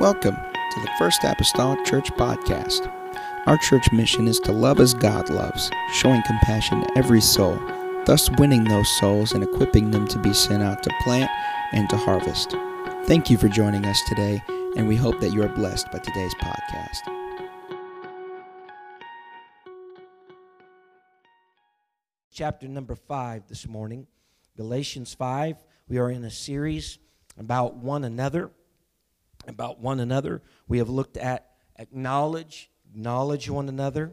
Welcome 0.00 0.36
to 0.36 0.80
the 0.80 0.90
First 0.98 1.24
Apostolic 1.24 1.84
Church 1.84 2.10
Podcast. 2.12 2.90
Our 3.44 3.58
church 3.58 3.92
mission 3.92 4.28
is 4.28 4.40
to 4.40 4.50
love 4.50 4.80
as 4.80 4.94
God 4.94 5.28
loves, 5.28 5.70
showing 5.92 6.22
compassion 6.22 6.80
to 6.80 6.96
every 6.96 7.20
soul, 7.20 7.60
thus 8.06 8.30
winning 8.38 8.64
those 8.64 8.88
souls 8.98 9.32
and 9.32 9.44
equipping 9.44 9.90
them 9.90 10.08
to 10.08 10.18
be 10.18 10.32
sent 10.32 10.62
out 10.62 10.82
to 10.84 10.90
plant 11.02 11.30
and 11.72 11.86
to 11.90 11.98
harvest. 11.98 12.52
Thank 13.04 13.28
you 13.28 13.36
for 13.36 13.48
joining 13.48 13.84
us 13.84 14.00
today, 14.08 14.42
and 14.74 14.88
we 14.88 14.96
hope 14.96 15.20
that 15.20 15.34
you 15.34 15.42
are 15.42 15.50
blessed 15.50 15.92
by 15.92 15.98
today's 15.98 16.34
podcast. 16.36 17.00
Chapter 22.32 22.68
number 22.68 22.96
five 22.96 23.46
this 23.48 23.68
morning, 23.68 24.06
Galatians 24.56 25.12
5. 25.12 25.58
We 25.88 25.98
are 25.98 26.10
in 26.10 26.24
a 26.24 26.30
series 26.30 26.98
about 27.36 27.76
one 27.76 28.04
another 28.04 28.50
about 29.50 29.80
one 29.80 30.00
another. 30.00 30.40
We 30.66 30.78
have 30.78 30.88
looked 30.88 31.18
at 31.18 31.50
acknowledge, 31.78 32.70
acknowledge 32.90 33.50
one 33.50 33.68
another. 33.68 34.12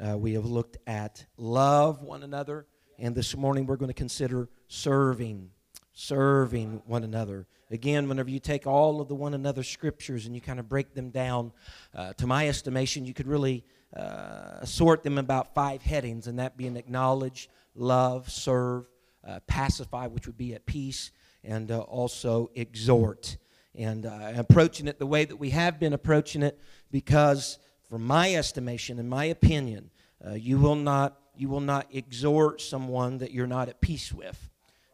Uh, 0.00 0.18
we 0.18 0.32
have 0.32 0.46
looked 0.46 0.78
at 0.86 1.24
love 1.36 2.02
one 2.02 2.24
another. 2.24 2.66
And 2.98 3.14
this 3.14 3.36
morning 3.36 3.66
we're 3.66 3.76
going 3.76 3.90
to 3.90 3.94
consider 3.94 4.48
serving, 4.66 5.50
serving 5.92 6.82
one 6.86 7.04
another. 7.04 7.46
Again, 7.70 8.08
whenever 8.08 8.30
you 8.30 8.40
take 8.40 8.66
all 8.66 9.00
of 9.00 9.08
the 9.08 9.14
one 9.14 9.34
another 9.34 9.62
scriptures 9.62 10.26
and 10.26 10.34
you 10.34 10.40
kind 10.40 10.58
of 10.58 10.68
break 10.68 10.94
them 10.94 11.10
down, 11.10 11.52
uh, 11.94 12.14
to 12.14 12.26
my 12.26 12.48
estimation, 12.48 13.04
you 13.04 13.14
could 13.14 13.28
really 13.28 13.64
uh, 13.94 14.64
sort 14.64 15.02
them 15.02 15.18
about 15.18 15.54
five 15.54 15.82
headings, 15.82 16.26
and 16.26 16.38
that 16.38 16.56
being 16.56 16.76
acknowledge, 16.76 17.48
love, 17.74 18.30
serve, 18.30 18.86
uh, 19.26 19.40
pacify, 19.46 20.06
which 20.06 20.26
would 20.26 20.38
be 20.38 20.54
at 20.54 20.66
peace, 20.66 21.10
and 21.44 21.70
uh, 21.70 21.80
also 21.80 22.50
exhort 22.54 23.36
and 23.78 24.04
uh, 24.04 24.32
approaching 24.36 24.88
it 24.88 24.98
the 24.98 25.06
way 25.06 25.24
that 25.24 25.36
we 25.36 25.50
have 25.50 25.80
been 25.80 25.94
approaching 25.94 26.42
it 26.42 26.60
because 26.90 27.58
from 27.88 28.04
my 28.04 28.34
estimation 28.34 28.98
and 28.98 29.08
my 29.08 29.24
opinion 29.24 29.88
uh, 30.26 30.34
you 30.34 30.58
will 30.58 30.74
not 30.74 31.16
you 31.38 31.48
will 31.48 31.60
not 31.60 31.86
exhort 31.92 32.60
someone 32.60 33.18
that 33.18 33.30
you're 33.30 33.46
not 33.46 33.68
at 33.68 33.80
peace 33.80 34.12
with. 34.12 34.50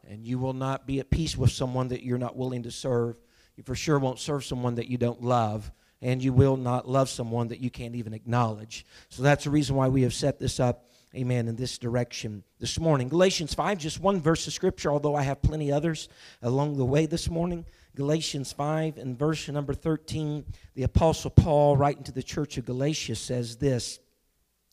And 0.06 0.26
you 0.26 0.38
will 0.38 0.52
not 0.52 0.86
be 0.86 1.00
at 1.00 1.08
peace 1.08 1.36
with 1.36 1.50
someone 1.50 1.88
that 1.88 2.02
you're 2.02 2.18
not 2.18 2.36
willing 2.36 2.64
to 2.64 2.70
serve. 2.70 3.16
You 3.56 3.62
for 3.62 3.74
sure 3.74 3.98
won't 3.98 4.18
serve 4.18 4.44
someone 4.44 4.74
that 4.74 4.88
you 4.88 4.98
don't 4.98 5.22
love. 5.22 5.72
And 6.02 6.22
you 6.22 6.34
will 6.34 6.58
not 6.58 6.86
love 6.86 7.08
someone 7.08 7.48
that 7.48 7.60
you 7.60 7.70
can't 7.70 7.94
even 7.94 8.12
acknowledge. 8.12 8.84
So 9.08 9.22
that's 9.22 9.44
the 9.44 9.50
reason 9.50 9.74
why 9.74 9.88
we 9.88 10.02
have 10.02 10.12
set 10.12 10.38
this 10.38 10.60
up 10.60 10.86
amen 11.14 11.46
in 11.46 11.54
this 11.56 11.78
direction 11.78 12.42
this 12.58 12.78
morning. 12.78 13.08
Galatians 13.08 13.54
5 13.54 13.78
just 13.78 14.00
one 14.00 14.20
verse 14.20 14.46
of 14.48 14.52
scripture 14.52 14.90
although 14.90 15.14
i 15.14 15.22
have 15.22 15.40
plenty 15.42 15.70
others 15.70 16.08
along 16.42 16.76
the 16.76 16.84
way 16.84 17.06
this 17.06 17.30
morning 17.30 17.64
Galatians 17.96 18.52
5 18.52 18.98
and 18.98 19.16
verse 19.16 19.48
number 19.48 19.72
13, 19.72 20.44
the 20.74 20.82
Apostle 20.82 21.30
Paul, 21.30 21.76
writing 21.76 22.02
to 22.04 22.12
the 22.12 22.22
church 22.22 22.58
of 22.58 22.64
Galatia, 22.64 23.14
says 23.14 23.56
this. 23.56 24.00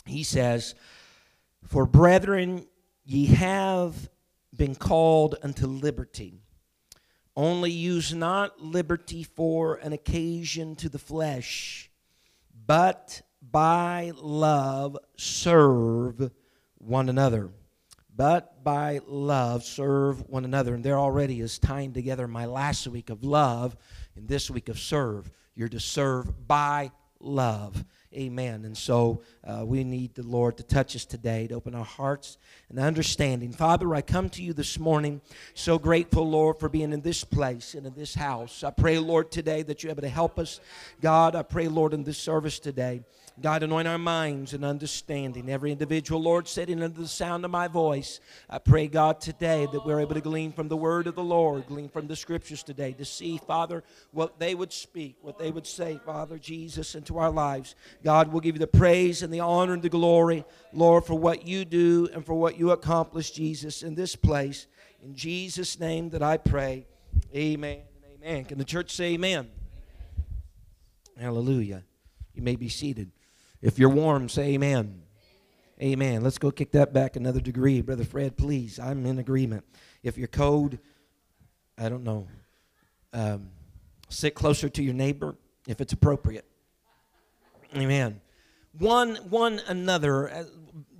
He 0.05 0.23
says, 0.23 0.73
For 1.63 1.85
brethren, 1.85 2.65
ye 3.05 3.27
have 3.27 4.09
been 4.55 4.73
called 4.73 5.35
unto 5.43 5.67
liberty. 5.67 6.41
Only 7.35 7.71
use 7.71 8.13
not 8.13 8.59
liberty 8.59 9.23
for 9.23 9.75
an 9.75 9.93
occasion 9.93 10.75
to 10.77 10.89
the 10.89 10.99
flesh, 10.99 11.91
but 12.65 13.21
by 13.41 14.11
love 14.15 14.97
serve 15.15 16.31
one 16.77 17.07
another 17.07 17.51
but 18.15 18.63
by 18.63 18.99
love 19.07 19.63
serve 19.63 20.27
one 20.29 20.45
another. 20.45 20.75
And 20.75 20.83
there 20.83 20.99
already 20.99 21.41
is 21.41 21.59
tying 21.59 21.93
together 21.93 22.27
my 22.27 22.45
last 22.45 22.87
week 22.87 23.09
of 23.09 23.23
love 23.23 23.75
and 24.15 24.27
this 24.27 24.49
week 24.49 24.69
of 24.69 24.79
serve. 24.79 25.31
You're 25.55 25.69
to 25.69 25.79
serve 25.79 26.47
by 26.47 26.91
love. 27.19 27.83
Amen. 28.13 28.65
And 28.65 28.77
so 28.77 29.21
uh, 29.45 29.63
we 29.65 29.85
need 29.85 30.15
the 30.15 30.23
Lord 30.23 30.57
to 30.57 30.63
touch 30.63 30.97
us 30.97 31.05
today, 31.05 31.47
to 31.47 31.55
open 31.55 31.73
our 31.73 31.85
hearts 31.85 32.37
and 32.69 32.77
understanding. 32.77 33.53
Father, 33.53 33.95
I 33.95 34.01
come 34.01 34.29
to 34.31 34.43
you 34.43 34.51
this 34.51 34.77
morning 34.77 35.21
so 35.53 35.79
grateful, 35.79 36.29
Lord, 36.29 36.59
for 36.59 36.67
being 36.67 36.91
in 36.91 37.01
this 37.01 37.23
place 37.23 37.73
and 37.73 37.87
in 37.87 37.93
this 37.93 38.13
house. 38.13 38.65
I 38.65 38.71
pray, 38.71 38.99
Lord, 38.99 39.31
today 39.31 39.61
that 39.63 39.81
you're 39.81 39.91
able 39.91 40.01
to 40.01 40.09
help 40.09 40.39
us. 40.39 40.59
God, 40.99 41.35
I 41.35 41.43
pray, 41.43 41.69
Lord, 41.69 41.93
in 41.93 42.03
this 42.03 42.17
service 42.17 42.59
today. 42.59 43.01
God, 43.41 43.63
anoint 43.63 43.87
our 43.87 43.97
minds 43.97 44.53
and 44.53 44.63
understanding. 44.63 45.49
Every 45.49 45.71
individual, 45.71 46.21
Lord, 46.21 46.47
sitting 46.47 46.81
under 46.81 47.01
the 47.01 47.07
sound 47.07 47.43
of 47.43 47.51
my 47.51 47.67
voice, 47.67 48.19
I 48.49 48.59
pray, 48.59 48.87
God, 48.87 49.19
today 49.19 49.67
that 49.71 49.85
we're 49.85 49.99
able 49.99 50.13
to 50.13 50.21
glean 50.21 50.51
from 50.51 50.67
the 50.67 50.77
word 50.77 51.07
of 51.07 51.15
the 51.15 51.23
Lord, 51.23 51.67
glean 51.67 51.89
from 51.89 52.07
the 52.07 52.15
scriptures 52.15 52.63
today 52.63 52.93
to 52.93 53.05
see, 53.05 53.37
Father, 53.37 53.83
what 54.11 54.39
they 54.39 54.55
would 54.55 54.71
speak, 54.71 55.17
what 55.21 55.37
they 55.37 55.51
would 55.51 55.67
say, 55.67 55.99
Father 56.05 56.37
Jesus, 56.37 56.95
into 56.95 57.17
our 57.17 57.31
lives. 57.31 57.75
God, 58.03 58.31
we'll 58.31 58.41
give 58.41 58.55
you 58.55 58.59
the 58.59 58.67
praise 58.67 59.23
and 59.23 59.33
the 59.33 59.39
honor 59.39 59.73
and 59.73 59.81
the 59.81 59.89
glory, 59.89 60.45
Lord, 60.73 61.05
for 61.05 61.15
what 61.15 61.47
you 61.47 61.65
do 61.65 62.09
and 62.13 62.25
for 62.25 62.35
what 62.35 62.57
you 62.57 62.71
accomplish, 62.71 63.31
Jesus, 63.31 63.83
in 63.83 63.95
this 63.95 64.15
place. 64.15 64.67
In 65.03 65.15
Jesus' 65.15 65.79
name 65.79 66.09
that 66.11 66.21
I 66.21 66.37
pray. 66.37 66.85
Amen 67.35 67.81
amen. 68.23 68.45
Can 68.45 68.57
the 68.57 68.65
church 68.65 68.91
say 68.91 69.13
amen? 69.13 69.49
Hallelujah. 71.19 71.83
You 72.33 72.41
may 72.41 72.55
be 72.55 72.69
seated. 72.69 73.11
If 73.61 73.77
you're 73.77 73.89
warm, 73.89 74.27
say 74.27 74.53
amen. 74.53 75.03
Amen. 75.81 76.23
Let's 76.23 76.39
go 76.39 76.51
kick 76.51 76.71
that 76.71 76.93
back 76.93 77.15
another 77.15 77.39
degree. 77.39 77.81
Brother 77.81 78.03
Fred, 78.03 78.35
please. 78.35 78.79
I'm 78.79 79.05
in 79.05 79.19
agreement. 79.19 79.63
If 80.01 80.17
you're 80.17 80.27
cold, 80.27 80.79
I 81.77 81.87
don't 81.89 82.03
know. 82.03 82.27
Um, 83.13 83.49
sit 84.09 84.33
closer 84.33 84.67
to 84.69 84.83
your 84.83 84.95
neighbor 84.95 85.35
if 85.67 85.79
it's 85.79 85.93
appropriate. 85.93 86.45
Amen. 87.75 88.19
One, 88.79 89.15
one 89.29 89.61
another, 89.67 90.31
uh, 90.31 90.43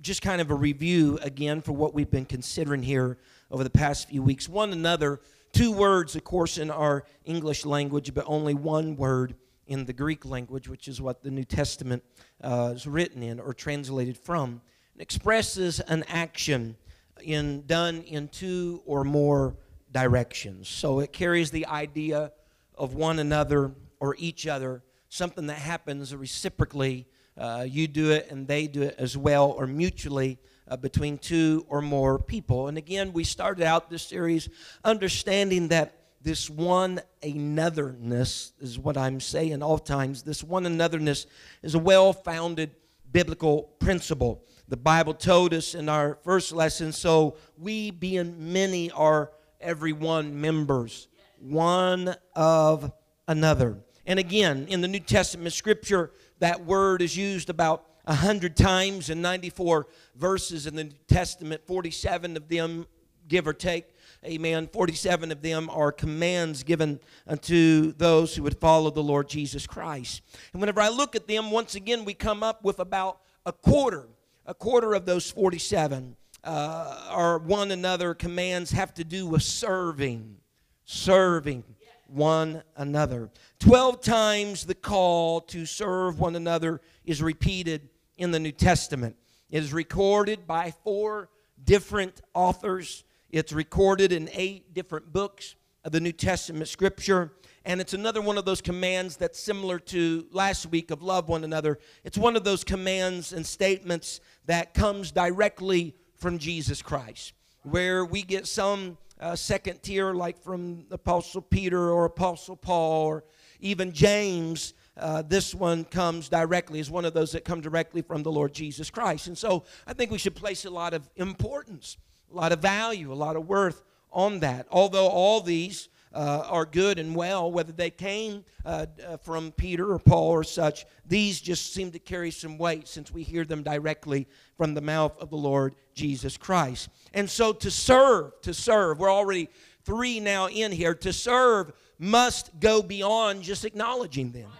just 0.00 0.22
kind 0.22 0.40
of 0.40 0.50
a 0.50 0.54
review 0.54 1.18
again 1.22 1.62
for 1.62 1.72
what 1.72 1.94
we've 1.94 2.10
been 2.10 2.26
considering 2.26 2.82
here 2.82 3.18
over 3.50 3.64
the 3.64 3.70
past 3.70 4.08
few 4.08 4.22
weeks. 4.22 4.48
One 4.48 4.72
another, 4.72 5.20
two 5.52 5.72
words, 5.72 6.14
of 6.14 6.22
course, 6.22 6.58
in 6.58 6.70
our 6.70 7.04
English 7.24 7.64
language, 7.64 8.14
but 8.14 8.24
only 8.26 8.54
one 8.54 8.96
word 8.96 9.34
in 9.66 9.84
the 9.84 9.92
Greek 9.92 10.24
language, 10.24 10.68
which 10.68 10.88
is 10.88 11.00
what 11.00 11.22
the 11.22 11.30
New 11.30 11.44
Testament 11.44 12.02
uh, 12.42 12.72
is 12.74 12.86
written 12.86 13.22
in 13.22 13.40
or 13.40 13.52
translated 13.52 14.16
from. 14.16 14.60
Expresses 14.98 15.80
an 15.80 16.04
action 16.08 16.76
in, 17.22 17.64
done 17.66 18.02
in 18.02 18.28
two 18.28 18.82
or 18.84 19.04
more 19.04 19.56
directions. 19.90 20.68
So 20.68 21.00
it 21.00 21.12
carries 21.12 21.50
the 21.50 21.66
idea 21.66 22.32
of 22.76 22.94
one 22.94 23.18
another 23.18 23.72
or 24.00 24.16
each 24.18 24.46
other 24.46 24.82
something 25.12 25.46
that 25.46 25.58
happens 25.58 26.14
reciprocally. 26.14 27.06
Uh, 27.36 27.66
you 27.68 27.86
do 27.86 28.12
it 28.12 28.30
and 28.30 28.48
they 28.48 28.66
do 28.66 28.80
it 28.80 28.94
as 28.96 29.14
well, 29.14 29.50
or 29.50 29.66
mutually 29.66 30.38
uh, 30.68 30.76
between 30.76 31.18
two 31.18 31.66
or 31.68 31.82
more 31.82 32.18
people. 32.18 32.68
And 32.68 32.78
again, 32.78 33.12
we 33.12 33.22
started 33.22 33.62
out 33.64 33.90
this 33.90 34.02
series 34.02 34.48
understanding 34.84 35.68
that 35.68 36.01
this 36.22 36.48
one 36.48 37.00
anotherness 37.22 38.52
is 38.60 38.78
what 38.78 38.96
I'm 38.96 39.20
saying 39.20 39.62
all 39.62 39.78
times. 39.78 40.22
This 40.22 40.44
one 40.44 40.64
anotherness 40.64 41.26
is 41.62 41.74
a 41.74 41.78
well 41.78 42.12
founded 42.12 42.70
biblical 43.10 43.74
principle. 43.80 44.44
The 44.68 44.76
Bible 44.76 45.14
told 45.14 45.52
us 45.52 45.74
in 45.74 45.88
our 45.88 46.18
first 46.22 46.52
lesson 46.52 46.92
so 46.92 47.36
we, 47.58 47.90
being 47.90 48.52
many, 48.52 48.90
are 48.92 49.32
every 49.60 49.92
one 49.92 50.40
members, 50.40 51.08
one 51.38 52.14
of 52.34 52.92
another. 53.28 53.78
And 54.06 54.18
again, 54.18 54.66
in 54.68 54.80
the 54.80 54.88
New 54.88 55.00
Testament 55.00 55.52
scripture, 55.52 56.12
that 56.38 56.64
word 56.64 57.02
is 57.02 57.16
used 57.16 57.50
about 57.50 57.84
100 58.04 58.56
times 58.56 59.10
in 59.10 59.22
94 59.22 59.86
verses 60.16 60.66
in 60.66 60.74
the 60.74 60.84
New 60.84 60.90
Testament, 61.06 61.62
47 61.66 62.36
of 62.36 62.48
them, 62.48 62.86
give 63.28 63.46
or 63.46 63.52
take, 63.52 63.86
amen, 64.24 64.68
47 64.72 65.32
of 65.32 65.42
them 65.42 65.68
are 65.70 65.92
commands 65.92 66.62
given 66.62 67.00
unto 67.26 67.92
those 67.92 68.34
who 68.34 68.42
would 68.42 68.58
follow 68.58 68.90
the 68.90 69.02
Lord 69.02 69.28
Jesus 69.28 69.66
Christ. 69.66 70.22
And 70.52 70.60
whenever 70.60 70.80
I 70.80 70.88
look 70.88 71.16
at 71.16 71.26
them, 71.26 71.50
once 71.50 71.74
again, 71.74 72.04
we 72.04 72.14
come 72.14 72.42
up 72.42 72.64
with 72.64 72.78
about 72.78 73.20
a 73.44 73.52
quarter, 73.52 74.08
a 74.46 74.54
quarter 74.54 74.94
of 74.94 75.06
those 75.06 75.30
47 75.30 76.16
uh, 76.44 77.06
are 77.08 77.38
one 77.38 77.70
another 77.70 78.14
commands 78.14 78.72
have 78.72 78.92
to 78.94 79.04
do 79.04 79.26
with 79.26 79.42
serving, 79.42 80.36
serving 80.84 81.64
one 82.06 82.62
another. 82.76 83.30
Twelve 83.58 84.00
times 84.00 84.66
the 84.66 84.74
call 84.74 85.40
to 85.42 85.64
serve 85.64 86.18
one 86.18 86.36
another 86.36 86.80
is 87.04 87.22
repeated 87.22 87.88
in 88.18 88.32
the 88.32 88.40
New 88.40 88.52
Testament. 88.52 89.16
It 89.50 89.62
is 89.62 89.72
recorded 89.72 90.46
by 90.46 90.72
four 90.84 91.30
different 91.62 92.20
authors. 92.34 93.04
It's 93.32 93.50
recorded 93.50 94.12
in 94.12 94.28
eight 94.34 94.74
different 94.74 95.10
books 95.10 95.56
of 95.84 95.92
the 95.92 96.00
New 96.00 96.12
Testament 96.12 96.68
scripture. 96.68 97.32
And 97.64 97.80
it's 97.80 97.94
another 97.94 98.20
one 98.20 98.36
of 98.36 98.44
those 98.44 98.60
commands 98.60 99.16
that's 99.16 99.40
similar 99.40 99.78
to 99.78 100.26
last 100.32 100.66
week 100.66 100.90
of 100.90 101.02
love 101.02 101.30
one 101.30 101.42
another. 101.42 101.78
It's 102.04 102.18
one 102.18 102.36
of 102.36 102.44
those 102.44 102.62
commands 102.62 103.32
and 103.32 103.46
statements 103.46 104.20
that 104.44 104.74
comes 104.74 105.12
directly 105.12 105.94
from 106.14 106.36
Jesus 106.36 106.82
Christ, 106.82 107.32
where 107.62 108.04
we 108.04 108.22
get 108.22 108.46
some 108.46 108.98
uh, 109.18 109.34
second 109.34 109.82
tier, 109.82 110.12
like 110.12 110.38
from 110.42 110.84
Apostle 110.90 111.40
Peter 111.40 111.90
or 111.90 112.04
Apostle 112.04 112.56
Paul, 112.56 113.06
or 113.06 113.24
even 113.60 113.92
James, 113.92 114.74
uh, 114.98 115.22
this 115.22 115.54
one 115.54 115.84
comes 115.84 116.28
directly, 116.28 116.80
is 116.80 116.90
one 116.90 117.06
of 117.06 117.14
those 117.14 117.32
that 117.32 117.44
come 117.44 117.62
directly 117.62 118.02
from 118.02 118.22
the 118.22 118.30
Lord 118.30 118.52
Jesus 118.52 118.90
Christ. 118.90 119.28
And 119.28 119.38
so 119.38 119.64
I 119.86 119.94
think 119.94 120.10
we 120.10 120.18
should 120.18 120.34
place 120.34 120.64
a 120.66 120.70
lot 120.70 120.92
of 120.92 121.08
importance, 121.16 121.96
a 122.32 122.36
lot 122.36 122.52
of 122.52 122.60
value, 122.60 123.12
a 123.12 123.14
lot 123.14 123.36
of 123.36 123.48
worth 123.48 123.82
on 124.10 124.40
that. 124.40 124.66
Although 124.70 125.08
all 125.08 125.40
these 125.40 125.88
uh, 126.14 126.44
are 126.48 126.66
good 126.66 126.98
and 126.98 127.14
well, 127.14 127.50
whether 127.50 127.72
they 127.72 127.90
came 127.90 128.44
uh, 128.64 128.86
uh, 129.06 129.16
from 129.18 129.52
Peter 129.52 129.92
or 129.92 129.98
Paul 129.98 130.30
or 130.30 130.44
such, 130.44 130.84
these 131.06 131.40
just 131.40 131.72
seem 131.72 131.90
to 131.92 131.98
carry 131.98 132.30
some 132.30 132.58
weight 132.58 132.88
since 132.88 133.10
we 133.10 133.22
hear 133.22 133.44
them 133.44 133.62
directly 133.62 134.26
from 134.56 134.74
the 134.74 134.80
mouth 134.80 135.16
of 135.18 135.30
the 135.30 135.36
Lord 135.36 135.74
Jesus 135.94 136.36
Christ. 136.36 136.88
And 137.14 137.28
so 137.28 137.52
to 137.52 137.70
serve, 137.70 138.40
to 138.42 138.54
serve, 138.54 138.98
we're 138.98 139.12
already 139.12 139.48
three 139.84 140.20
now 140.20 140.48
in 140.48 140.72
here, 140.72 140.94
to 140.96 141.12
serve 141.12 141.72
must 141.98 142.58
go 142.60 142.82
beyond 142.82 143.42
just 143.42 143.64
acknowledging 143.64 144.32
them. 144.32 144.50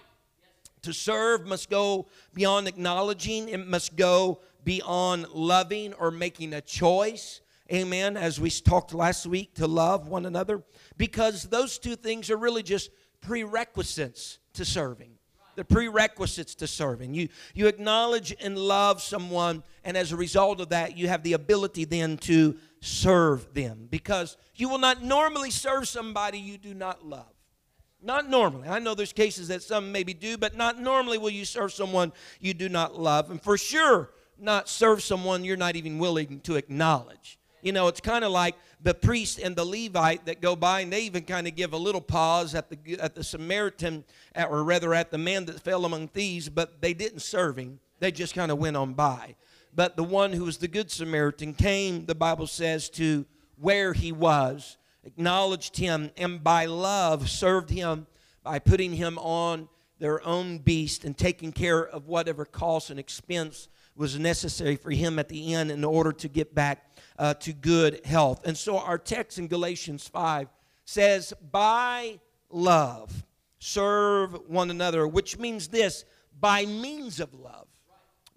To 0.83 0.93
serve 0.93 1.45
must 1.45 1.69
go 1.69 2.07
beyond 2.33 2.67
acknowledging, 2.67 3.49
it 3.49 3.65
must 3.65 3.95
go 3.95 4.41
beyond 4.65 5.27
loving 5.29 5.93
or 5.93 6.11
making 6.11 6.53
a 6.53 6.61
choice. 6.61 7.41
Amen. 7.73 8.17
As 8.17 8.39
we 8.39 8.51
talked 8.51 8.93
last 8.93 9.25
week, 9.25 9.55
to 9.55 9.65
love 9.65 10.07
one 10.07 10.27
another, 10.27 10.61
because 10.95 11.45
those 11.45 11.79
two 11.79 11.95
things 11.95 12.29
are 12.29 12.37
really 12.37 12.61
just 12.61 12.91
prerequisites 13.19 14.37
to 14.53 14.63
serving. 14.63 15.13
The 15.55 15.65
prerequisites 15.65 16.53
to 16.55 16.67
serving. 16.67 17.15
You, 17.15 17.29
you 17.55 17.65
acknowledge 17.65 18.35
and 18.39 18.59
love 18.59 19.01
someone, 19.01 19.63
and 19.83 19.97
as 19.97 20.11
a 20.11 20.15
result 20.15 20.61
of 20.61 20.69
that, 20.69 20.97
you 20.97 21.07
have 21.07 21.23
the 21.23 21.33
ability 21.33 21.85
then 21.85 22.17
to 22.17 22.57
serve 22.79 23.51
them 23.55 23.87
because 23.89 24.37
you 24.55 24.69
will 24.69 24.77
not 24.77 25.01
normally 25.01 25.49
serve 25.49 25.87
somebody 25.87 26.37
you 26.37 26.59
do 26.59 26.75
not 26.75 27.03
love. 27.03 27.33
Not 28.03 28.29
normally. 28.29 28.67
I 28.67 28.77
know 28.79 28.93
there's 28.93 29.13
cases 29.13 29.47
that 29.47 29.63
some 29.63 29.91
maybe 29.91 30.13
do, 30.13 30.37
but 30.37 30.55
not 30.55 30.79
normally 30.79 31.17
will 31.17 31.31
you 31.31 31.45
serve 31.45 31.73
someone 31.73 32.13
you 32.39 32.53
do 32.53 32.69
not 32.69 32.99
love. 32.99 33.31
And 33.31 33.41
for 33.41 33.57
sure, 33.57 34.11
not 34.37 34.69
serve 34.69 35.01
someone 35.01 35.43
you're 35.43 35.57
not 35.57 35.75
even 35.75 35.97
willing 35.97 36.39
to 36.41 36.55
acknowledge. 36.55 37.39
You 37.63 37.71
know, 37.71 37.87
it's 37.87 38.01
kind 38.01 38.25
of 38.25 38.31
like 38.31 38.55
the 38.81 38.93
priest 38.93 39.39
and 39.39 39.55
the 39.55 39.63
Levite 39.63 40.25
that 40.25 40.41
go 40.41 40.55
by, 40.55 40.81
and 40.81 40.91
they 40.91 41.03
even 41.03 41.23
kind 41.23 41.47
of 41.47 41.55
give 41.55 41.71
a 41.71 41.77
little 41.77 42.01
pause 42.01 42.53
at 42.53 42.69
the 42.69 42.99
at 42.99 43.15
the 43.15 43.23
Samaritan, 43.23 44.03
or 44.35 44.63
rather 44.65 44.93
at 44.93 45.11
the 45.11 45.17
man 45.17 45.45
that 45.45 45.61
fell 45.61 45.85
among 45.85 46.09
thieves, 46.09 46.49
but 46.49 46.81
they 46.81 46.93
didn't 46.93 47.21
serve 47.21 47.57
him. 47.57 47.79
They 47.99 48.11
just 48.11 48.35
kind 48.35 48.51
of 48.51 48.57
went 48.57 48.75
on 48.75 48.93
by. 48.93 49.35
But 49.73 49.95
the 49.95 50.03
one 50.03 50.33
who 50.33 50.43
was 50.43 50.57
the 50.57 50.67
good 50.67 50.91
Samaritan 50.91 51.53
came, 51.53 52.05
the 52.05 52.13
Bible 52.13 52.47
says, 52.47 52.89
to 52.91 53.25
where 53.57 53.93
he 53.93 54.11
was 54.11 54.77
acknowledged 55.05 55.77
him, 55.77 56.11
and 56.17 56.43
by 56.43 56.65
love 56.65 57.29
served 57.29 57.69
him 57.69 58.07
by 58.43 58.59
putting 58.59 58.93
him 58.93 59.17
on 59.19 59.69
their 59.99 60.25
own 60.25 60.57
beast 60.57 61.05
and 61.05 61.17
taking 61.17 61.51
care 61.51 61.85
of 61.87 62.07
whatever 62.07 62.43
cost 62.45 62.89
and 62.89 62.99
expense 62.99 63.69
was 63.95 64.17
necessary 64.17 64.75
for 64.75 64.91
him 64.91 65.19
at 65.19 65.29
the 65.29 65.53
end 65.53 65.71
in 65.71 65.83
order 65.83 66.11
to 66.11 66.27
get 66.27 66.53
back 66.53 66.92
uh, 67.17 67.33
to 67.35 67.53
good 67.53 68.05
health. 68.05 68.45
And 68.45 68.57
so 68.57 68.77
our 68.77 68.97
text 68.97 69.37
in 69.37 69.47
Galatians 69.47 70.07
5 70.07 70.47
says, 70.85 71.33
By 71.51 72.19
love, 72.49 73.25
serve 73.59 74.33
one 74.47 74.69
another, 74.69 75.07
which 75.07 75.37
means 75.37 75.67
this 75.67 76.05
by 76.39 76.65
means 76.65 77.19
of 77.19 77.33
love. 77.33 77.67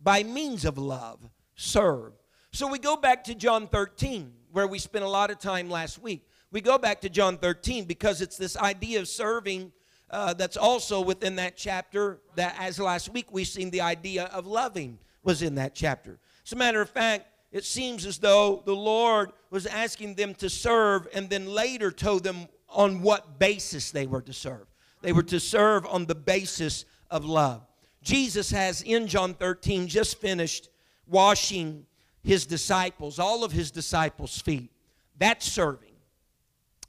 By 0.03 0.23
means 0.23 0.65
of 0.65 0.79
love, 0.79 1.29
serve. 1.55 2.13
So 2.53 2.69
we 2.69 2.79
go 2.79 2.97
back 2.97 3.25
to 3.25 3.35
John 3.35 3.67
13, 3.67 4.33
where 4.53 4.67
we 4.67 4.79
spent 4.79 5.05
a 5.05 5.09
lot 5.09 5.31
of 5.31 5.39
time 5.39 5.69
last 5.69 6.01
week 6.01 6.27
we 6.57 6.61
go 6.61 6.79
back 6.79 7.01
to 7.03 7.09
John 7.09 7.39
13 7.39 7.85
because 7.85 8.21
it's 8.21 8.37
this 8.37 8.57
idea 8.57 9.01
of 9.01 9.09
serving 9.09 9.73
uh, 10.11 10.33
that's 10.35 10.57
also 10.57 11.01
within 11.01 11.37
that 11.37 11.57
chapter. 11.57 12.21
That, 12.37 12.57
as 12.59 12.79
last 12.79 13.13
week 13.13 13.27
we've 13.31 13.47
seen, 13.47 13.71
the 13.71 13.81
idea 13.81 14.25
of 14.33 14.47
loving 14.47 14.99
was 15.23 15.43
in 15.43 15.57
that 15.57 15.75
chapter. 15.75 16.19
As 16.47 16.53
a 16.53 16.57
matter 16.57 16.81
of 16.81 16.89
fact, 16.89 17.27
it 17.57 17.65
seems 17.65 18.05
as 18.05 18.19
though 18.19 18.63
the 18.67 18.77
Lord 18.77 19.33
was 19.49 19.65
asking 19.65 20.15
them 20.15 20.35
to 20.35 20.51
serve 20.51 21.09
and 21.15 21.31
then 21.31 21.47
later 21.47 21.91
told 21.91 22.23
them 22.23 22.49
on 22.69 23.01
what 23.01 23.39
basis 23.39 23.91
they 23.91 24.07
were 24.07 24.21
to 24.21 24.33
serve. 24.35 24.67
They 25.01 25.13
were 25.13 25.23
to 25.23 25.41
serve 25.41 25.87
on 25.87 26.05
the 26.05 26.15
basis 26.15 26.85
of 27.11 27.25
love. 27.25 27.67
Jesus 28.03 28.51
has 28.51 28.83
in 28.83 29.07
John 29.07 29.33
13 29.33 29.89
just 29.89 30.21
finished 30.21 30.69
washing 31.07 31.87
his 32.23 32.45
disciples, 32.45 33.19
all 33.19 33.43
of 33.43 33.53
his 33.53 33.71
disciples' 33.71 34.39
feet. 34.39 34.71
That's 35.17 35.51
serving. 35.51 35.95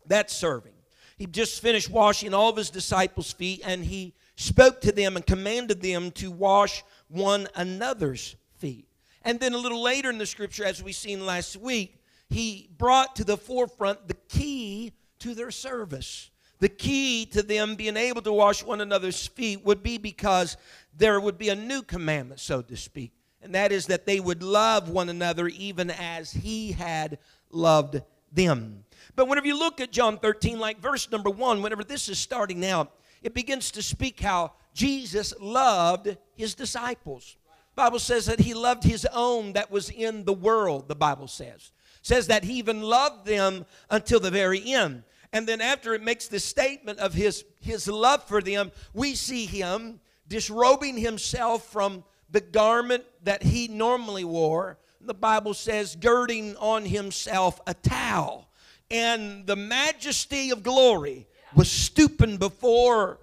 That's 0.06 0.36
serving. 0.36 0.74
He 1.18 1.28
just 1.28 1.62
finished 1.62 1.90
washing 1.90 2.34
all 2.34 2.50
of 2.50 2.58
his 2.58 2.70
disciples' 2.70 3.32
feet 3.32 3.62
and 3.64 3.86
he 3.86 4.14
spoke 4.36 4.82
to 4.82 4.92
them 4.92 5.16
and 5.16 5.26
commanded 5.26 5.82
them 5.82 6.12
to 6.12 6.30
wash 6.30 6.84
one 7.08 7.48
another's 7.56 8.36
feet. 8.58 8.87
And 9.28 9.42
then 9.42 9.54
a 9.54 9.58
little 9.58 9.84
later 9.84 10.10
in 10.10 10.20
the 10.20 10.26
scripture, 10.26 10.64
as 10.64 10.82
we 10.82 10.94
seen 10.94 11.26
last 11.26 11.58
week, 11.58 12.02
he 12.30 12.70
brought 12.78 13.18
to 13.18 13.26
the 13.26 13.36
forefront 13.36 14.08
the 14.08 14.14
key 14.30 14.94
to 15.20 15.36
their 15.36 15.52
service. 15.52 16.30
The 16.60 16.70
key 16.70 17.26
to 17.34 17.44
them 17.44 17.76
being 17.76 17.98
able 17.98 18.22
to 18.22 18.32
wash 18.32 18.64
one 18.64 18.80
another's 18.80 19.28
feet 19.28 19.66
would 19.66 19.84
be 19.84 19.98
because 19.98 20.56
there 20.96 21.20
would 21.20 21.38
be 21.38 21.50
a 21.50 21.56
new 21.56 21.82
commandment, 21.82 22.40
so 22.40 22.62
to 22.62 22.78
speak, 22.78 23.12
and 23.42 23.54
that 23.54 23.74
is 23.74 23.88
that 23.88 24.06
they 24.06 24.22
would 24.22 24.42
love 24.42 24.88
one 24.90 25.10
another 25.10 25.50
even 25.50 25.92
as 25.92 26.32
he 26.32 26.72
had 26.72 27.20
loved 27.52 28.02
them. 28.32 28.86
But 29.18 29.28
whenever 29.28 29.48
you 29.48 29.60
look 29.60 29.82
at 29.82 29.92
John 29.92 30.20
13, 30.20 30.58
like 30.58 30.80
verse 30.80 31.12
number 31.12 31.30
one, 31.30 31.62
whenever 31.62 31.84
this 31.84 32.08
is 32.08 32.18
starting 32.18 32.66
out, 32.66 32.94
it 33.22 33.34
begins 33.34 33.72
to 33.72 33.82
speak 33.82 34.22
how 34.22 34.54
Jesus 34.74 35.34
loved 35.40 36.16
his 36.34 36.56
disciples. 36.56 37.37
Bible 37.78 38.00
says 38.00 38.26
that 38.26 38.40
he 38.40 38.54
loved 38.54 38.84
his 38.84 39.08
own 39.14 39.54
that 39.54 39.72
was 39.72 39.90
in 39.90 40.26
the 40.26 40.34
world, 40.34 40.88
the 40.90 40.96
Bible 40.96 41.28
says. 41.28 41.72
Says 42.02 42.28
that 42.28 42.44
he 42.44 42.54
even 42.54 42.82
loved 42.82 43.26
them 43.26 43.66
until 43.90 44.20
the 44.20 44.32
very 44.32 44.74
end. 44.74 45.04
And 45.32 45.48
then 45.48 45.62
after 45.62 45.94
it 45.94 46.02
makes 46.02 46.28
the 46.28 46.40
statement 46.40 47.00
of 47.00 47.14
his, 47.14 47.46
his 47.62 47.88
love 47.88 48.24
for 48.24 48.42
them, 48.42 48.72
we 48.94 49.14
see 49.14 49.46
him 49.46 50.00
disrobing 50.28 50.98
himself 50.98 51.72
from 51.72 52.04
the 52.32 52.42
garment 52.42 53.06
that 53.24 53.44
he 53.44 53.68
normally 53.68 54.26
wore. 54.26 54.78
The 55.00 55.14
Bible 55.14 55.54
says, 55.54 55.96
girding 55.96 56.58
on 56.58 56.84
himself 56.84 57.62
a 57.68 57.74
towel 57.74 58.48
and 58.90 59.46
the 59.46 59.56
majesty 59.56 60.50
of 60.50 60.64
glory 60.64 61.28
was 61.56 61.70
stooping 61.70 62.38
before 62.38 63.20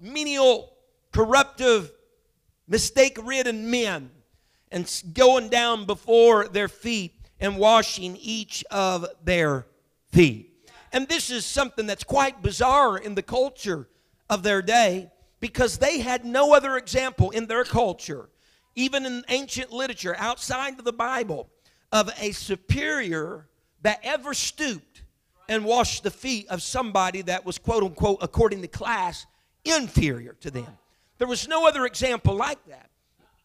menial, 0.00 0.72
corruptive, 1.12 1.92
mistake 2.66 3.18
ridden 3.22 3.70
men 3.70 4.10
and 4.70 5.02
going 5.12 5.48
down 5.48 5.86
before 5.86 6.48
their 6.48 6.68
feet 6.68 7.14
and 7.40 7.56
washing 7.56 8.16
each 8.16 8.64
of 8.70 9.06
their 9.22 9.66
feet. 10.12 10.50
And 10.92 11.08
this 11.08 11.30
is 11.30 11.44
something 11.44 11.86
that's 11.86 12.04
quite 12.04 12.42
bizarre 12.42 12.96
in 12.96 13.14
the 13.14 13.22
culture 13.22 13.88
of 14.30 14.42
their 14.42 14.62
day 14.62 15.10
because 15.40 15.78
they 15.78 15.98
had 15.98 16.24
no 16.24 16.54
other 16.54 16.76
example 16.76 17.30
in 17.30 17.46
their 17.46 17.64
culture, 17.64 18.30
even 18.74 19.04
in 19.04 19.24
ancient 19.28 19.72
literature 19.72 20.14
outside 20.18 20.78
of 20.78 20.84
the 20.84 20.92
Bible, 20.92 21.50
of 21.92 22.10
a 22.18 22.32
superior 22.32 23.48
that 23.82 24.00
ever 24.02 24.32
stooped 24.34 25.02
and 25.48 25.64
washed 25.64 26.02
the 26.02 26.10
feet 26.10 26.48
of 26.48 26.62
somebody 26.62 27.22
that 27.22 27.44
was, 27.44 27.58
quote 27.58 27.82
unquote, 27.82 28.18
according 28.22 28.62
to 28.62 28.68
class, 28.68 29.26
inferior 29.64 30.34
to 30.40 30.50
them. 30.50 30.78
There 31.24 31.28
was 31.30 31.48
no 31.48 31.66
other 31.66 31.86
example 31.86 32.34
like 32.34 32.62
that. 32.66 32.90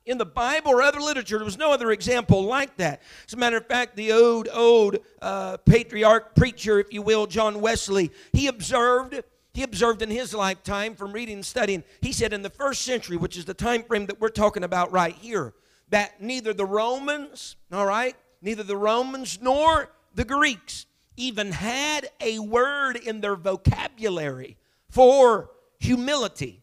In 0.05 0.17
the 0.17 0.25
Bible 0.25 0.71
or 0.71 0.81
other 0.81 0.99
literature, 0.99 1.37
there 1.37 1.45
was 1.45 1.57
no 1.57 1.71
other 1.71 1.91
example 1.91 2.43
like 2.43 2.75
that. 2.75 3.01
As 3.25 3.33
a 3.33 3.37
matter 3.37 3.55
of 3.55 3.67
fact, 3.67 3.95
the 3.95 4.11
old, 4.11 4.49
old 4.51 4.97
uh, 5.21 5.55
patriarch 5.59 6.35
preacher, 6.35 6.81
if 6.81 6.91
you 6.91 7.01
will, 7.01 7.25
John 7.25 7.61
Wesley, 7.61 8.11
he 8.33 8.47
observed 8.47 9.23
he 9.53 9.63
observed 9.63 10.01
in 10.01 10.09
his 10.09 10.33
lifetime 10.33 10.93
from 10.93 11.13
reading 11.13 11.35
and 11.35 11.45
studying 11.45 11.85
he 12.01 12.11
said 12.11 12.33
in 12.33 12.41
the 12.41 12.49
first 12.49 12.81
century 12.81 13.15
which 13.15 13.37
is 13.37 13.45
the 13.45 13.53
time 13.53 13.83
frame 13.83 14.07
that 14.07 14.19
we're 14.19 14.27
talking 14.27 14.65
about 14.65 14.91
right 14.91 15.15
here 15.15 15.53
that 15.89 16.21
neither 16.21 16.53
the 16.53 16.65
romans 16.65 17.55
all 17.71 17.85
right 17.85 18.15
neither 18.41 18.61
the 18.61 18.77
romans 18.77 19.39
nor 19.41 19.89
the 20.13 20.23
greeks 20.23 20.85
even 21.17 21.51
had 21.51 22.09
a 22.21 22.39
word 22.39 22.95
in 22.95 23.21
their 23.21 23.35
vocabulary 23.35 24.55
for 24.87 25.49
humility. 25.79 26.58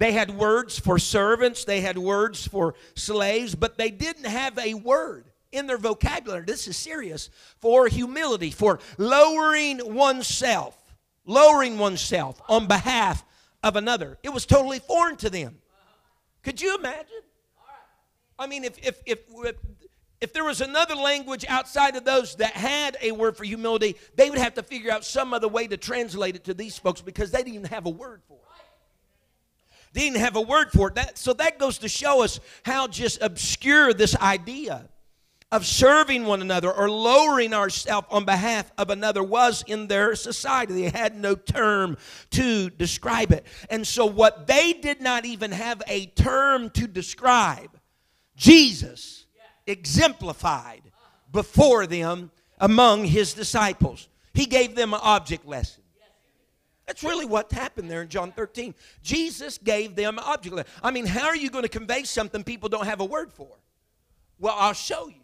They 0.00 0.12
had 0.12 0.30
words 0.30 0.78
for 0.78 0.98
servants, 0.98 1.66
they 1.66 1.82
had 1.82 1.98
words 1.98 2.46
for 2.46 2.74
slaves, 2.94 3.54
but 3.54 3.76
they 3.76 3.90
didn't 3.90 4.24
have 4.24 4.58
a 4.58 4.72
word 4.72 5.26
in 5.52 5.66
their 5.66 5.76
vocabulary. 5.76 6.44
This 6.46 6.66
is 6.66 6.78
serious 6.78 7.28
for 7.60 7.86
humility, 7.86 8.50
for 8.50 8.78
lowering 8.96 9.94
oneself, 9.94 10.74
lowering 11.26 11.76
oneself 11.76 12.40
on 12.48 12.66
behalf 12.66 13.22
of 13.62 13.76
another. 13.76 14.16
It 14.22 14.30
was 14.30 14.46
totally 14.46 14.78
foreign 14.78 15.16
to 15.18 15.28
them. 15.28 15.58
Could 16.42 16.62
you 16.62 16.76
imagine? 16.76 17.20
I 18.38 18.46
mean, 18.46 18.64
if, 18.64 18.78
if, 18.78 19.02
if, 19.04 19.18
if 20.22 20.32
there 20.32 20.44
was 20.44 20.62
another 20.62 20.94
language 20.94 21.44
outside 21.46 21.94
of 21.96 22.06
those 22.06 22.36
that 22.36 22.52
had 22.52 22.96
a 23.02 23.12
word 23.12 23.36
for 23.36 23.44
humility, 23.44 23.96
they 24.14 24.30
would 24.30 24.38
have 24.38 24.54
to 24.54 24.62
figure 24.62 24.90
out 24.90 25.04
some 25.04 25.34
other 25.34 25.48
way 25.48 25.66
to 25.66 25.76
translate 25.76 26.36
it 26.36 26.44
to 26.44 26.54
these 26.54 26.78
folks 26.78 27.02
because 27.02 27.32
they 27.32 27.40
didn't 27.40 27.54
even 27.56 27.66
have 27.66 27.84
a 27.84 27.90
word 27.90 28.22
for 28.26 28.38
it. 28.38 28.49
They 29.92 30.02
didn't 30.02 30.18
have 30.18 30.36
a 30.36 30.40
word 30.40 30.70
for 30.72 30.88
it. 30.88 30.94
That, 30.94 31.18
so 31.18 31.32
that 31.34 31.58
goes 31.58 31.78
to 31.78 31.88
show 31.88 32.22
us 32.22 32.40
how 32.64 32.86
just 32.86 33.20
obscure 33.22 33.92
this 33.92 34.16
idea 34.16 34.88
of 35.52 35.66
serving 35.66 36.24
one 36.24 36.42
another 36.42 36.70
or 36.70 36.88
lowering 36.88 37.52
ourselves 37.52 38.06
on 38.10 38.24
behalf 38.24 38.70
of 38.78 38.90
another 38.90 39.22
was 39.22 39.64
in 39.66 39.88
their 39.88 40.14
society. 40.14 40.74
They 40.74 40.90
had 40.96 41.16
no 41.16 41.34
term 41.34 41.96
to 42.30 42.70
describe 42.70 43.32
it. 43.32 43.44
And 43.68 43.84
so, 43.84 44.06
what 44.06 44.46
they 44.46 44.72
did 44.72 45.00
not 45.00 45.24
even 45.24 45.50
have 45.50 45.82
a 45.88 46.06
term 46.06 46.70
to 46.70 46.86
describe, 46.86 47.70
Jesus 48.36 49.26
exemplified 49.66 50.82
before 51.32 51.86
them 51.86 52.30
among 52.58 53.04
his 53.04 53.34
disciples. 53.34 54.08
He 54.34 54.46
gave 54.46 54.76
them 54.76 54.94
an 54.94 55.00
object 55.02 55.46
lesson. 55.46 55.79
That's 56.90 57.04
really 57.04 57.24
what 57.24 57.52
happened 57.52 57.88
there 57.88 58.02
in 58.02 58.08
John 58.08 58.32
13. 58.32 58.74
Jesus 59.00 59.58
gave 59.58 59.94
them 59.94 60.18
object. 60.18 60.68
I 60.82 60.90
mean, 60.90 61.06
how 61.06 61.26
are 61.26 61.36
you 61.36 61.48
going 61.48 61.62
to 61.62 61.68
convey 61.68 62.02
something 62.02 62.42
people 62.42 62.68
don't 62.68 62.84
have 62.84 62.98
a 62.98 63.04
word 63.04 63.32
for? 63.32 63.60
Well, 64.40 64.56
I'll 64.58 64.72
show 64.72 65.06
you. 65.06 65.22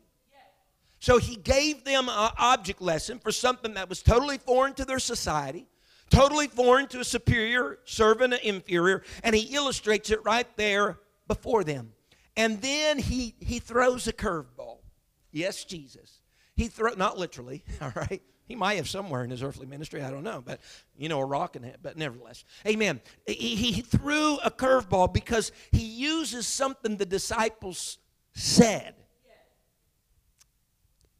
So 1.00 1.18
he 1.18 1.34
gave 1.34 1.82
them 1.82 2.08
an 2.08 2.30
object 2.38 2.80
lesson 2.80 3.18
for 3.18 3.32
something 3.32 3.74
that 3.74 3.88
was 3.88 4.00
totally 4.00 4.38
foreign 4.38 4.74
to 4.74 4.84
their 4.84 5.00
society, 5.00 5.66
totally 6.08 6.46
foreign 6.46 6.86
to 6.86 7.00
a 7.00 7.04
superior 7.04 7.80
serving 7.84 8.32
an 8.32 8.38
inferior, 8.44 9.02
and 9.24 9.34
he 9.34 9.52
illustrates 9.52 10.10
it 10.10 10.24
right 10.24 10.46
there 10.56 11.00
before 11.26 11.64
them. 11.64 11.94
And 12.36 12.62
then 12.62 13.00
he, 13.00 13.34
he 13.40 13.58
throws 13.58 14.06
a 14.06 14.12
curveball. 14.12 14.78
Yes, 15.32 15.64
Jesus. 15.64 16.20
He 16.54 16.68
throw 16.68 16.92
not 16.92 17.18
literally, 17.18 17.64
all 17.82 17.92
right. 17.96 18.22
He 18.46 18.54
might 18.54 18.74
have 18.74 18.88
somewhere 18.88 19.24
in 19.24 19.30
his 19.30 19.42
earthly 19.42 19.66
ministry, 19.66 20.02
I 20.02 20.10
don't 20.10 20.22
know, 20.22 20.42
but 20.44 20.60
you 20.96 21.08
know, 21.08 21.20
a 21.20 21.24
rock 21.24 21.56
in 21.56 21.64
it, 21.64 21.78
but 21.82 21.96
nevertheless. 21.96 22.44
Amen. 22.66 23.00
He, 23.26 23.56
he 23.56 23.82
threw 23.82 24.38
a 24.38 24.50
curveball 24.50 25.12
because 25.12 25.52
he 25.72 25.82
uses 25.82 26.46
something 26.46 26.96
the 26.96 27.06
disciples 27.06 27.98
said 28.34 28.94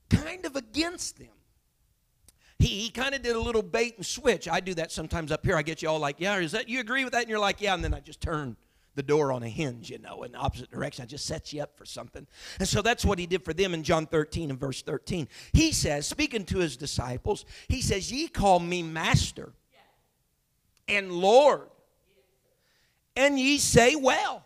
kind 0.08 0.46
of 0.46 0.56
against 0.56 1.18
them. 1.18 1.28
He, 2.58 2.68
he 2.68 2.90
kind 2.90 3.14
of 3.14 3.22
did 3.22 3.36
a 3.36 3.40
little 3.40 3.62
bait 3.62 3.96
and 3.96 4.06
switch. 4.06 4.48
I 4.48 4.60
do 4.60 4.74
that 4.74 4.90
sometimes 4.90 5.30
up 5.30 5.44
here. 5.44 5.56
I 5.56 5.62
get 5.62 5.82
you 5.82 5.88
all 5.88 5.98
like, 5.98 6.16
yeah, 6.18 6.38
is 6.38 6.52
that 6.52 6.68
you 6.68 6.80
agree 6.80 7.04
with 7.04 7.12
that? 7.12 7.22
And 7.22 7.30
you're 7.30 7.38
like, 7.38 7.60
yeah, 7.60 7.74
and 7.74 7.84
then 7.84 7.92
I 7.92 8.00
just 8.00 8.20
turn 8.20 8.56
the 8.96 9.02
door 9.02 9.30
on 9.30 9.42
a 9.42 9.48
hinge, 9.48 9.90
you 9.90 9.98
know, 9.98 10.24
in 10.24 10.32
the 10.32 10.38
opposite 10.38 10.70
direction. 10.70 11.04
I 11.04 11.06
just 11.06 11.26
set 11.26 11.52
you 11.52 11.62
up 11.62 11.76
for 11.76 11.84
something. 11.84 12.26
And 12.58 12.66
so 12.66 12.82
that's 12.82 13.04
what 13.04 13.18
he 13.18 13.26
did 13.26 13.44
for 13.44 13.52
them 13.52 13.74
in 13.74 13.82
John 13.82 14.06
13 14.06 14.50
and 14.50 14.58
verse 14.58 14.82
13. 14.82 15.28
He 15.52 15.70
says, 15.70 16.06
speaking 16.06 16.44
to 16.46 16.58
his 16.58 16.76
disciples, 16.76 17.44
he 17.68 17.80
says, 17.82 18.10
Ye 18.10 18.26
call 18.26 18.58
me 18.58 18.82
master 18.82 19.52
and 20.88 21.12
Lord, 21.12 21.68
and 23.16 23.38
ye 23.38 23.58
say, 23.58 23.96
Well, 23.96 24.44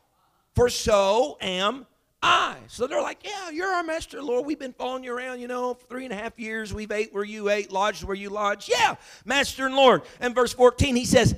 for 0.55 0.69
so 0.69 1.37
am 1.41 1.87
I. 2.23 2.57
So 2.69 2.87
they're 2.87 3.03
like, 3.03 3.25
Yeah, 3.25 3.51
you're 3.51 3.73
our 3.73 3.83
master, 3.83 4.23
Lord. 4.23 4.47
We've 4.47 4.59
been 4.59 4.73
following 4.73 5.05
you 5.05 5.15
around, 5.15 5.41
you 5.41 5.49
know, 5.49 5.75
for 5.75 5.87
three 5.87 6.05
and 6.05 6.13
a 6.13 6.17
half 6.17 6.39
years. 6.39 6.73
We've 6.73 6.91
ate 6.91 7.13
where 7.13 7.25
you 7.25 7.51
ate, 7.51 7.71
lodged 7.71 8.05
where 8.05 8.17
you 8.17 8.31
lodged. 8.31 8.69
Yeah, 8.69 8.97
master 9.25 9.67
and 9.67 9.77
Lord. 9.77 10.03
And 10.21 10.35
verse 10.35 10.53
14, 10.53 10.97
he 10.97 11.05
says, 11.05 11.35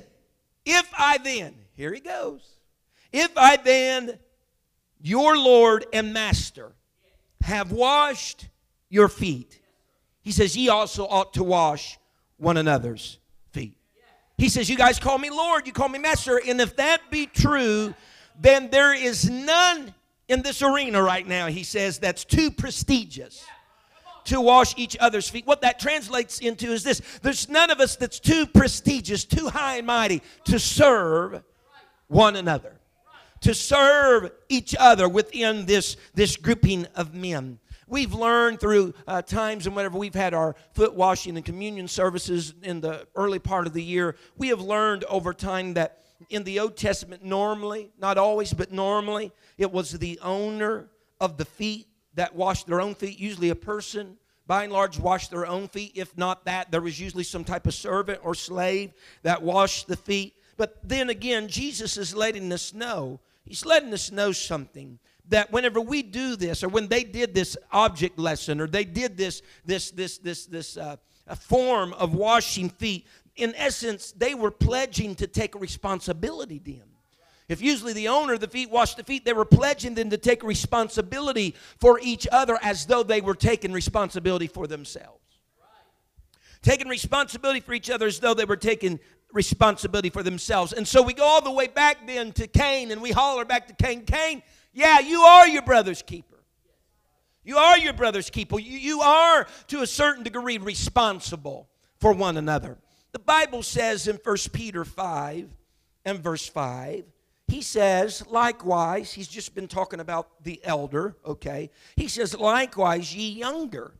If 0.65 0.89
I 0.97 1.17
then, 1.17 1.55
here 1.75 1.93
he 1.93 1.99
goes, 1.99 2.47
if 3.13 3.31
I 3.37 3.55
then, 3.55 4.19
your 5.01 5.37
Lord 5.37 5.85
and 5.93 6.13
master, 6.13 6.73
have 7.41 7.71
washed 7.71 8.49
your 8.89 9.07
feet, 9.07 9.61
he 10.21 10.31
says, 10.31 10.57
Ye 10.57 10.69
also 10.69 11.05
ought 11.07 11.33
to 11.35 11.43
wash 11.43 11.97
one 12.37 12.57
another's 12.57 13.19
feet. 13.51 13.77
He 14.37 14.49
says, 14.49 14.69
You 14.69 14.77
guys 14.77 14.99
call 14.99 15.17
me 15.17 15.29
Lord, 15.29 15.67
you 15.67 15.73
call 15.73 15.89
me 15.89 15.99
master. 15.99 16.41
And 16.45 16.59
if 16.59 16.75
that 16.77 17.09
be 17.09 17.27
true, 17.27 17.93
then 18.39 18.69
there 18.69 18.93
is 18.93 19.29
none 19.29 19.93
in 20.27 20.41
this 20.41 20.61
arena 20.61 21.01
right 21.01 21.25
now, 21.25 21.47
he 21.47 21.63
says, 21.63 21.99
that's 21.99 22.25
too 22.25 22.49
prestigious 22.49 23.45
to 24.25 24.39
wash 24.39 24.73
each 24.77 24.95
other's 24.99 25.29
feet. 25.29 25.45
What 25.45 25.61
that 25.61 25.79
translates 25.79 26.39
into 26.39 26.71
is 26.71 26.83
this 26.83 27.01
there's 27.21 27.49
none 27.49 27.69
of 27.69 27.79
us 27.79 27.95
that's 27.95 28.19
too 28.19 28.45
prestigious, 28.45 29.25
too 29.25 29.49
high 29.49 29.77
and 29.77 29.87
mighty 29.87 30.21
to 30.45 30.59
serve 30.59 31.43
one 32.07 32.35
another, 32.35 32.79
to 33.43 33.53
serve 33.53 34.31
each 34.49 34.75
other 34.77 35.07
within 35.07 35.65
this, 35.65 35.95
this 36.13 36.35
grouping 36.35 36.85
of 36.95 37.13
men. 37.13 37.59
We've 37.87 38.13
learned 38.13 38.59
through 38.59 38.93
uh, 39.07 39.21
times 39.21 39.67
and 39.67 39.75
whenever 39.75 39.97
we've 39.97 40.15
had 40.15 40.33
our 40.33 40.55
foot 40.71 40.95
washing 40.95 41.35
and 41.35 41.45
communion 41.45 41.87
services 41.87 42.53
in 42.63 42.81
the 42.81 43.05
early 43.15 43.39
part 43.39 43.67
of 43.67 43.73
the 43.73 43.83
year, 43.83 44.15
we 44.37 44.47
have 44.47 44.61
learned 44.61 45.03
over 45.05 45.33
time 45.33 45.75
that 45.75 45.99
in 46.29 46.43
the 46.43 46.59
Old 46.59 46.77
Testament, 46.77 47.23
normally, 47.23 47.91
not 47.99 48.17
always, 48.17 48.53
but 48.53 48.71
normally, 48.71 49.31
it 49.57 49.71
was 49.71 49.91
the 49.91 50.19
owner 50.23 50.89
of 51.19 51.37
the 51.37 51.45
feet 51.45 51.87
that 52.15 52.35
washed 52.35 52.67
their 52.67 52.81
own 52.81 52.95
feet, 52.95 53.19
usually 53.19 53.49
a 53.49 53.55
person. 53.55 54.17
By 54.45 54.63
and 54.63 54.73
large, 54.73 54.99
washed 54.99 55.31
their 55.31 55.45
own 55.45 55.67
feet. 55.67 55.93
If 55.95 56.17
not 56.17 56.45
that, 56.45 56.71
there 56.71 56.81
was 56.81 56.99
usually 56.99 57.23
some 57.23 57.43
type 57.43 57.65
of 57.65 57.73
servant 57.73 58.19
or 58.23 58.35
slave 58.35 58.93
that 59.23 59.41
washed 59.41 59.87
the 59.87 59.95
feet. 59.95 60.35
But 60.57 60.77
then 60.83 61.09
again, 61.09 61.47
Jesus 61.47 61.97
is 61.97 62.15
letting 62.15 62.51
us 62.51 62.73
know, 62.73 63.19
He's 63.45 63.65
letting 63.65 63.93
us 63.93 64.11
know 64.11 64.31
something 64.31 64.99
that 65.29 65.51
whenever 65.51 65.79
we 65.79 66.03
do 66.03 66.35
this, 66.35 66.63
or 66.63 66.69
when 66.69 66.87
they 66.87 67.03
did 67.03 67.33
this 67.33 67.57
object 67.71 68.19
lesson, 68.19 68.59
or 68.59 68.67
they 68.67 68.83
did 68.83 69.17
this, 69.17 69.41
this, 69.65 69.91
this, 69.91 70.17
this, 70.17 70.45
this 70.45 70.77
uh, 70.77 70.97
form 71.39 71.93
of 71.93 72.13
washing 72.13 72.69
feet, 72.69 73.07
in 73.35 73.53
essence, 73.55 74.11
they 74.11 74.35
were 74.35 74.51
pledging 74.51 75.15
to 75.15 75.27
take 75.27 75.59
responsibility 75.59 76.59
then. 76.63 76.83
If 77.49 77.61
usually 77.61 77.93
the 77.93 78.07
owner 78.07 78.33
of 78.33 78.39
the 78.39 78.47
feet 78.47 78.69
washed 78.69 78.97
the 78.97 79.03
feet, 79.03 79.25
they 79.25 79.33
were 79.33 79.45
pledging 79.45 79.95
them 79.95 80.09
to 80.11 80.17
take 80.17 80.43
responsibility 80.43 81.55
for 81.79 81.99
each 82.01 82.27
other 82.31 82.57
as 82.61 82.85
though 82.85 83.03
they 83.03 83.21
were 83.21 83.35
taking 83.35 83.73
responsibility 83.73 84.47
for 84.47 84.65
themselves. 84.65 85.19
Taking 86.61 86.87
responsibility 86.87 87.59
for 87.59 87.73
each 87.73 87.89
other 87.89 88.07
as 88.07 88.19
though 88.19 88.33
they 88.33 88.45
were 88.45 88.55
taking 88.55 88.99
responsibility 89.33 90.09
for 90.09 90.23
themselves. 90.23 90.71
And 90.71 90.87
so 90.87 91.01
we 91.01 91.13
go 91.13 91.25
all 91.25 91.41
the 91.41 91.51
way 91.51 91.67
back 91.67 92.07
then 92.07 92.31
to 92.33 92.47
Cain 92.47 92.91
and 92.91 93.01
we 93.01 93.11
holler 93.11 93.43
back 93.43 93.67
to 93.67 93.73
Cain 93.73 94.05
Cain, 94.05 94.43
yeah, 94.71 94.99
you 94.99 95.21
are 95.21 95.47
your 95.47 95.63
brother's 95.63 96.01
keeper. 96.01 96.37
You 97.43 97.57
are 97.57 97.77
your 97.77 97.93
brother's 97.93 98.29
keeper. 98.29 98.59
You, 98.59 98.77
you 98.77 99.01
are, 99.01 99.47
to 99.67 99.81
a 99.81 99.87
certain 99.87 100.23
degree, 100.23 100.57
responsible 100.57 101.67
for 101.99 102.13
one 102.13 102.37
another. 102.37 102.77
The 103.11 103.19
Bible 103.19 103.63
says 103.63 104.07
in 104.07 104.19
1 104.23 104.37
Peter 104.53 104.85
5 104.85 105.49
and 106.05 106.19
verse 106.19 106.47
5, 106.47 107.03
he 107.47 107.61
says, 107.61 108.25
likewise, 108.27 109.13
he's 109.13 109.27
just 109.27 109.53
been 109.53 109.67
talking 109.67 109.99
about 109.99 110.43
the 110.43 110.59
elder, 110.63 111.17
okay? 111.25 111.69
He 111.95 112.07
says, 112.07 112.37
likewise, 112.37 113.13
ye 113.13 113.29
younger, 113.29 113.93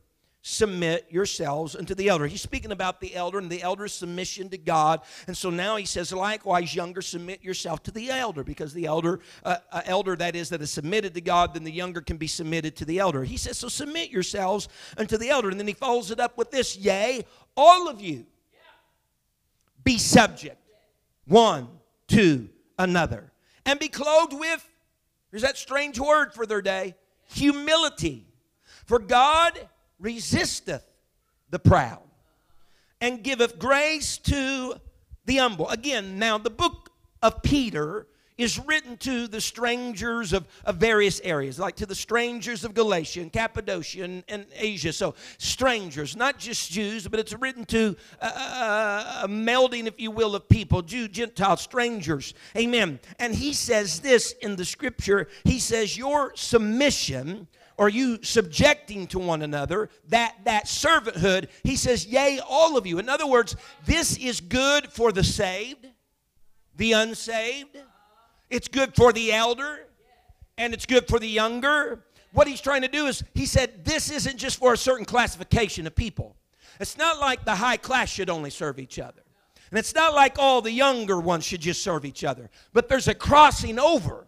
submit 0.46 1.06
yourselves 1.08 1.74
unto 1.74 1.94
the 1.94 2.06
elder. 2.06 2.26
He's 2.26 2.42
speaking 2.42 2.70
about 2.70 3.00
the 3.00 3.14
elder 3.14 3.38
and 3.38 3.48
the 3.48 3.62
elder's 3.62 3.94
submission 3.94 4.50
to 4.50 4.58
God. 4.58 5.00
And 5.26 5.34
so 5.34 5.48
now 5.48 5.76
he 5.76 5.86
says, 5.86 6.12
likewise, 6.12 6.74
younger, 6.74 7.00
submit 7.00 7.42
yourself 7.42 7.82
to 7.84 7.90
the 7.90 8.10
elder, 8.10 8.44
because 8.44 8.74
the 8.74 8.84
elder, 8.84 9.20
uh, 9.42 9.56
uh, 9.72 9.80
elder 9.86 10.14
that 10.16 10.36
is, 10.36 10.50
that 10.50 10.60
is 10.60 10.70
submitted 10.70 11.14
to 11.14 11.22
God, 11.22 11.54
then 11.54 11.64
the 11.64 11.72
younger 11.72 12.02
can 12.02 12.18
be 12.18 12.26
submitted 12.26 12.76
to 12.76 12.84
the 12.84 12.98
elder. 12.98 13.24
He 13.24 13.38
says, 13.38 13.56
so 13.56 13.68
submit 13.68 14.10
yourselves 14.10 14.68
unto 14.98 15.16
the 15.16 15.30
elder. 15.30 15.48
And 15.48 15.58
then 15.58 15.66
he 15.66 15.72
follows 15.72 16.10
it 16.10 16.20
up 16.20 16.36
with 16.36 16.50
this, 16.50 16.76
yea, 16.76 17.24
all 17.56 17.88
of 17.88 18.02
you 18.02 18.26
be 19.82 19.96
subject 19.96 20.58
one 21.24 21.68
to 22.08 22.50
another 22.78 23.32
and 23.64 23.78
be 23.78 23.88
clothed 23.88 24.34
with, 24.34 24.68
there's 25.30 25.42
that 25.42 25.56
strange 25.56 25.98
word 25.98 26.34
for 26.34 26.44
their 26.44 26.60
day, 26.60 26.96
humility. 27.28 28.26
For 28.84 28.98
God 28.98 29.58
resisteth 30.04 30.84
the 31.50 31.58
proud 31.58 32.02
and 33.00 33.24
giveth 33.24 33.58
grace 33.58 34.18
to 34.18 34.74
the 35.24 35.38
humble. 35.38 35.68
Again, 35.70 36.18
now 36.18 36.36
the 36.38 36.50
book 36.50 36.90
of 37.22 37.42
Peter 37.42 38.06
is 38.36 38.58
written 38.58 38.96
to 38.96 39.28
the 39.28 39.40
strangers 39.40 40.32
of, 40.32 40.46
of 40.64 40.76
various 40.76 41.20
areas, 41.20 41.58
like 41.58 41.76
to 41.76 41.86
the 41.86 41.94
strangers 41.94 42.64
of 42.64 42.74
Galatia 42.74 43.20
and 43.20 43.32
Cappadocia 43.32 44.02
and, 44.02 44.24
and 44.28 44.46
Asia. 44.56 44.92
So, 44.92 45.14
strangers, 45.38 46.16
not 46.16 46.38
just 46.38 46.70
Jews, 46.70 47.06
but 47.06 47.20
it's 47.20 47.32
written 47.32 47.64
to 47.66 47.96
a, 48.20 48.26
a, 48.26 49.20
a 49.24 49.28
melding, 49.28 49.86
if 49.86 50.00
you 50.00 50.10
will, 50.10 50.34
of 50.34 50.48
people 50.48 50.82
Jew, 50.82 51.06
Gentile, 51.06 51.56
strangers. 51.56 52.34
Amen. 52.56 52.98
And 53.20 53.34
he 53.34 53.52
says 53.52 54.00
this 54.00 54.32
in 54.42 54.56
the 54.56 54.64
scripture 54.64 55.28
He 55.44 55.60
says, 55.60 55.96
Your 55.96 56.32
submission 56.34 57.46
or 57.76 57.88
you 57.88 58.22
subjecting 58.22 59.06
to 59.06 59.18
one 59.18 59.42
another 59.42 59.88
that 60.08 60.34
that 60.44 60.66
servanthood 60.66 61.48
he 61.62 61.76
says 61.76 62.06
yea 62.06 62.40
all 62.48 62.76
of 62.76 62.86
you 62.86 62.98
in 62.98 63.08
other 63.08 63.26
words 63.26 63.56
this 63.84 64.16
is 64.16 64.40
good 64.40 64.86
for 64.92 65.12
the 65.12 65.24
saved 65.24 65.86
the 66.76 66.92
unsaved 66.92 67.76
it's 68.50 68.68
good 68.68 68.94
for 68.94 69.12
the 69.12 69.32
elder 69.32 69.80
and 70.58 70.72
it's 70.72 70.86
good 70.86 71.08
for 71.08 71.18
the 71.18 71.28
younger. 71.28 72.04
What 72.32 72.46
he's 72.46 72.60
trying 72.60 72.82
to 72.82 72.88
do 72.88 73.06
is, 73.06 73.22
he 73.34 73.46
said, 73.46 73.84
this 73.84 74.10
isn't 74.10 74.36
just 74.36 74.58
for 74.58 74.72
a 74.72 74.76
certain 74.76 75.04
classification 75.04 75.86
of 75.86 75.94
people. 75.94 76.36
It's 76.80 76.98
not 76.98 77.20
like 77.20 77.44
the 77.44 77.54
high 77.54 77.76
class 77.76 78.08
should 78.08 78.30
only 78.30 78.50
serve 78.50 78.78
each 78.78 78.98
other. 78.98 79.22
And 79.70 79.78
it's 79.78 79.94
not 79.94 80.14
like 80.14 80.38
all 80.38 80.60
the 80.60 80.72
younger 80.72 81.18
ones 81.18 81.44
should 81.44 81.60
just 81.60 81.82
serve 81.82 82.04
each 82.04 82.24
other, 82.24 82.50
but 82.72 82.88
there's 82.88 83.08
a 83.08 83.14
crossing 83.14 83.78
over. 83.78 84.26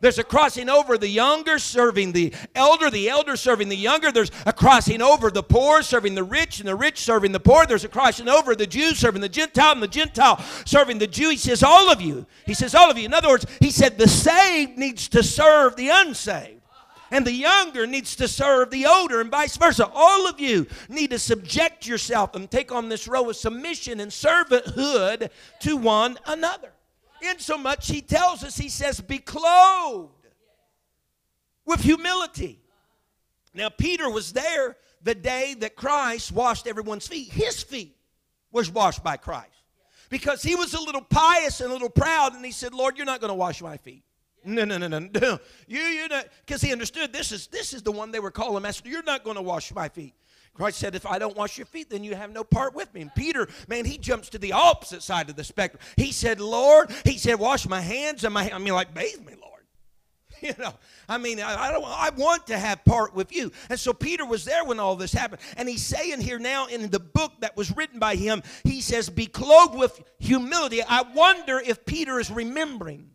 There's 0.00 0.18
a 0.18 0.24
crossing 0.24 0.68
over 0.68 0.96
the 0.96 1.08
younger 1.08 1.58
serving 1.58 2.12
the 2.12 2.32
elder, 2.54 2.90
the 2.90 3.08
elder 3.08 3.36
serving 3.36 3.68
the 3.68 3.76
younger. 3.76 4.12
There's 4.12 4.30
a 4.46 4.52
crossing 4.52 5.02
over 5.02 5.30
the 5.30 5.42
poor 5.42 5.82
serving 5.82 6.14
the 6.14 6.24
rich, 6.24 6.60
and 6.60 6.68
the 6.68 6.76
rich 6.76 7.00
serving 7.00 7.32
the 7.32 7.40
poor. 7.40 7.66
There's 7.66 7.84
a 7.84 7.88
crossing 7.88 8.28
over 8.28 8.54
the 8.54 8.66
Jew 8.66 8.94
serving 8.94 9.22
the 9.22 9.28
Gentile, 9.28 9.72
and 9.72 9.82
the 9.82 9.88
Gentile 9.88 10.42
serving 10.64 10.98
the 10.98 11.06
Jew. 11.06 11.30
He 11.30 11.36
says, 11.36 11.62
All 11.62 11.90
of 11.90 12.00
you. 12.00 12.26
He 12.46 12.54
says, 12.54 12.74
All 12.74 12.90
of 12.90 12.96
you. 12.96 13.06
In 13.06 13.14
other 13.14 13.28
words, 13.28 13.46
he 13.60 13.70
said, 13.70 13.98
The 13.98 14.08
saved 14.08 14.78
needs 14.78 15.08
to 15.08 15.22
serve 15.22 15.76
the 15.76 15.88
unsaved 15.88 16.58
and 17.10 17.26
the 17.26 17.32
younger 17.32 17.86
needs 17.86 18.16
to 18.16 18.28
serve 18.28 18.70
the 18.70 18.86
older, 18.86 19.20
and 19.20 19.30
vice 19.30 19.56
versa. 19.56 19.90
All 19.94 20.28
of 20.28 20.38
you 20.40 20.66
need 20.88 21.10
to 21.10 21.18
subject 21.18 21.86
yourself 21.86 22.34
and 22.34 22.50
take 22.50 22.72
on 22.72 22.88
this 22.88 23.08
role 23.08 23.30
of 23.30 23.36
submission 23.36 24.00
and 24.00 24.10
servanthood 24.10 25.30
to 25.60 25.76
one 25.76 26.18
another. 26.26 26.72
In 27.22 27.38
so 27.38 27.58
much, 27.58 27.88
he 27.88 28.00
tells 28.00 28.44
us, 28.44 28.56
he 28.56 28.68
says, 28.68 29.00
be 29.00 29.18
clothed 29.18 30.12
with 31.64 31.80
humility. 31.80 32.60
Now, 33.54 33.68
Peter 33.68 34.08
was 34.10 34.32
there 34.32 34.76
the 35.02 35.14
day 35.14 35.54
that 35.60 35.76
Christ 35.76 36.32
washed 36.32 36.66
everyone's 36.66 37.06
feet. 37.06 37.32
His 37.32 37.62
feet 37.62 37.96
was 38.52 38.70
washed 38.70 39.02
by 39.02 39.16
Christ 39.16 39.50
because 40.10 40.42
he 40.42 40.54
was 40.54 40.74
a 40.74 40.80
little 40.80 41.02
pious 41.02 41.60
and 41.60 41.70
a 41.70 41.72
little 41.72 41.90
proud, 41.90 42.34
and 42.34 42.44
he 42.44 42.52
said, 42.52 42.72
Lord, 42.72 42.96
you're 42.96 43.06
not 43.06 43.20
going 43.20 43.30
to 43.30 43.34
wash 43.34 43.60
my 43.62 43.76
feet. 43.76 44.04
No, 44.44 44.64
no, 44.64 44.78
no, 44.78 44.88
no, 44.88 44.98
no. 44.98 45.38
You, 45.66 45.80
you 45.80 46.08
know, 46.08 46.22
because 46.46 46.62
he 46.62 46.72
understood 46.72 47.12
this 47.12 47.32
is 47.32 47.48
this 47.48 47.74
is 47.74 47.82
the 47.82 47.92
one 47.92 48.12
they 48.12 48.20
were 48.20 48.30
calling 48.30 48.62
master. 48.62 48.88
You're 48.88 49.02
not 49.02 49.24
going 49.24 49.36
to 49.36 49.42
wash 49.42 49.74
my 49.74 49.88
feet. 49.88 50.14
Christ 50.58 50.78
said, 50.78 50.96
if 50.96 51.06
I 51.06 51.20
don't 51.20 51.36
wash 51.36 51.56
your 51.56 51.66
feet, 51.66 51.88
then 51.88 52.02
you 52.02 52.16
have 52.16 52.32
no 52.32 52.42
part 52.42 52.74
with 52.74 52.92
me. 52.92 53.00
And 53.02 53.14
Peter, 53.14 53.46
man, 53.68 53.84
he 53.84 53.96
jumps 53.96 54.28
to 54.30 54.38
the 54.38 54.52
opposite 54.52 55.04
side 55.04 55.30
of 55.30 55.36
the 55.36 55.44
spectrum. 55.44 55.80
He 55.96 56.10
said, 56.10 56.40
Lord, 56.40 56.90
he 57.04 57.16
said, 57.16 57.38
wash 57.38 57.68
my 57.68 57.80
hands 57.80 58.24
and 58.24 58.34
my 58.34 58.50
I 58.52 58.58
mean, 58.58 58.74
like, 58.74 58.92
bathe 58.92 59.20
me, 59.20 59.34
Lord. 59.40 59.44
You 60.40 60.54
know, 60.56 60.72
I 61.08 61.18
mean, 61.18 61.40
I, 61.40 61.68
I, 61.68 61.72
don't. 61.72 61.84
I 61.84 62.10
want 62.10 62.46
to 62.46 62.58
have 62.58 62.84
part 62.84 63.12
with 63.12 63.34
you. 63.34 63.50
And 63.70 63.80
so 63.80 63.92
Peter 63.92 64.24
was 64.24 64.44
there 64.44 64.64
when 64.64 64.78
all 64.78 64.94
this 64.94 65.12
happened, 65.12 65.42
and 65.56 65.68
he's 65.68 65.84
saying 65.84 66.20
here 66.20 66.38
now 66.38 66.66
in 66.66 66.90
the 66.90 67.00
book 67.00 67.32
that 67.40 67.56
was 67.56 67.76
written 67.76 67.98
by 67.98 68.14
him, 68.14 68.44
he 68.62 68.80
says, 68.80 69.10
"Be 69.10 69.26
clothed 69.26 69.74
with 69.74 70.00
humility." 70.20 70.80
I 70.80 71.02
wonder 71.12 71.58
if 71.58 71.84
Peter 71.84 72.20
is 72.20 72.30
remembering 72.30 73.10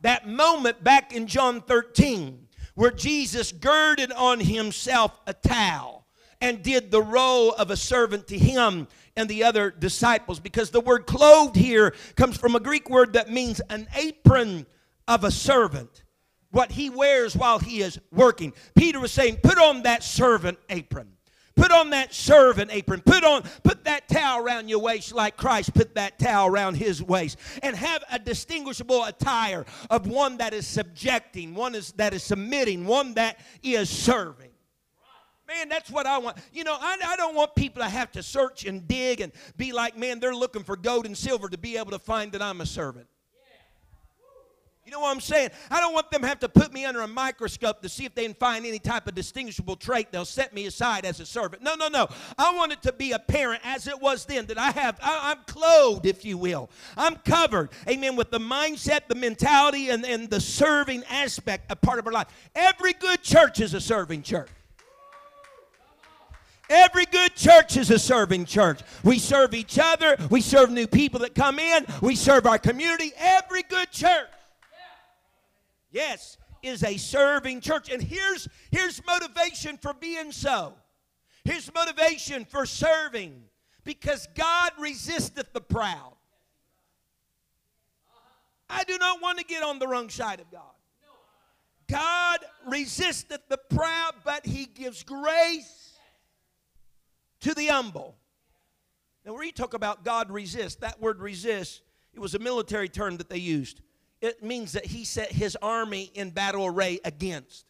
that 0.00 0.26
moment 0.26 0.82
back 0.82 1.14
in 1.14 1.28
John 1.28 1.60
13 1.60 2.48
where 2.74 2.90
Jesus 2.90 3.52
girded 3.52 4.10
on 4.10 4.40
himself 4.40 5.20
a 5.28 5.32
towel 5.32 6.03
and 6.44 6.62
did 6.62 6.90
the 6.90 7.00
role 7.00 7.52
of 7.54 7.70
a 7.70 7.76
servant 7.76 8.26
to 8.26 8.36
him 8.36 8.86
and 9.16 9.30
the 9.30 9.44
other 9.44 9.70
disciples 9.70 10.38
because 10.38 10.68
the 10.68 10.80
word 10.80 11.06
clothed 11.06 11.56
here 11.56 11.94
comes 12.16 12.36
from 12.36 12.54
a 12.54 12.60
Greek 12.60 12.90
word 12.90 13.14
that 13.14 13.30
means 13.30 13.62
an 13.70 13.88
apron 13.96 14.66
of 15.08 15.24
a 15.24 15.30
servant. 15.30 16.02
What 16.50 16.70
he 16.70 16.90
wears 16.90 17.34
while 17.34 17.58
he 17.58 17.80
is 17.80 17.98
working. 18.12 18.52
Peter 18.74 19.00
was 19.00 19.10
saying, 19.10 19.38
Put 19.42 19.56
on 19.56 19.84
that 19.84 20.04
servant 20.04 20.58
apron. 20.68 21.12
Put 21.56 21.72
on 21.72 21.90
that 21.90 22.12
servant 22.12 22.70
apron. 22.70 23.00
Put 23.00 23.24
on 23.24 23.42
put 23.62 23.84
that 23.84 24.06
towel 24.06 24.44
around 24.44 24.68
your 24.68 24.80
waist 24.80 25.14
like 25.14 25.38
Christ 25.38 25.72
put 25.72 25.94
that 25.94 26.18
towel 26.18 26.48
around 26.48 26.74
his 26.74 27.02
waist. 27.02 27.38
And 27.62 27.74
have 27.74 28.04
a 28.12 28.18
distinguishable 28.18 29.02
attire 29.04 29.64
of 29.88 30.06
one 30.06 30.36
that 30.36 30.52
is 30.52 30.66
subjecting, 30.66 31.54
one 31.54 31.74
is, 31.74 31.92
that 31.92 32.12
is 32.12 32.22
submitting, 32.22 32.84
one 32.84 33.14
that 33.14 33.38
is 33.62 33.88
serving. 33.88 34.50
Man, 35.54 35.68
that's 35.68 35.88
what 35.88 36.04
I 36.04 36.18
want. 36.18 36.36
You 36.52 36.64
know, 36.64 36.76
I, 36.78 36.98
I 37.06 37.16
don't 37.16 37.36
want 37.36 37.54
people 37.54 37.82
to 37.82 37.88
have 37.88 38.10
to 38.12 38.22
search 38.22 38.64
and 38.64 38.88
dig 38.88 39.20
and 39.20 39.32
be 39.56 39.70
like, 39.72 39.96
man, 39.96 40.18
they're 40.18 40.34
looking 40.34 40.64
for 40.64 40.76
gold 40.76 41.06
and 41.06 41.16
silver 41.16 41.48
to 41.48 41.58
be 41.58 41.76
able 41.76 41.92
to 41.92 41.98
find 41.98 42.32
that 42.32 42.42
I'm 42.42 42.60
a 42.60 42.66
servant. 42.66 43.06
You 44.84 44.90
know 44.90 45.00
what 45.00 45.14
I'm 45.14 45.20
saying? 45.20 45.50
I 45.70 45.80
don't 45.80 45.94
want 45.94 46.10
them 46.10 46.22
to 46.22 46.28
have 46.28 46.40
to 46.40 46.48
put 46.48 46.72
me 46.72 46.84
under 46.84 47.00
a 47.00 47.08
microscope 47.08 47.80
to 47.82 47.88
see 47.88 48.04
if 48.04 48.14
they 48.14 48.24
can 48.24 48.34
find 48.34 48.66
any 48.66 48.78
type 48.78 49.06
of 49.06 49.14
distinguishable 49.14 49.76
trait. 49.76 50.12
They'll 50.12 50.26
set 50.26 50.52
me 50.52 50.66
aside 50.66 51.06
as 51.06 51.20
a 51.20 51.26
servant. 51.26 51.62
No, 51.62 51.74
no, 51.74 51.88
no. 51.88 52.08
I 52.36 52.54
want 52.54 52.72
it 52.72 52.82
to 52.82 52.92
be 52.92 53.12
apparent 53.12 53.62
as 53.64 53.86
it 53.86 53.98
was 53.98 54.26
then 54.26 54.44
that 54.46 54.58
I 54.58 54.72
have, 54.72 54.98
I, 55.02 55.32
am 55.32 55.38
clothed, 55.46 56.04
if 56.04 56.24
you 56.24 56.36
will. 56.36 56.68
I'm 56.98 57.16
covered, 57.16 57.70
amen, 57.88 58.16
with 58.16 58.30
the 58.30 58.40
mindset, 58.40 59.08
the 59.08 59.14
mentality, 59.14 59.88
and, 59.88 60.04
and 60.04 60.28
the 60.28 60.40
serving 60.40 61.04
aspect 61.08 61.72
a 61.72 61.76
part 61.76 61.98
of 61.98 62.06
our 62.06 62.12
life. 62.12 62.26
Every 62.54 62.92
good 62.92 63.22
church 63.22 63.60
is 63.60 63.72
a 63.72 63.80
serving 63.80 64.22
church. 64.22 64.50
Every 66.74 67.06
good 67.06 67.36
church 67.36 67.76
is 67.76 67.90
a 67.90 67.98
serving 68.00 68.46
church. 68.46 68.80
We 69.04 69.20
serve 69.20 69.54
each 69.54 69.78
other. 69.80 70.16
We 70.28 70.40
serve 70.40 70.70
new 70.70 70.88
people 70.88 71.20
that 71.20 71.36
come 71.36 71.60
in. 71.60 71.86
We 72.02 72.16
serve 72.16 72.46
our 72.46 72.58
community. 72.58 73.12
Every 73.16 73.62
good 73.62 73.92
church 73.92 74.26
Yes, 75.94 76.38
is 76.60 76.82
a 76.82 76.96
serving 76.96 77.60
church. 77.60 77.88
And 77.88 78.02
here's, 78.02 78.48
here's 78.72 79.00
motivation 79.06 79.76
for 79.76 79.94
being 79.94 80.32
so. 80.32 80.74
Here's 81.44 81.72
motivation 81.72 82.44
for 82.44 82.66
serving. 82.66 83.44
Because 83.84 84.26
God 84.34 84.72
resisteth 84.80 85.52
the 85.52 85.60
proud. 85.60 86.16
I 88.68 88.82
do 88.82 88.98
not 88.98 89.22
want 89.22 89.38
to 89.38 89.44
get 89.44 89.62
on 89.62 89.78
the 89.78 89.86
wrong 89.86 90.10
side 90.10 90.40
of 90.40 90.50
God. 90.50 90.62
God 91.88 92.40
resisteth 92.66 93.42
the 93.48 93.58
proud, 93.58 94.14
but 94.24 94.44
he 94.44 94.66
gives 94.66 95.04
grace 95.04 95.83
to 97.44 97.54
the 97.54 97.68
humble. 97.68 98.16
Now, 99.24 99.40
you 99.40 99.52
talk 99.52 99.72
about 99.72 100.04
God 100.04 100.30
resist, 100.30 100.80
that 100.80 101.00
word 101.00 101.20
resist, 101.20 101.82
it 102.12 102.20
was 102.20 102.34
a 102.34 102.38
military 102.38 102.88
term 102.88 103.16
that 103.16 103.30
they 103.30 103.38
used 103.38 103.80
it 104.24 104.42
means 104.42 104.72
that 104.72 104.86
he 104.86 105.04
set 105.04 105.30
his 105.30 105.54
army 105.60 106.10
in 106.14 106.30
battle 106.30 106.64
array 106.64 106.98
against. 107.04 107.66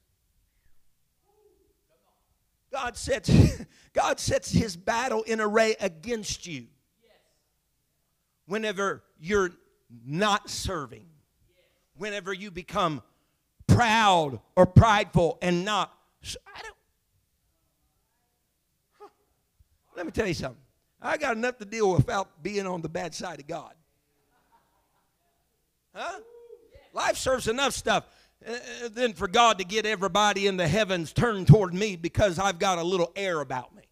God 2.73 2.97
sets, 2.97 3.29
God 3.93 4.21
sets 4.21 4.53
his 4.53 4.77
battle 4.77 5.23
in 5.25 5.41
array 5.41 5.75
against 5.81 6.47
you 6.47 6.67
whenever 8.47 9.03
you're 9.19 9.51
not 10.07 10.49
serving, 10.49 11.07
whenever 11.97 12.33
you 12.33 12.53
become 12.53 13.03
proud 13.67 14.39
or 14.55 14.65
prideful 14.65 15.39
and 15.43 15.65
not. 15.65 15.93
I 16.23 16.63
don't, 16.63 16.74
Let 19.97 20.07
me 20.07 20.13
tell 20.13 20.27
you 20.27 20.35
something. 20.35 20.61
I 21.01 21.17
got 21.17 21.37
enough 21.37 21.59
to 21.59 21.65
deal 21.65 21.91
with 21.91 22.07
without 22.07 22.43
being 22.43 22.67
on 22.67 22.83
the 22.83 22.89
bad 22.89 23.15
side 23.15 23.41
of 23.41 23.47
God. 23.47 23.73
Huh? 25.95 26.21
Life 26.93 27.17
serves 27.17 27.47
enough 27.47 27.73
stuff 27.73 28.05
uh, 28.47 28.53
uh, 28.53 28.89
than 28.89 29.13
for 29.13 29.29
God 29.29 29.59
to 29.59 29.65
get 29.65 29.87
everybody 29.87 30.47
in 30.47 30.57
the 30.57 30.67
heavens 30.67 31.13
turned 31.13 31.47
toward 31.47 31.75
me 31.75 31.97
because 31.97 32.39
I've 32.39 32.59
got 32.59 32.79
a 32.79 32.83
little 32.83 33.13
air 33.15 33.41
about 33.41 33.75
me. 33.75 33.83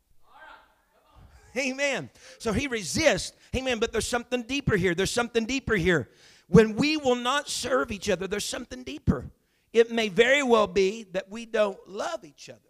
Amen. 1.56 2.08
So 2.38 2.52
he 2.52 2.66
resists. 2.66 3.36
Amen. 3.54 3.78
But 3.78 3.92
there's 3.92 4.08
something 4.08 4.42
deeper 4.42 4.76
here. 4.76 4.94
There's 4.94 5.10
something 5.10 5.44
deeper 5.44 5.74
here. 5.74 6.08
When 6.48 6.76
we 6.76 6.96
will 6.96 7.14
not 7.14 7.48
serve 7.48 7.92
each 7.92 8.08
other, 8.08 8.26
there's 8.26 8.44
something 8.44 8.84
deeper. 8.84 9.30
It 9.72 9.90
may 9.90 10.08
very 10.08 10.42
well 10.42 10.66
be 10.66 11.04
that 11.12 11.30
we 11.30 11.46
don't 11.46 11.78
love 11.88 12.24
each 12.24 12.48
other. 12.48 12.60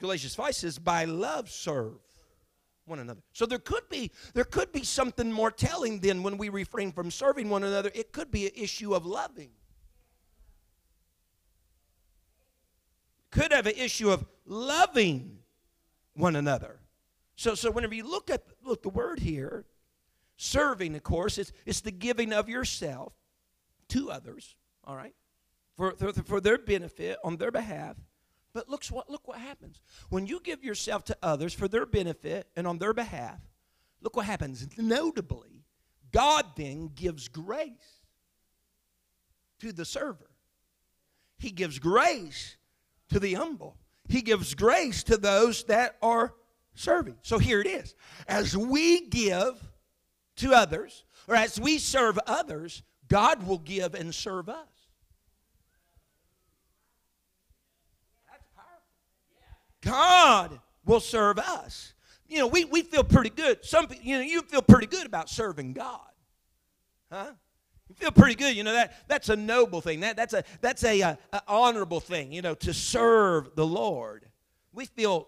Galatians 0.00 0.34
5 0.34 0.54
says, 0.54 0.78
by 0.78 1.04
love 1.04 1.50
serve 1.50 1.98
one 2.86 2.98
another. 2.98 3.20
So 3.32 3.46
there 3.46 3.58
could 3.58 3.88
be 3.88 4.10
there 4.34 4.44
could 4.44 4.72
be 4.72 4.82
something 4.82 5.30
more 5.30 5.50
telling 5.50 6.00
than 6.00 6.22
when 6.22 6.36
we 6.36 6.48
refrain 6.48 6.92
from 6.92 7.10
serving 7.10 7.48
one 7.48 7.62
another. 7.62 7.90
It 7.94 8.12
could 8.12 8.30
be 8.30 8.46
an 8.46 8.52
issue 8.56 8.94
of 8.94 9.06
loving. 9.06 9.50
Could 13.30 13.52
have 13.52 13.66
an 13.66 13.76
issue 13.76 14.10
of 14.10 14.26
loving 14.44 15.38
one 16.14 16.34
another. 16.34 16.80
So 17.36 17.54
so 17.54 17.70
whenever 17.70 17.94
you 17.94 18.10
look 18.10 18.28
at 18.28 18.42
look 18.64 18.82
the 18.82 18.88
word 18.88 19.20
here, 19.20 19.64
serving, 20.36 20.96
of 20.96 21.02
course, 21.02 21.38
it's 21.38 21.52
it's 21.64 21.80
the 21.80 21.92
giving 21.92 22.32
of 22.32 22.48
yourself 22.48 23.12
to 23.90 24.10
others, 24.10 24.56
all 24.84 24.96
right? 24.96 25.14
For, 25.76 25.92
for, 25.96 26.12
for 26.12 26.40
their 26.40 26.58
benefit, 26.58 27.18
on 27.24 27.36
their 27.36 27.50
behalf. 27.50 27.96
But 28.52 28.68
look 28.68 28.84
what, 28.86 29.08
look 29.08 29.28
what 29.28 29.38
happens. 29.38 29.80
When 30.08 30.26
you 30.26 30.40
give 30.40 30.64
yourself 30.64 31.04
to 31.04 31.16
others 31.22 31.54
for 31.54 31.68
their 31.68 31.86
benefit 31.86 32.48
and 32.56 32.66
on 32.66 32.78
their 32.78 32.92
behalf, 32.92 33.38
look 34.00 34.16
what 34.16 34.26
happens. 34.26 34.66
Notably, 34.76 35.64
God 36.12 36.44
then 36.56 36.90
gives 36.94 37.28
grace 37.28 38.00
to 39.60 39.72
the 39.72 39.84
server. 39.84 40.30
He 41.38 41.50
gives 41.50 41.78
grace 41.78 42.56
to 43.10 43.20
the 43.20 43.34
humble. 43.34 43.76
He 44.08 44.22
gives 44.22 44.54
grace 44.54 45.04
to 45.04 45.16
those 45.16 45.64
that 45.64 45.96
are 46.02 46.34
serving. 46.74 47.16
So 47.22 47.38
here 47.38 47.60
it 47.60 47.66
is. 47.66 47.94
As 48.26 48.56
we 48.56 49.06
give 49.08 49.54
to 50.36 50.52
others, 50.52 51.04
or 51.28 51.36
as 51.36 51.60
we 51.60 51.78
serve 51.78 52.18
others, 52.26 52.82
God 53.08 53.46
will 53.46 53.58
give 53.58 53.94
and 53.94 54.14
serve 54.14 54.48
us. 54.48 54.69
God 59.82 60.60
will 60.84 61.00
serve 61.00 61.38
us. 61.38 61.94
you 62.28 62.38
know, 62.38 62.46
we, 62.46 62.64
we 62.64 62.82
feel 62.82 63.04
pretty 63.04 63.30
good. 63.30 63.64
Some 63.64 63.88
you 64.02 64.16
know, 64.16 64.22
you 64.22 64.42
feel 64.42 64.62
pretty 64.62 64.86
good 64.86 65.06
about 65.06 65.28
serving 65.28 65.72
God. 65.72 66.00
Huh? 67.10 67.32
You 67.88 67.94
feel 67.96 68.12
pretty 68.12 68.36
good, 68.36 68.54
you 68.54 68.62
know 68.62 68.72
that 68.72 69.08
that's 69.08 69.30
a 69.30 69.36
noble 69.36 69.80
thing. 69.80 70.00
That 70.00 70.16
that's 70.16 70.32
a 70.32 70.44
that's 70.60 70.84
a, 70.84 71.00
a, 71.00 71.08
uh, 71.08 71.16
a 71.32 71.42
honorable 71.48 71.98
thing, 71.98 72.32
you 72.32 72.40
know, 72.40 72.54
to 72.54 72.72
serve 72.72 73.56
the 73.56 73.66
Lord. 73.66 74.26
We 74.72 74.86
feel 74.86 75.26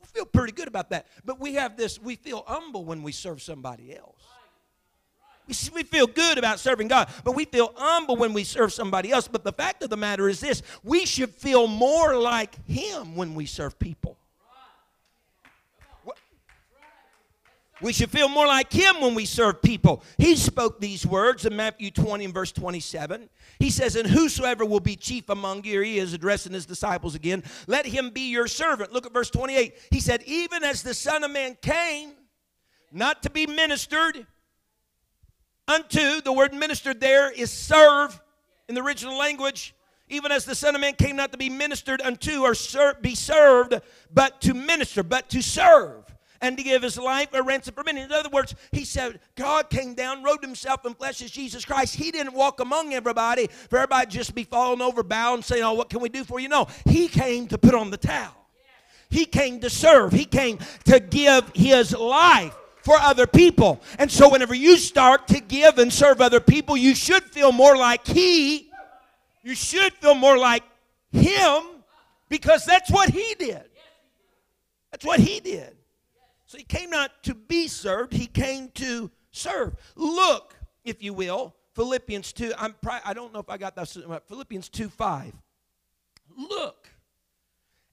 we 0.00 0.06
feel 0.06 0.24
pretty 0.24 0.52
good 0.52 0.68
about 0.68 0.88
that. 0.90 1.06
But 1.24 1.38
we 1.38 1.54
have 1.54 1.76
this, 1.76 2.00
we 2.00 2.16
feel 2.16 2.44
humble 2.46 2.84
when 2.84 3.02
we 3.02 3.12
serve 3.12 3.42
somebody 3.42 3.94
else. 3.94 4.22
We 5.72 5.82
feel 5.82 6.06
good 6.06 6.36
about 6.38 6.60
serving 6.60 6.88
God, 6.88 7.08
but 7.24 7.34
we 7.34 7.46
feel 7.46 7.72
humble 7.76 8.16
when 8.16 8.32
we 8.32 8.44
serve 8.44 8.72
somebody 8.72 9.10
else. 9.10 9.28
But 9.28 9.44
the 9.44 9.52
fact 9.52 9.82
of 9.82 9.90
the 9.90 9.96
matter 9.96 10.28
is 10.28 10.40
this 10.40 10.62
we 10.84 11.06
should 11.06 11.30
feel 11.30 11.66
more 11.66 12.16
like 12.16 12.62
Him 12.66 13.16
when 13.16 13.34
we 13.34 13.46
serve 13.46 13.78
people. 13.78 14.18
We 17.80 17.92
should 17.92 18.10
feel 18.10 18.28
more 18.28 18.46
like 18.46 18.72
him 18.72 19.00
when 19.00 19.14
we 19.14 19.24
serve 19.24 19.62
people. 19.62 20.02
He 20.16 20.34
spoke 20.34 20.80
these 20.80 21.06
words 21.06 21.44
in 21.46 21.54
Matthew 21.54 21.90
20 21.90 22.24
and 22.24 22.34
verse 22.34 22.50
27. 22.50 23.28
He 23.60 23.70
says, 23.70 23.94
And 23.94 24.08
whosoever 24.08 24.64
will 24.64 24.80
be 24.80 24.96
chief 24.96 25.28
among 25.28 25.64
you, 25.64 25.80
he 25.82 25.98
is 25.98 26.12
addressing 26.12 26.52
his 26.52 26.66
disciples 26.66 27.14
again, 27.14 27.44
let 27.68 27.86
him 27.86 28.10
be 28.10 28.30
your 28.30 28.48
servant. 28.48 28.92
Look 28.92 29.06
at 29.06 29.12
verse 29.12 29.30
28. 29.30 29.74
He 29.90 30.00
said, 30.00 30.22
Even 30.24 30.64
as 30.64 30.82
the 30.82 30.94
Son 30.94 31.22
of 31.22 31.30
Man 31.30 31.56
came, 31.62 32.12
not 32.90 33.22
to 33.22 33.30
be 33.30 33.46
ministered 33.46 34.26
unto, 35.68 36.20
the 36.22 36.32
word 36.32 36.52
ministered 36.54 37.00
there 37.00 37.30
is 37.30 37.52
serve 37.52 38.20
in 38.68 38.74
the 38.74 38.82
original 38.82 39.16
language. 39.16 39.74
Even 40.08 40.32
as 40.32 40.44
the 40.44 40.54
Son 40.54 40.74
of 40.74 40.80
Man 40.80 40.94
came 40.94 41.16
not 41.16 41.32
to 41.32 41.38
be 41.38 41.50
ministered 41.50 42.00
unto 42.00 42.42
or 42.42 42.54
ser- 42.54 42.96
be 43.00 43.14
served, 43.14 43.78
but 44.12 44.40
to 44.40 44.54
minister, 44.54 45.02
but 45.02 45.28
to 45.28 45.42
serve 45.42 46.04
and 46.40 46.56
to 46.56 46.62
give 46.62 46.82
his 46.82 46.96
life 46.96 47.28
a 47.34 47.42
ransom 47.42 47.74
for 47.74 47.82
many. 47.84 48.00
In 48.00 48.12
other 48.12 48.28
words, 48.28 48.54
he 48.72 48.84
said, 48.84 49.20
God 49.34 49.70
came 49.70 49.94
down, 49.94 50.22
robed 50.22 50.44
himself 50.44 50.86
in 50.86 50.94
flesh 50.94 51.20
as 51.20 51.30
Jesus 51.30 51.64
Christ. 51.64 51.96
He 51.96 52.10
didn't 52.10 52.32
walk 52.32 52.60
among 52.60 52.94
everybody 52.94 53.48
for 53.68 53.78
everybody 53.78 54.06
just 54.06 54.34
be 54.34 54.44
falling 54.44 54.80
over, 54.80 55.02
bowing, 55.02 55.42
saying, 55.42 55.62
Oh, 55.62 55.74
what 55.74 55.90
can 55.90 56.00
we 56.00 56.08
do 56.08 56.24
for 56.24 56.40
you? 56.40 56.48
No, 56.48 56.68
he 56.86 57.08
came 57.08 57.46
to 57.48 57.58
put 57.58 57.74
on 57.74 57.90
the 57.90 57.96
towel. 57.96 58.34
He 59.10 59.24
came 59.24 59.60
to 59.60 59.70
serve. 59.70 60.12
He 60.12 60.24
came 60.24 60.58
to 60.84 61.00
give 61.00 61.50
his 61.54 61.96
life 61.96 62.54
for 62.82 62.96
other 62.96 63.26
people. 63.26 63.82
And 63.98 64.10
so, 64.10 64.28
whenever 64.28 64.54
you 64.54 64.76
start 64.76 65.28
to 65.28 65.40
give 65.40 65.78
and 65.78 65.92
serve 65.92 66.20
other 66.20 66.40
people, 66.40 66.76
you 66.76 66.94
should 66.94 67.24
feel 67.24 67.52
more 67.52 67.76
like 67.76 68.06
He. 68.06 68.70
You 69.42 69.54
should 69.54 69.92
feel 69.94 70.14
more 70.14 70.36
like 70.36 70.62
Him 71.12 71.62
because 72.28 72.64
that's 72.64 72.90
what 72.90 73.10
He 73.10 73.34
did. 73.38 73.64
That's 74.90 75.04
what 75.04 75.20
He 75.20 75.40
did. 75.40 75.78
So 76.48 76.56
he 76.56 76.64
came 76.64 76.88
not 76.88 77.22
to 77.24 77.34
be 77.34 77.68
served, 77.68 78.14
he 78.14 78.24
came 78.24 78.70
to 78.76 79.10
serve. 79.32 79.76
Look, 79.96 80.56
if 80.82 81.02
you 81.02 81.12
will, 81.12 81.54
Philippians 81.74 82.32
2. 82.32 82.54
I'm 82.56 82.74
I 83.04 83.12
don't 83.12 83.34
know 83.34 83.38
if 83.38 83.50
I 83.50 83.58
got 83.58 83.76
that. 83.76 84.22
Philippians 84.26 84.70
2 84.70 84.88
5. 84.88 85.34
Look 86.38 86.88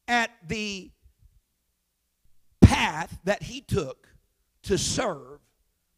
at 0.08 0.32
the 0.48 0.90
path 2.62 3.20
that 3.26 3.44
he 3.44 3.60
took 3.60 4.08
to 4.66 4.78
serve 4.78 5.40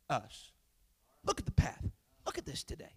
us. 0.09 0.51
Look 1.23 1.39
at 1.39 1.45
the 1.45 1.51
path. 1.51 1.85
Look 2.25 2.37
at 2.37 2.45
this 2.45 2.63
today. 2.63 2.93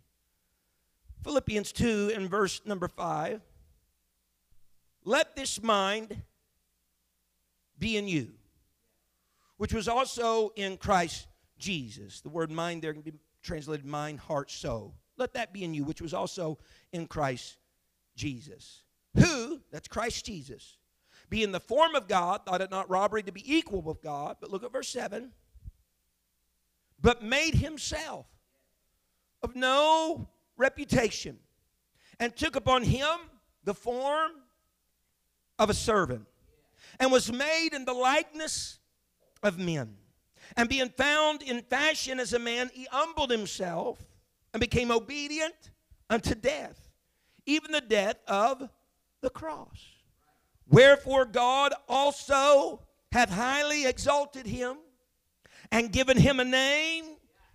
Philippians 1.25 1.73
2 1.73 2.13
and 2.15 2.31
verse 2.31 2.61
number 2.65 2.89
5. 2.89 3.41
Let 5.05 5.35
this 5.37 5.63
mind 5.63 6.23
be 7.79 7.97
in 7.97 8.07
you 8.07 8.33
which 9.61 9.75
was 9.75 9.89
also 9.89 10.55
in 10.57 10.79
Christ 10.79 11.27
Jesus. 11.59 12.23
The 12.23 12.31
word 12.31 12.51
mind 12.51 12.81
there 12.81 12.95
can 12.95 13.03
be 13.03 13.13
translated 13.43 13.85
mind, 13.85 14.19
heart, 14.19 14.51
soul. 14.51 14.95
Let 15.19 15.35
that 15.35 15.53
be 15.53 15.65
in 15.65 15.75
you, 15.75 15.85
which 15.85 16.01
was 16.01 16.15
also 16.15 16.57
in 16.95 17.07
Christ 17.07 17.59
Jesus. 18.17 18.85
Who, 19.19 19.61
that's 19.71 19.87
Christ 19.87 20.25
Jesus, 20.25 20.79
being 21.29 21.53
the 21.53 21.61
form 21.61 21.95
of 21.95 22.09
God, 22.09 22.47
thought 22.47 22.63
it 22.63 22.71
not 22.71 22.89
robbery 22.89 23.23
to 23.23 23.33
be 23.33 23.55
equal 23.55 23.83
with 23.83 24.01
God. 24.01 24.39
But 24.41 24.51
look 24.51 24.65
at 24.65 24.73
verse 24.73 24.89
7. 24.89 25.31
But 27.03 27.23
made 27.23 27.55
himself 27.55 28.27
of 29.43 29.57
no 29.57 30.29
reputation 30.57 31.39
and 32.19 32.37
took 32.37 32.57
upon 32.57 32.83
him 32.83 33.19
the 33.65 33.75
form 33.75 34.33
of 35.59 35.71
a 35.71 35.75
servant 35.75 36.27
and 36.99 37.11
was 37.11 37.33
made 37.33 37.71
in 37.73 37.85
the 37.85 37.95
likeness 37.95 38.79
of 39.43 39.59
men. 39.59 39.97
And 40.57 40.69
being 40.69 40.91
found 40.91 41.43
in 41.43 41.63
fashion 41.63 42.21
as 42.21 42.33
a 42.33 42.39
man, 42.39 42.71
he 42.75 42.87
humbled 42.91 43.31
himself 43.31 44.05
and 44.53 44.61
became 44.61 44.91
obedient 44.91 45.71
unto 46.09 46.35
death, 46.35 46.91
even 47.47 47.73
the 47.73 47.81
death 47.81 48.17
of 48.27 48.69
the 49.21 49.31
cross. 49.31 49.87
Wherefore 50.67 51.25
God 51.25 51.73
also 51.89 52.83
hath 53.13 53.31
highly 53.31 53.87
exalted 53.87 54.47
him 54.47 54.77
and 55.73 55.93
given 55.93 56.17
him 56.17 56.41
a 56.41 56.45
name 56.45 57.05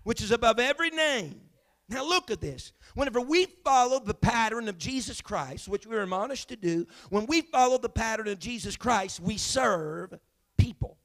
which 0.03 0.21
is 0.21 0.31
above 0.31 0.59
every 0.59 0.89
name. 0.89 1.41
Now 1.87 2.03
look 2.03 2.31
at 2.31 2.41
this. 2.41 2.71
Whenever 2.95 3.21
we 3.21 3.45
follow 3.63 3.99
the 3.99 4.13
pattern 4.13 4.67
of 4.67 4.77
Jesus 4.77 5.21
Christ, 5.21 5.67
which 5.67 5.85
we're 5.85 6.01
admonished 6.01 6.49
to 6.49 6.55
do, 6.55 6.87
when 7.09 7.25
we 7.27 7.41
follow 7.41 7.77
the 7.77 7.89
pattern 7.89 8.27
of 8.27 8.39
Jesus 8.39 8.75
Christ, 8.75 9.19
we 9.19 9.37
serve 9.37 10.13
people. 10.57 10.97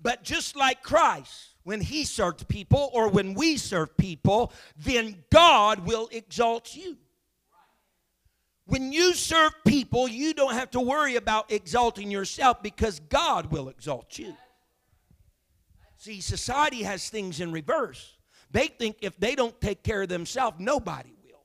But 0.00 0.24
just 0.24 0.56
like 0.56 0.82
Christ, 0.82 1.54
when 1.64 1.80
he 1.80 2.04
served 2.04 2.48
people 2.48 2.90
or 2.92 3.08
when 3.08 3.34
we 3.34 3.56
serve 3.56 3.96
people, 3.96 4.52
then 4.76 5.24
God 5.30 5.86
will 5.86 6.08
exalt 6.12 6.74
you. 6.74 6.96
When 8.66 8.92
you 8.92 9.14
serve 9.14 9.52
people, 9.66 10.06
you 10.06 10.34
don't 10.34 10.54
have 10.54 10.70
to 10.72 10.80
worry 10.80 11.16
about 11.16 11.50
exalting 11.50 12.10
yourself 12.10 12.62
because 12.62 13.00
God 13.00 13.50
will 13.50 13.68
exalt 13.68 14.18
you. 14.18 14.34
See, 16.02 16.20
society 16.20 16.82
has 16.82 17.08
things 17.08 17.38
in 17.38 17.52
reverse. 17.52 18.16
They 18.50 18.66
think 18.66 18.96
if 19.02 19.16
they 19.20 19.36
don't 19.36 19.58
take 19.60 19.84
care 19.84 20.02
of 20.02 20.08
themselves, 20.08 20.56
nobody 20.58 21.14
will. 21.24 21.44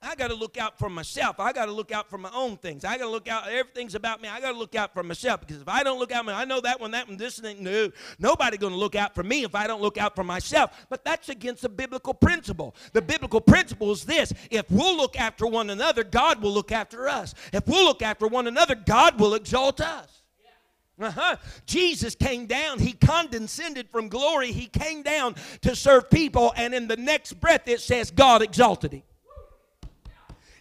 I 0.00 0.14
got 0.14 0.28
to 0.28 0.36
look 0.36 0.56
out 0.56 0.78
for 0.78 0.88
myself. 0.88 1.40
I 1.40 1.52
got 1.52 1.64
to 1.64 1.72
look 1.72 1.90
out 1.90 2.08
for 2.08 2.16
my 2.16 2.30
own 2.32 2.56
things. 2.56 2.84
I 2.84 2.98
got 2.98 3.06
to 3.06 3.10
look 3.10 3.26
out. 3.26 3.48
Everything's 3.48 3.96
about 3.96 4.22
me. 4.22 4.28
I 4.28 4.40
got 4.40 4.52
to 4.52 4.56
look 4.56 4.76
out 4.76 4.94
for 4.94 5.02
myself 5.02 5.40
because 5.40 5.60
if 5.60 5.68
I 5.68 5.82
don't 5.82 5.98
look 5.98 6.12
out, 6.12 6.28
I 6.28 6.44
know 6.44 6.60
that 6.60 6.80
one, 6.80 6.92
that 6.92 7.08
one, 7.08 7.16
this 7.16 7.40
and 7.40 7.60
no. 7.62 7.90
Nobody 8.20 8.58
going 8.58 8.74
to 8.74 8.78
look 8.78 8.94
out 8.94 9.12
for 9.12 9.24
me 9.24 9.42
if 9.42 9.56
I 9.56 9.66
don't 9.66 9.82
look 9.82 9.98
out 9.98 10.14
for 10.14 10.22
myself. 10.22 10.86
But 10.88 11.04
that's 11.04 11.30
against 11.30 11.62
the 11.62 11.68
biblical 11.68 12.14
principle. 12.14 12.76
The 12.92 13.02
biblical 13.02 13.40
principle 13.40 13.90
is 13.90 14.04
this: 14.04 14.32
if 14.52 14.70
we'll 14.70 14.96
look 14.96 15.18
after 15.18 15.48
one 15.48 15.68
another, 15.68 16.04
God 16.04 16.40
will 16.40 16.52
look 16.52 16.70
after 16.70 17.08
us. 17.08 17.34
If 17.52 17.66
we'll 17.66 17.86
look 17.86 18.02
after 18.02 18.28
one 18.28 18.46
another, 18.46 18.76
God 18.76 19.18
will 19.18 19.34
exalt 19.34 19.80
us. 19.80 20.20
Uh-huh. 21.00 21.36
Jesus 21.66 22.14
came 22.14 22.46
down. 22.46 22.78
He 22.78 22.92
condescended 22.92 23.90
from 23.90 24.08
glory. 24.08 24.52
He 24.52 24.66
came 24.66 25.02
down 25.02 25.34
to 25.62 25.74
serve 25.74 26.08
people, 26.08 26.52
and 26.56 26.72
in 26.72 26.86
the 26.86 26.96
next 26.96 27.34
breath 27.40 27.66
it 27.66 27.80
says 27.80 28.10
God 28.10 28.42
exalted 28.42 28.92
him. 28.92 29.02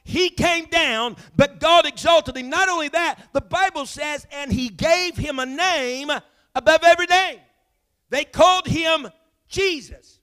He 0.04 0.30
came 0.30 0.66
down, 0.66 1.16
but 1.36 1.60
God 1.60 1.86
exalted 1.86 2.36
him. 2.36 2.50
Not 2.50 2.68
only 2.68 2.90
that, 2.90 3.20
the 3.32 3.42
Bible 3.42 3.86
says, 3.86 4.28
and 4.32 4.52
he 4.52 4.68
gave 4.70 5.16
him 5.16 5.40
a 5.40 5.46
name 5.46 6.12
above 6.56 6.84
every 6.84 7.06
name. 7.06 7.40
They 8.10 8.26
called 8.26 8.68
him 8.68 9.08
Jesus. 9.48 10.20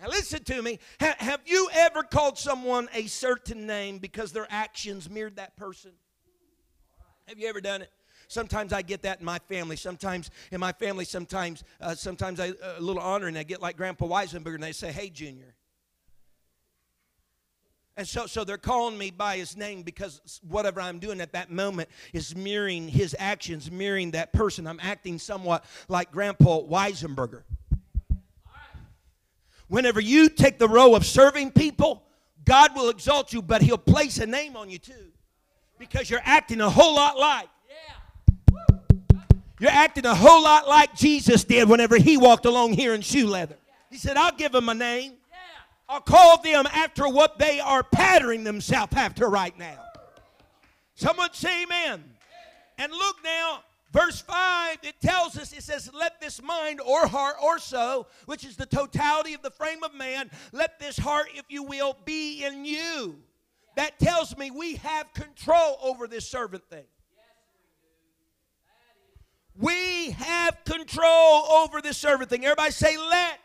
Now, 0.00 0.08
listen 0.08 0.42
to 0.44 0.60
me. 0.60 0.80
Ha- 1.00 1.14
have 1.18 1.40
you 1.46 1.68
ever 1.72 2.02
called 2.02 2.36
someone 2.36 2.88
a 2.92 3.06
certain 3.06 3.66
name 3.66 3.98
because 3.98 4.32
their 4.32 4.48
actions 4.50 5.08
mirrored 5.08 5.36
that 5.36 5.56
person? 5.56 5.92
Have 7.28 7.38
you 7.38 7.46
ever 7.46 7.60
done 7.60 7.82
it? 7.82 7.90
Sometimes 8.32 8.72
I 8.72 8.80
get 8.80 9.02
that 9.02 9.20
in 9.20 9.26
my 9.26 9.38
family. 9.40 9.76
Sometimes 9.76 10.30
in 10.50 10.58
my 10.58 10.72
family, 10.72 11.04
sometimes 11.04 11.64
uh, 11.82 11.94
sometimes 11.94 12.40
I, 12.40 12.52
a 12.76 12.80
little 12.80 13.02
honor, 13.02 13.26
and 13.26 13.36
I 13.36 13.42
get 13.42 13.60
like 13.60 13.76
Grandpa 13.76 14.06
Weisenberger, 14.06 14.54
and 14.54 14.62
they 14.62 14.72
say, 14.72 14.90
"Hey, 14.90 15.10
Junior." 15.10 15.54
And 17.94 18.08
so, 18.08 18.24
so 18.24 18.42
they're 18.42 18.56
calling 18.56 18.96
me 18.96 19.10
by 19.10 19.36
his 19.36 19.54
name 19.54 19.82
because 19.82 20.40
whatever 20.48 20.80
I'm 20.80 20.98
doing 20.98 21.20
at 21.20 21.32
that 21.32 21.50
moment 21.50 21.90
is 22.14 22.34
mirroring 22.34 22.88
his 22.88 23.14
actions, 23.18 23.70
mirroring 23.70 24.12
that 24.12 24.32
person. 24.32 24.66
I'm 24.66 24.80
acting 24.82 25.18
somewhat 25.18 25.66
like 25.88 26.10
Grandpa 26.10 26.62
Weisenberger. 26.62 27.42
Whenever 29.68 30.00
you 30.00 30.30
take 30.30 30.58
the 30.58 30.68
row 30.68 30.94
of 30.94 31.04
serving 31.04 31.50
people, 31.50 32.02
God 32.46 32.74
will 32.74 32.88
exalt 32.88 33.34
you, 33.34 33.42
but 33.42 33.60
he'll 33.60 33.76
place 33.76 34.16
a 34.16 34.26
name 34.26 34.56
on 34.56 34.70
you 34.70 34.78
too 34.78 35.12
because 35.78 36.08
you're 36.08 36.20
acting 36.24 36.62
a 36.62 36.70
whole 36.70 36.94
lot 36.94 37.18
like. 37.18 37.48
You're 39.62 39.70
acting 39.70 40.06
a 40.06 40.14
whole 40.14 40.42
lot 40.42 40.66
like 40.66 40.96
Jesus 40.96 41.44
did 41.44 41.68
whenever 41.68 41.96
he 41.96 42.16
walked 42.16 42.46
along 42.46 42.72
here 42.72 42.94
in 42.94 43.00
shoe 43.00 43.28
leather. 43.28 43.54
He 43.90 43.96
said, 43.96 44.16
I'll 44.16 44.34
give 44.34 44.50
them 44.50 44.68
a 44.68 44.74
name. 44.74 45.12
I'll 45.88 46.00
call 46.00 46.42
them 46.42 46.66
after 46.66 47.08
what 47.08 47.38
they 47.38 47.60
are 47.60 47.84
patterning 47.84 48.42
themselves 48.42 48.92
after 48.96 49.28
right 49.28 49.56
now. 49.56 49.78
Someone 50.96 51.32
say 51.32 51.62
amen. 51.62 52.02
And 52.76 52.90
look 52.90 53.18
now, 53.22 53.62
Verse 53.92 54.20
5, 54.22 54.78
it 54.82 55.00
tells 55.00 55.36
us, 55.36 55.52
it 55.52 55.62
says, 55.62 55.90
Let 55.94 56.20
this 56.20 56.42
mind 56.42 56.80
or 56.80 57.06
heart 57.06 57.36
or 57.40 57.60
so, 57.60 58.06
which 58.24 58.44
is 58.44 58.56
the 58.56 58.66
totality 58.66 59.34
of 59.34 59.42
the 59.42 59.50
frame 59.50 59.84
of 59.84 59.94
man, 59.94 60.28
let 60.50 60.80
this 60.80 60.98
heart, 60.98 61.28
if 61.34 61.44
you 61.48 61.62
will, 61.62 61.96
be 62.04 62.44
in 62.44 62.64
you. 62.64 63.18
That 63.76 64.00
tells 64.00 64.36
me 64.36 64.50
we 64.50 64.76
have 64.76 65.12
control 65.12 65.78
over 65.82 66.08
this 66.08 66.26
servant 66.26 66.64
thing. 66.68 66.84
We 69.56 70.10
have 70.12 70.64
control 70.64 71.06
over 71.50 71.80
this 71.80 71.98
servant 71.98 72.30
thing. 72.30 72.44
Everybody 72.44 72.72
say, 72.72 72.96
let. 72.96 73.38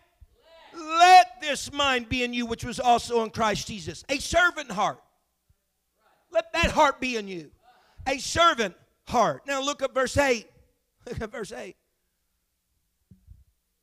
Let 0.74 1.42
this 1.42 1.74
mind 1.74 2.08
be 2.08 2.24
in 2.24 2.34
you, 2.34 2.46
which 2.46 2.64
was 2.64 2.80
also 2.80 3.24
in 3.24 3.32
Christ 3.32 3.68
Jesus. 3.68 4.04
A 4.10 4.20
servant 4.20 4.72
heart. 4.72 5.02
Let 6.32 6.54
that 6.54 6.72
heart 6.72 7.00
be 7.00 7.16
in 7.16 7.28
you. 7.28 7.52
A 8.06 8.20
servant 8.20 8.76
heart. 9.08 9.42
Now 9.48 9.62
look 9.62 9.82
at 9.82 9.94
verse 9.94 10.18
8. 10.18 10.48
Look 11.08 11.22
at 11.22 11.32
verse 11.32 11.54
8. 11.54 11.76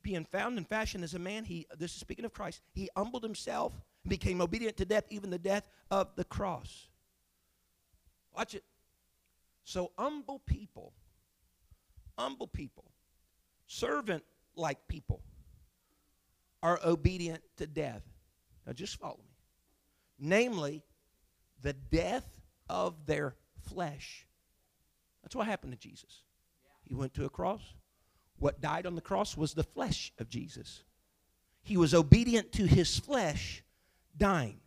Being 0.03 0.25
found 0.25 0.59
in 0.59 0.65
fashion 0.65 1.03
as 1.03 1.15
a 1.15 1.19
man, 1.19 1.43
he 1.43 1.65
this 1.75 1.91
is 1.95 1.99
speaking 1.99 2.23
of 2.23 2.33
Christ, 2.33 2.61
he 2.71 2.87
humbled 2.95 3.23
himself 3.23 3.73
and 4.03 4.09
became 4.11 4.41
obedient 4.41 4.77
to 4.77 4.85
death, 4.85 5.05
even 5.09 5.31
the 5.31 5.39
death 5.39 5.67
of 5.89 6.15
the 6.15 6.23
cross. 6.23 6.87
Watch 8.35 8.53
it. 8.53 8.63
So 9.63 9.91
humble 9.97 10.39
people, 10.45 10.93
humble 12.17 12.47
people, 12.47 12.85
servant 13.67 14.23
like 14.55 14.87
people 14.87 15.21
are 16.63 16.79
obedient 16.83 17.41
to 17.57 17.67
death. 17.67 18.03
Now 18.65 18.73
just 18.73 18.99
follow 18.99 19.17
me. 19.17 19.35
Namely, 20.17 20.83
the 21.61 21.73
death 21.73 22.41
of 22.69 23.05
their 23.05 23.35
flesh. 23.69 24.25
That's 25.21 25.35
what 25.35 25.47
happened 25.47 25.73
to 25.73 25.79
Jesus. 25.79 26.21
He 26.83 26.93
went 26.93 27.13
to 27.15 27.25
a 27.25 27.29
cross. 27.29 27.61
What 28.37 28.61
died 28.61 28.85
on 28.85 28.95
the 28.95 29.01
cross 29.01 29.35
was 29.37 29.53
the 29.53 29.63
flesh 29.63 30.11
of 30.19 30.29
Jesus. 30.29 30.83
He 31.63 31.77
was 31.77 31.93
obedient 31.93 32.51
to 32.53 32.65
his 32.65 32.99
flesh 32.99 33.63
dying. 34.17 34.59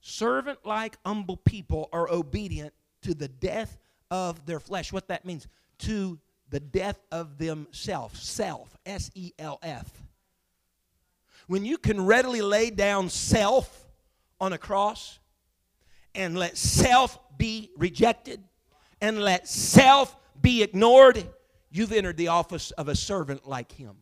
Servant 0.00 0.58
like 0.64 0.98
humble 1.04 1.36
people 1.36 1.88
are 1.92 2.10
obedient 2.10 2.74
to 3.02 3.14
the 3.14 3.28
death 3.28 3.78
of 4.10 4.44
their 4.46 4.60
flesh. 4.60 4.92
What 4.92 5.08
that 5.08 5.24
means? 5.24 5.46
To 5.80 6.18
the 6.52 6.60
death 6.60 7.00
of 7.10 7.38
themselves. 7.38 8.22
Self. 8.22 8.78
S 8.86 9.10
E 9.14 9.32
L 9.38 9.58
F 9.62 10.02
when 11.46 11.64
you 11.64 11.76
can 11.76 12.04
readily 12.04 12.40
lay 12.40 12.70
down 12.70 13.08
self 13.08 13.86
on 14.40 14.52
a 14.52 14.58
cross 14.58 15.18
and 16.14 16.36
let 16.36 16.56
self 16.56 17.18
be 17.36 17.70
rejected 17.76 18.42
and 19.00 19.20
let 19.20 19.48
self 19.48 20.16
be 20.40 20.62
ignored, 20.62 21.22
you've 21.70 21.92
entered 21.92 22.16
the 22.16 22.28
office 22.28 22.70
of 22.72 22.88
a 22.88 22.94
servant 22.94 23.46
like 23.46 23.72
him. 23.72 23.96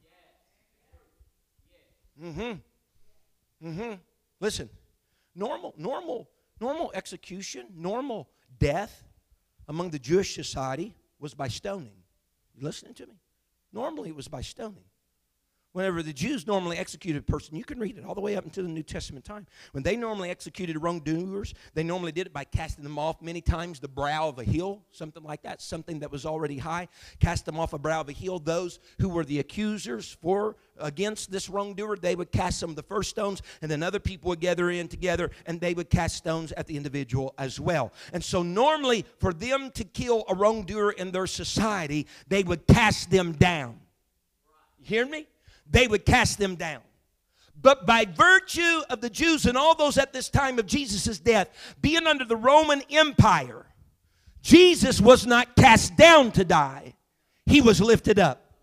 Mm-hmm. 2.23 3.69
Mm-hmm. 3.69 3.95
Listen, 4.41 4.69
normal, 5.35 5.75
normal, 5.77 6.29
normal 6.61 6.93
execution, 6.95 7.67
normal 7.75 8.29
death 8.59 9.03
among 9.69 9.91
the 9.91 9.99
Jewish 9.99 10.35
society 10.35 10.95
was 11.19 11.35
by 11.35 11.49
stoning. 11.49 12.00
You 12.55 12.65
listening 12.65 12.95
to 12.95 13.07
me? 13.07 13.15
Normally 13.73 14.11
it 14.11 14.17
was 14.17 14.29
by 14.29 14.43
stoning. 14.43 14.90
Whenever 15.73 16.03
the 16.03 16.13
Jews 16.13 16.49
normally 16.49 16.77
executed 16.77 17.21
a 17.21 17.23
person, 17.23 17.55
you 17.55 17.63
can 17.63 17.79
read 17.79 17.97
it 17.97 18.05
all 18.05 18.17
the 18.17 18.21
way 18.21 18.35
up 18.35 18.45
into 18.45 18.61
the 18.61 18.69
New 18.69 18.83
Testament 18.83 19.25
time. 19.25 19.47
When 19.71 19.85
they 19.85 19.95
normally 19.95 20.29
executed 20.29 20.77
wrongdoers, 20.77 21.55
they 21.75 21.85
normally 21.85 22.11
did 22.11 22.27
it 22.27 22.33
by 22.33 22.43
casting 22.43 22.83
them 22.83 22.99
off 22.99 23.23
many 23.23 23.41
times 23.41 23.79
the 23.79 23.87
brow 23.87 24.29
of 24.29 24.41
a 24.41 24.45
hill, 24.45 24.83
something 24.91 25.23
like 25.23 25.43
that, 25.43 25.63
something 25.63 26.01
that 26.01 26.11
was 26.11 26.27
already 26.27 26.59
high. 26.59 26.89
Cast 27.21 27.47
them 27.47 27.57
off 27.57 27.73
a 27.73 27.79
brow 27.79 28.01
of 28.01 28.09
a 28.09 28.13
hill. 28.13 28.41
Those 28.41 28.81
who 28.99 29.09
were 29.09 29.25
the 29.25 29.39
accusers 29.39 30.17
for 30.21 30.57
against 30.81 31.31
this 31.31 31.49
wrongdoer, 31.49 31.97
they 31.99 32.17
would 32.17 32.33
cast 32.33 32.59
some 32.59 32.71
of 32.71 32.77
the 32.77 32.83
first 32.83 33.11
stones, 33.11 33.41
and 33.63 33.71
then 33.71 33.85
other 33.85 34.01
people 34.01 34.31
would 34.31 34.41
gather 34.41 34.71
in 34.71 34.89
together 34.89 35.31
and 35.47 35.61
they 35.61 35.75
would 35.75 35.89
cast 35.89 36.17
stones 36.17 36.51
at 36.53 36.67
the 36.67 36.77
individual 36.77 37.33
as 37.39 37.61
well. 37.61 37.93
And 38.13 38.25
so, 38.25 38.43
normally, 38.43 39.05
for 39.19 39.33
them 39.33 39.71
to 39.73 39.85
kill 39.85 40.25
a 40.29 40.35
wrongdoer 40.35 40.93
in 40.93 41.13
their 41.13 41.29
society, 41.29 42.09
they 42.27 42.43
would 42.43 42.67
cast 42.67 43.11
them 43.11 43.33
down. 43.33 43.79
You 44.81 44.87
hear 44.87 45.07
me? 45.07 45.29
They 45.71 45.87
would 45.87 46.05
cast 46.05 46.39
them 46.39 46.57
down. 46.57 46.81
But 47.63 47.87
by 47.87 48.07
virtue 48.07 48.81
of 48.89 49.01
the 49.01 49.11
Jews 49.11 49.47
and 49.47 49.57
all 49.57 49.75
those 49.75 49.99
at 49.99 50.13
this 50.13 50.31
time 50.31 50.59
of 50.59 50.67
Jesus' 50.67 51.19
death 51.19 51.49
being 51.81 52.07
under 52.07 52.25
the 52.25 52.37
Roman 52.37 52.83
Empire, 52.91 53.67
Jesus 54.43 55.01
was 55.01 55.27
not 55.27 55.57
cast 55.57 55.97
down 55.97 56.33
to 56.33 56.45
die, 56.45 56.95
he 57.47 57.61
was 57.61 57.81
lifted 57.81 58.19
up. 58.19 58.55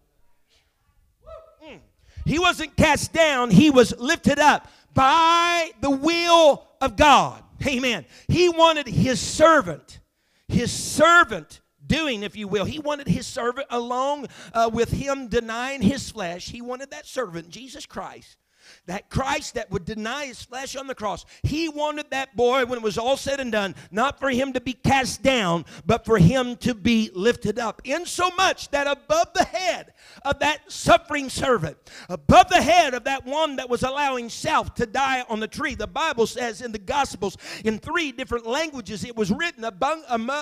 Mm. 1.63 1.79
He 2.25 2.39
wasn't 2.39 2.75
cast 2.75 3.13
down, 3.13 3.51
he 3.51 3.69
was 3.69 3.95
lifted 3.99 4.39
up 4.39 4.67
by 4.93 5.71
the 5.81 5.91
will 5.91 6.67
of 6.81 6.95
God. 6.95 7.43
Amen. 7.65 8.05
He 8.27 8.49
wanted 8.49 8.87
his 8.87 9.19
servant, 9.19 9.99
his 10.47 10.71
servant 10.71 11.61
doing, 11.87 12.23
if 12.23 12.35
you 12.35 12.47
will. 12.47 12.65
He 12.65 12.79
wanted 12.79 13.07
his 13.07 13.25
servant 13.25 13.67
along 13.69 14.27
uh, 14.53 14.69
with 14.71 14.91
him 14.91 15.27
denying 15.27 15.81
his 15.81 16.11
flesh. 16.11 16.49
He 16.49 16.61
wanted 16.61 16.91
that 16.91 17.05
servant, 17.05 17.49
Jesus 17.49 17.85
Christ, 17.85 18.37
that 18.85 19.09
Christ 19.09 19.55
that 19.55 19.71
would 19.71 19.85
deny 19.85 20.25
his 20.25 20.41
flesh 20.41 20.75
on 20.75 20.87
the 20.87 20.95
cross. 20.95 21.25
He 21.43 21.69
wanted 21.69 22.09
that 22.11 22.35
boy, 22.35 22.65
when 22.65 22.79
it 22.79 22.83
was 22.83 22.97
all 22.97 23.17
said 23.17 23.39
and 23.39 23.51
done, 23.51 23.75
not 23.91 24.19
for 24.19 24.29
him 24.29 24.53
to 24.53 24.61
be 24.61 24.73
cast 24.73 25.23
down, 25.23 25.65
but 25.85 26.05
for 26.05 26.17
him 26.17 26.55
to 26.57 26.73
be 26.73 27.09
lifted 27.13 27.59
up. 27.59 27.81
In 27.83 28.05
so 28.05 28.29
much 28.31 28.69
that 28.69 28.87
above 28.87 29.33
the 29.33 29.43
head 29.43 29.93
of 30.23 30.39
that 30.39 30.71
suffering 30.71 31.29
servant, 31.29 31.77
above 32.09 32.49
the 32.49 32.61
head 32.61 32.93
of 32.93 33.03
that 33.05 33.25
one 33.25 33.57
that 33.57 33.69
was 33.69 33.83
allowing 33.83 34.29
self 34.29 34.73
to 34.75 34.85
die 34.85 35.23
on 35.29 35.39
the 35.39 35.47
tree, 35.47 35.75
the 35.75 35.87
Bible 35.87 36.27
says 36.27 36.61
in 36.61 36.71
the 36.71 36.79
Gospels, 36.79 37.37
in 37.63 37.79
three 37.79 38.11
different 38.11 38.45
languages, 38.45 39.03
it 39.03 39.15
was 39.15 39.31
written 39.31 39.63
above, 39.63 39.99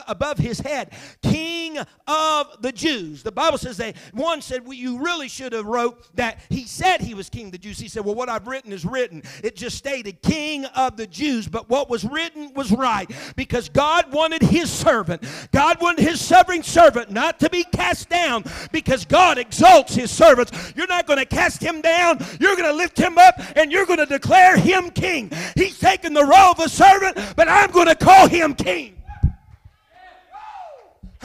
above 0.07 0.38
his 0.38 0.59
head, 0.59 0.91
King 1.21 1.77
of 2.07 2.61
the 2.61 2.71
Jews. 2.71 3.23
The 3.23 3.31
Bible 3.31 3.57
says 3.57 3.77
that 3.77 3.95
one 4.13 4.41
said, 4.41 4.63
well, 4.65 4.73
you 4.73 4.99
really 4.99 5.27
should 5.27 5.53
have 5.53 5.65
wrote 5.65 6.15
that 6.15 6.39
he 6.49 6.65
said 6.65 7.01
he 7.01 7.13
was 7.13 7.29
king 7.29 7.47
of 7.47 7.51
the 7.51 7.57
Jews. 7.57 7.79
He 7.79 7.88
said, 7.88 8.05
well, 8.05 8.14
what 8.15 8.30
I've 8.30 8.47
written 8.47 8.71
is 8.71 8.86
written. 8.86 9.21
It 9.43 9.56
just 9.56 9.78
stated 9.78 10.21
King 10.21 10.65
of 10.65 10.97
the 10.97 11.06
Jews, 11.06 11.47
but 11.47 11.69
what 11.69 11.89
was 11.89 12.04
written 12.04 12.54
was 12.54 12.71
right 12.71 13.10
because 13.36 13.69
God 13.69 14.12
wanted 14.12 14.41
his 14.41 14.71
servant, 14.71 15.23
God 15.51 15.80
wanted 15.82 16.04
his 16.04 16.19
suffering 16.19 16.63
servant 16.63 17.12
not 17.12 17.39
to 17.41 17.49
be 17.49 17.63
cast 17.63 18.10
down 18.10 18.43
because 18.71 19.06
God 19.06 19.38
exalts 19.38 19.93
his 19.93 20.10
servants. 20.10 20.73
You're 20.75 20.88
not 20.88 21.06
going 21.06 21.19
to 21.19 21.25
cast 21.25 21.62
him 21.62 21.82
down, 21.82 22.25
you're 22.39 22.56
going 22.56 22.69
to 22.69 22.75
lift 22.75 22.97
him 22.97 23.17
up 23.17 23.39
and 23.56 23.71
you're 23.71 23.86
going 23.86 23.99
to 23.99 24.06
declare 24.06 24.58
him 24.58 24.89
king. 24.89 25.32
He's 25.56 25.78
taken 25.78 26.13
the 26.13 26.25
role 26.25 26.51
of 26.51 26.60
a 26.60 26.69
servant, 26.69 27.17
but 27.36 27.47
I'm 27.47 27.71
going 27.71 27.88
to 27.88 27.95
call 27.95 28.28
him 28.28 28.54
king. 28.56 28.95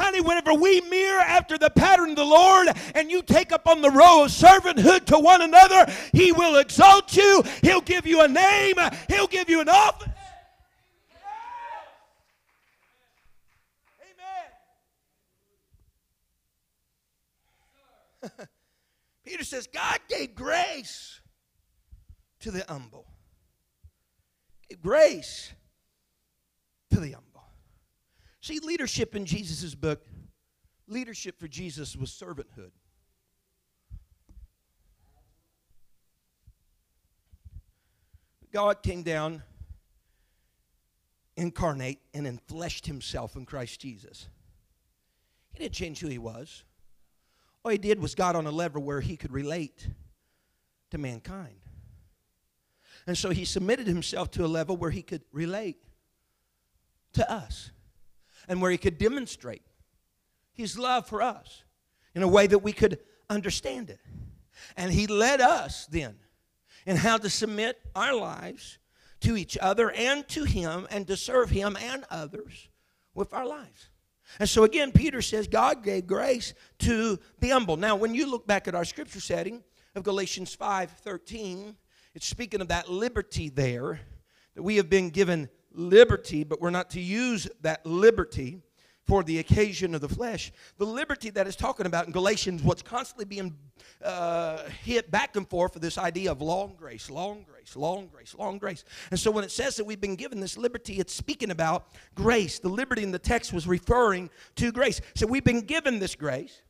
Honey, 0.01 0.23
whenever 0.23 0.55
we 0.55 0.81
mirror 0.81 1.21
after 1.21 1.59
the 1.59 1.69
pattern 1.69 2.11
of 2.11 2.17
the 2.17 2.25
Lord 2.25 2.69
and 2.95 3.11
you 3.11 3.21
take 3.23 3.53
up 3.53 3.69
on 3.69 3.83
the 3.83 3.91
role 3.91 4.25
of 4.25 4.31
servanthood 4.31 5.05
to 5.07 5.19
one 5.19 5.43
another, 5.43 5.87
He 6.13 6.33
will 6.33 6.57
exalt 6.57 7.15
you. 7.15 7.43
He'll 7.61 7.83
give 7.83 8.07
you 8.07 8.23
a 8.23 8.29
name. 8.29 8.77
He'll 9.09 9.27
give 9.27 9.51
you 9.51 9.61
an 9.61 9.69
office. 9.69 10.09
Amen. 18.23 18.49
Peter 19.27 19.45
says, 19.45 19.67
God 19.67 19.99
gave 20.09 20.35
grace 20.35 21.21
to 22.41 22.51
the 22.51 22.65
humble. 22.67 23.07
Gave 24.71 24.81
grace 24.81 25.53
to 26.91 27.01
the 27.01 27.11
humble. 27.11 27.30
See, 28.51 28.59
leadership 28.59 29.15
in 29.15 29.27
Jesus' 29.27 29.77
book, 29.77 30.05
leadership 30.89 31.39
for 31.39 31.47
Jesus 31.47 31.95
was 31.95 32.11
servanthood. 32.11 32.73
God 38.53 38.83
came 38.83 39.05
down, 39.05 39.45
incarnate, 41.37 42.01
and 42.13 42.27
enfleshed 42.27 42.87
himself 42.87 43.37
in 43.37 43.47
Christ 43.47 43.81
Jesus. 43.81 44.27
He 45.53 45.63
didn't 45.63 45.77
change 45.77 46.01
who 46.01 46.09
he 46.09 46.19
was. 46.19 46.65
All 47.65 47.71
he 47.71 47.79
did 47.79 48.01
was 48.01 48.17
got 48.17 48.35
on 48.35 48.49
a 48.49 48.51
level 48.51 48.83
where 48.83 49.01
he 49.01 49.17
could 49.17 49.31
relate 49.31 49.87
to 50.91 50.99
mankind. 50.99 51.61
And 53.07 53.17
so 53.17 53.31
he 53.31 53.45
submitted 53.45 53.87
himself 53.87 54.29
to 54.33 54.45
a 54.45 54.49
level 54.49 54.77
where 54.77 54.91
he 54.91 55.03
could 55.03 55.23
relate 55.31 55.85
to 57.13 57.31
us 57.31 57.71
and 58.51 58.61
where 58.61 58.73
he 58.73 58.77
could 58.77 58.99
demonstrate 58.99 59.63
his 60.53 60.77
love 60.77 61.07
for 61.07 61.23
us 61.23 61.63
in 62.17 62.23
a 62.25 62.29
way 62.29 62.49
that 62.49 62.59
we 62.59 62.73
could 62.73 62.99
understand 63.31 63.89
it. 63.89 64.01
And 64.77 64.93
he 64.93 65.07
led 65.07 65.41
us 65.41 65.87
then 65.87 66.17
in 66.85 66.97
how 66.97 67.17
to 67.19 67.31
submit 67.31 67.79
our 67.95 68.13
lives 68.13 68.79
to 69.21 69.37
each 69.37 69.57
other 69.57 69.93
and 69.93 70.27
to 70.31 70.43
him 70.43 70.89
and 70.91 71.07
to 71.07 71.17
serve 71.17 71.51
him 71.51 71.79
and 71.81 72.05
others 72.11 72.69
with 73.15 73.33
our 73.33 73.47
lives. 73.47 73.89
And 74.41 74.49
so 74.49 74.65
again, 74.65 74.91
Peter 74.91 75.23
says 75.23 75.47
God 75.47 75.85
gave 75.85 76.09
grace 76.09 76.53
to 76.81 77.21
the 77.39 77.51
humble. 77.51 77.77
Now, 77.77 77.95
when 77.95 78.17
you 78.17 78.29
look 78.29 78.49
back 78.49 78.67
at 78.67 78.75
our 78.75 78.85
scripture 78.85 79.21
setting 79.21 79.63
of 79.95 80.03
Galatians 80.03 80.57
5 80.57 80.91
13, 80.91 81.77
it's 82.15 82.27
speaking 82.27 82.61
of 82.61 82.69
that 82.69 82.91
liberty 82.91 83.49
there, 83.49 84.01
that 84.57 84.63
we 84.65 84.77
have 84.77 84.91
been 84.91 85.11
given 85.11 85.49
liberty, 85.73 86.45
but 86.45 86.61
we're 86.61 86.71
not 86.71 86.91
to 86.91 87.01
use 87.01 87.49
that 87.63 87.85
liberty 87.85 88.61
for 89.07 89.25
the 89.25 89.41
occasion 89.41 89.93
of 89.95 90.01
the 90.01 90.09
flesh. 90.09 90.53
The 90.79 90.87
liberty 90.87 91.31
that 91.31 91.49
is 91.49 91.57
talking 91.57 91.85
about 91.85 92.07
in 92.07 92.13
Galatians, 92.13 92.63
what's 92.63 92.83
constantly 92.83 93.25
being 93.25 93.57
uh, 94.05 94.63
hit 94.85 95.11
back 95.11 95.35
and 95.35 95.49
forth 95.49 95.73
for 95.73 95.81
this 95.81 95.99
idea 95.99 96.31
of 96.31 96.41
long 96.41 96.75
grace, 96.79 97.11
long 97.11 97.45
grace, 97.49 97.75
long 97.75 98.07
grace, 98.07 98.37
long 98.39 98.59
grace. 98.59 98.85
And 99.11 99.19
so 99.19 99.33
when 99.33 99.43
it 99.43 99.51
says 99.51 99.75
that 99.77 99.85
we've 99.85 100.01
been 100.01 100.15
given 100.15 100.39
this 100.39 100.57
liberty, 100.57 101.01
it's 101.01 101.13
speaking 101.13 101.51
about 101.51 101.89
grace. 102.15 102.61
The 102.61 102.69
liberty 102.69 103.03
in 103.03 103.11
the 103.11 103.19
text 103.19 103.53
was 103.53 103.67
referring 103.67 104.31
to 104.57 104.71
grace. 104.71 105.01
So 105.17 105.27
we've 105.27 105.43
been 105.43 105.63
given 105.63 105.99
this 105.99 106.15
grace. 106.15 106.63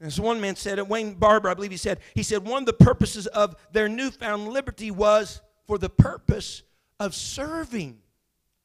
As 0.00 0.18
one 0.18 0.40
man 0.40 0.56
said, 0.56 0.80
Wayne 0.88 1.12
Barber, 1.12 1.50
I 1.50 1.54
believe 1.54 1.72
he 1.72 1.76
said, 1.76 2.00
he 2.14 2.22
said, 2.22 2.46
one 2.46 2.62
of 2.62 2.66
the 2.66 2.72
purposes 2.72 3.26
of 3.26 3.54
their 3.70 3.86
newfound 3.86 4.48
liberty 4.48 4.90
was 4.90 5.42
for 5.66 5.76
the 5.76 5.90
purpose 5.90 6.62
of 6.98 7.14
serving 7.14 7.98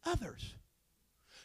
others. 0.06 0.54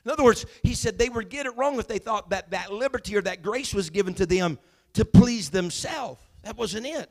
In 0.04 0.10
other 0.10 0.24
words, 0.24 0.46
he 0.62 0.74
said 0.74 0.98
they 0.98 1.08
would 1.08 1.28
get 1.28 1.46
it 1.46 1.56
wrong 1.56 1.78
if 1.78 1.86
they 1.86 1.98
thought 1.98 2.30
that 2.30 2.50
that 2.50 2.72
liberty 2.72 3.16
or 3.16 3.22
that 3.22 3.42
grace 3.42 3.74
was 3.74 3.90
given 3.90 4.14
to 4.14 4.26
them 4.26 4.58
to 4.94 5.04
please 5.04 5.50
themselves. 5.50 6.20
That 6.42 6.56
wasn't 6.56 6.86
it. 6.86 7.10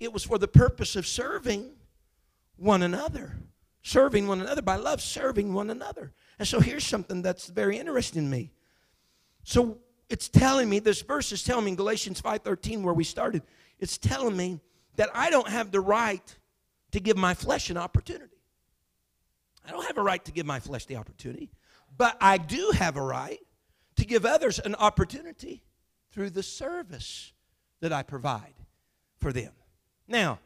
It 0.00 0.12
was 0.12 0.24
for 0.24 0.38
the 0.38 0.48
purpose 0.48 0.96
of 0.96 1.06
serving 1.06 1.70
one 2.56 2.82
another. 2.82 3.36
Serving 3.82 4.26
one 4.26 4.40
another 4.40 4.62
by 4.62 4.76
love, 4.76 5.00
serving 5.00 5.52
one 5.52 5.70
another. 5.70 6.12
And 6.38 6.48
so 6.48 6.58
here's 6.58 6.84
something 6.84 7.22
that's 7.22 7.48
very 7.48 7.78
interesting 7.78 8.24
to 8.24 8.28
me. 8.28 8.50
So 9.44 9.78
it's 10.08 10.28
telling 10.28 10.68
me, 10.68 10.78
this 10.78 11.02
verse 11.02 11.32
is 11.32 11.44
telling 11.44 11.66
me 11.66 11.72
in 11.72 11.76
Galatians 11.76 12.20
5:13, 12.20 12.82
where 12.82 12.94
we 12.94 13.04
started, 13.04 13.42
it's 13.78 13.98
telling 13.98 14.36
me 14.36 14.60
that 14.96 15.10
I 15.14 15.30
don't 15.30 15.48
have 15.48 15.70
the 15.70 15.80
right 15.80 16.36
to 16.92 17.00
give 17.00 17.16
my 17.16 17.34
flesh 17.34 17.70
an 17.70 17.76
opportunity. 17.76 18.33
I 19.66 19.70
don't 19.70 19.86
have 19.86 19.98
a 19.98 20.02
right 20.02 20.24
to 20.24 20.32
give 20.32 20.46
my 20.46 20.60
flesh 20.60 20.86
the 20.86 20.96
opportunity. 20.96 21.50
But 21.96 22.16
I 22.20 22.38
do 22.38 22.72
have 22.74 22.96
a 22.96 23.02
right 23.02 23.40
to 23.96 24.04
give 24.04 24.24
others 24.26 24.58
an 24.58 24.74
opportunity 24.74 25.62
through 26.12 26.30
the 26.30 26.42
service 26.42 27.32
that 27.80 27.92
I 27.92 28.02
provide 28.02 28.54
for 29.18 29.32
them. 29.32 29.52
Now, 30.08 30.38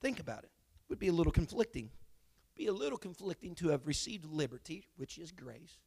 think 0.00 0.20
about 0.20 0.44
it. 0.44 0.50
It 0.50 0.90
would 0.90 0.98
be 0.98 1.08
a 1.08 1.12
little 1.12 1.32
conflicting. 1.32 1.90
Be 2.56 2.66
a 2.66 2.72
little 2.72 2.98
conflicting 2.98 3.54
to 3.56 3.68
have 3.68 3.86
received 3.86 4.24
liberty, 4.24 4.86
which 4.96 5.18
is 5.18 5.32
grace. 5.32 5.78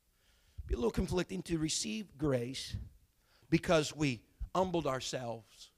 Be 0.68 0.74
a 0.74 0.78
little 0.78 0.92
conflicting 0.92 1.42
to 1.44 1.58
receive 1.58 2.18
grace 2.18 2.76
because 3.50 3.96
we 3.96 4.22
humbled 4.56 4.88
ourselves, 4.88 5.72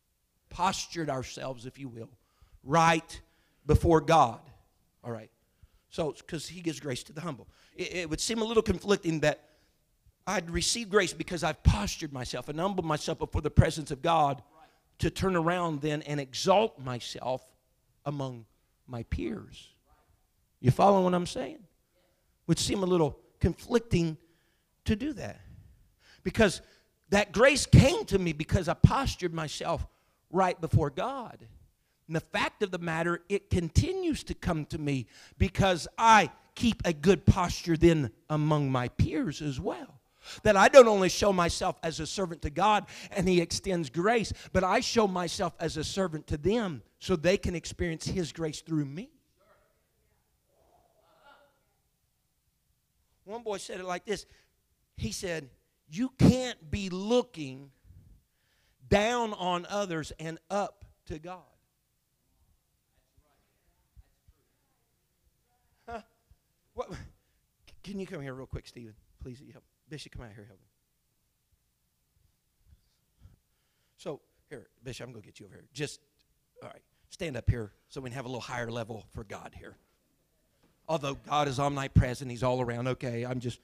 postured 0.50 1.10
ourselves, 1.10 1.66
if 1.66 1.80
you 1.80 1.88
will, 1.88 2.10
right 2.64 3.22
before 3.66 4.02
God. 4.02 4.42
All 5.04 5.12
right. 5.12 5.32
So, 5.94 6.12
because 6.12 6.48
He 6.48 6.60
gives 6.60 6.80
grace 6.80 7.04
to 7.04 7.14
the 7.14 7.22
humble 7.22 7.48
it, 7.76 7.96
it 7.96 8.10
would 8.10 8.20
seem 8.20 8.42
a 8.42 8.44
little 8.44 8.64
conflicting 8.64 9.20
that 9.20 9.42
I'd 10.26 10.50
receive 10.50 10.90
grace 10.90 11.14
because 11.14 11.44
I've 11.44 11.62
postured 11.62 12.12
myself 12.12 12.50
and 12.50 12.60
humbled 12.60 12.86
myself 12.86 13.20
before 13.20 13.42
the 13.42 13.52
presence 13.52 13.92
of 13.92 14.02
God 14.02 14.42
to 15.00 15.12
turn 15.12 15.36
around 15.36 15.82
then 15.82 16.02
and 16.02 16.20
exalt 16.20 16.80
myself 16.80 17.46
among 18.06 18.46
my 18.88 19.04
peers. 19.04 19.70
You 20.62 20.72
follow 20.72 21.04
what 21.04 21.14
I'm 21.14 21.28
saying? 21.28 21.60
Would 22.48 22.58
seem 22.58 22.82
a 22.82 22.88
little 22.88 23.20
conflicting 23.40 24.18
to 24.86 24.96
do 24.96 25.14
that. 25.14 25.42
Because 26.24 26.62
that 27.10 27.34
grace 27.34 27.68
came 27.68 28.06
to 28.06 28.18
me 28.18 28.34
because 28.34 28.68
I 28.68 28.74
postured 28.74 29.34
myself 29.34 29.86
right 30.32 30.60
before 30.60 30.90
God. 30.90 31.46
And 32.14 32.22
the 32.22 32.28
fact 32.28 32.62
of 32.62 32.70
the 32.70 32.78
matter, 32.78 33.24
it 33.28 33.50
continues 33.50 34.24
to 34.26 34.36
come 34.36 34.68
to 34.68 34.78
me 34.78 35.08
because 35.40 35.88
I 35.98 36.30
keep 36.54 36.84
a 36.86 36.94
good 36.94 37.26
posture 37.26 37.76
then 37.76 38.12
among 38.30 38.72
my 38.72 38.90
peers 38.90 39.42
as 39.42 39.60
well. 39.60 40.00
That 40.44 40.56
I 40.56 40.68
don't 40.68 40.88
only 40.88 41.10
show 41.10 41.34
myself 41.34 41.76
as 41.82 42.00
a 42.00 42.06
servant 42.06 42.44
to 42.44 42.52
God 42.52 42.86
and 43.10 43.28
He 43.28 43.42
extends 43.42 43.90
grace, 43.90 44.32
but 44.52 44.64
I 44.64 44.80
show 44.80 45.08
myself 45.08 45.56
as 45.60 45.76
a 45.76 45.84
servant 45.84 46.28
to 46.28 46.38
them 46.38 46.84
so 47.00 47.16
they 47.16 47.36
can 47.36 47.56
experience 47.56 48.06
His 48.06 48.32
grace 48.32 48.62
through 48.62 48.86
me. 48.86 49.10
One 53.24 53.42
boy 53.42 53.58
said 53.58 53.80
it 53.80 53.86
like 53.86 54.06
this 54.06 54.28
He 54.98 55.12
said, 55.12 55.50
You 55.90 56.10
can't 56.20 56.70
be 56.70 56.92
looking 56.92 57.72
down 58.88 59.34
on 59.34 59.66
others 59.68 60.12
and 60.20 60.38
up 60.52 60.86
to 61.08 61.18
God. 61.18 61.42
What? 66.74 66.90
Can 67.84 68.00
you 68.00 68.08
come 68.08 68.22
here 68.22 68.34
real 68.34 68.48
quick, 68.48 68.68
Stephen? 68.68 68.94
Please, 69.22 69.42
help. 69.52 69.64
Bishop, 69.90 70.14
come 70.14 70.24
out 70.24 70.32
here, 70.34 70.46
help 70.46 70.60
me. 70.60 70.68
So, 73.98 74.22
here, 74.50 74.68
Bishop, 74.84 75.06
I'm 75.06 75.14
going 75.14 75.22
to 75.22 75.26
get 75.26 75.40
you 75.40 75.46
over 75.46 75.56
here. 75.56 75.66
Just, 75.74 76.00
all 76.62 76.70
right, 76.70 76.82
stand 77.10 77.38
up 77.38 77.50
here 77.50 77.72
so 77.90 78.02
we 78.02 78.10
can 78.10 78.16
have 78.16 78.26
a 78.26 78.28
little 78.28 78.42
higher 78.42 78.72
level 78.72 79.06
for 79.14 79.24
God 79.24 79.52
here. 79.58 79.78
Although 80.88 81.16
God 81.16 81.48
is 81.48 81.60
omnipresent, 81.60 82.30
He's 82.30 82.44
all 82.44 82.60
around. 82.62 82.88
Okay, 82.88 83.24
I'm 83.24 83.40
just, 83.40 83.60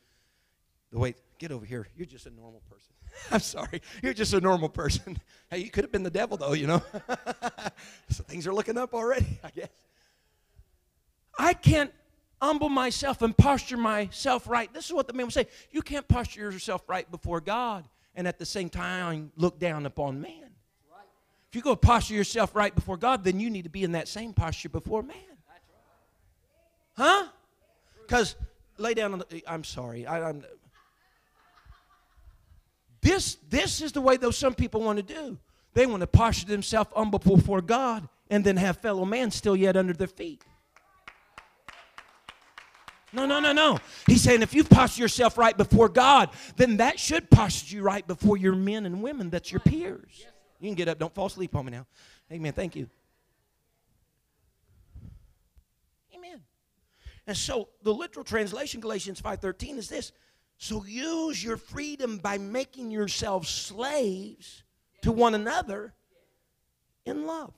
the 0.92 1.00
way, 1.00 1.16
get 1.40 1.52
over 1.52 1.66
here. 1.66 1.88
You're 1.98 2.06
just 2.06 2.26
a 2.26 2.32
normal 2.32 2.62
person. 2.70 2.94
I'm 3.32 3.40
sorry. 3.40 3.82
You're 4.02 4.14
just 4.14 4.34
a 4.34 4.42
normal 4.42 4.70
person. 4.70 5.20
Hey, 5.52 5.58
you 5.58 5.72
could 5.72 5.84
have 5.84 5.92
been 5.92 6.04
the 6.04 6.12
devil, 6.12 6.38
though, 6.38 6.54
you 6.54 6.68
know. 6.68 6.80
so 8.10 8.24
things 8.24 8.46
are 8.46 8.54
looking 8.54 8.78
up 8.78 8.94
already, 8.94 9.40
I 9.44 9.50
guess. 9.50 9.70
I 11.40 11.54
can't 11.54 11.92
humble 12.42 12.70
myself 12.70 13.22
and 13.22 13.36
posture 13.36 13.78
myself 13.78 14.48
right. 14.48 14.74
This 14.74 14.86
is 14.86 14.94
what 14.94 15.08
the 15.08 15.14
man 15.14 15.28
would 15.28 15.34
say. 15.34 15.48
You 15.72 15.82
can't 15.82 16.08
posture 16.08 16.42
yourself 16.42 16.88
right 16.88 17.10
before 17.10 17.42
God 17.42 17.86
and 18.16 18.28
at 18.28 18.40
the 18.40 18.46
same 18.46 18.70
time 18.70 19.32
look 19.36 19.60
down 19.60 19.86
upon 19.86 20.22
man. 20.22 20.50
If 21.50 21.56
you 21.56 21.62
go 21.62 21.76
posture 21.76 22.14
yourself 22.14 22.56
right 22.56 22.74
before 22.74 22.98
God, 22.98 23.24
then 23.24 23.40
you 23.40 23.50
need 23.50 23.64
to 23.64 23.70
be 23.70 23.84
in 23.84 23.94
that 23.94 24.08
same 24.08 24.34
posture 24.34 24.70
before 24.70 25.02
man. 25.02 25.18
Huh? 26.96 27.28
Because 28.02 28.36
lay 28.78 28.94
down 28.94 29.14
on 29.14 29.20
the. 29.20 29.44
I'm 29.48 29.64
sorry. 29.64 30.06
I, 30.06 30.30
I'm, 30.30 30.44
this, 33.02 33.38
this 33.50 33.82
is 33.82 33.94
the 33.94 34.02
way, 34.02 34.18
though, 34.18 34.32
some 34.32 34.54
people 34.54 34.82
want 34.82 34.98
to 34.98 35.04
do. 35.04 35.38
They 35.74 35.86
want 35.86 36.02
to 36.02 36.08
posture 36.08 36.48
themselves 36.48 36.92
humble 36.96 37.20
before 37.20 37.62
God 37.62 38.08
and 38.30 38.44
then 38.44 38.58
have 38.58 38.78
fellow 38.78 39.06
man 39.06 39.32
still 39.32 39.56
yet 39.56 39.78
under 39.78 39.94
their 39.94 40.08
feet. 40.08 40.44
No, 43.12 43.26
no, 43.26 43.40
no, 43.40 43.54
no. 43.54 43.80
He's 44.06 44.22
saying 44.22 44.42
if 44.42 44.54
you 44.54 44.64
posture 44.64 45.02
yourself 45.02 45.38
right 45.38 45.58
before 45.58 45.90
God, 45.90 46.30
then 46.58 46.78
that 46.78 47.00
should 47.00 47.30
posture 47.30 47.78
you 47.78 47.82
right 47.82 48.06
before 48.06 48.38
your 48.38 48.56
men 48.56 48.86
and 48.86 49.02
women 49.02 49.30
that's 49.30 49.52
your 49.52 49.62
peers. 49.62 50.26
You 50.60 50.70
can 50.70 50.76
get 50.76 50.88
up. 50.88 51.00
Don't 51.00 51.14
fall 51.14 51.28
asleep 51.28 51.56
on 51.56 51.66
me 51.66 51.72
now. 51.72 51.86
Amen. 52.32 52.54
Thank 52.54 52.76
you. 52.76 52.88
Amen. 56.16 56.42
And 57.26 57.36
so 57.36 57.70
the 57.82 57.94
literal 57.94 58.24
translation, 58.24 58.82
Galatians 58.82 59.22
5.13, 59.22 59.78
is 59.78 59.90
this. 59.90 60.12
So 60.58 60.84
use 60.86 61.44
your 61.44 61.58
freedom 61.58 62.18
by 62.18 62.38
making 62.38 62.92
yourselves 62.92 63.50
slaves 63.50 64.64
to 65.02 65.12
one 65.12 65.34
another 65.34 65.94
in 67.06 67.26
love. 67.26 67.54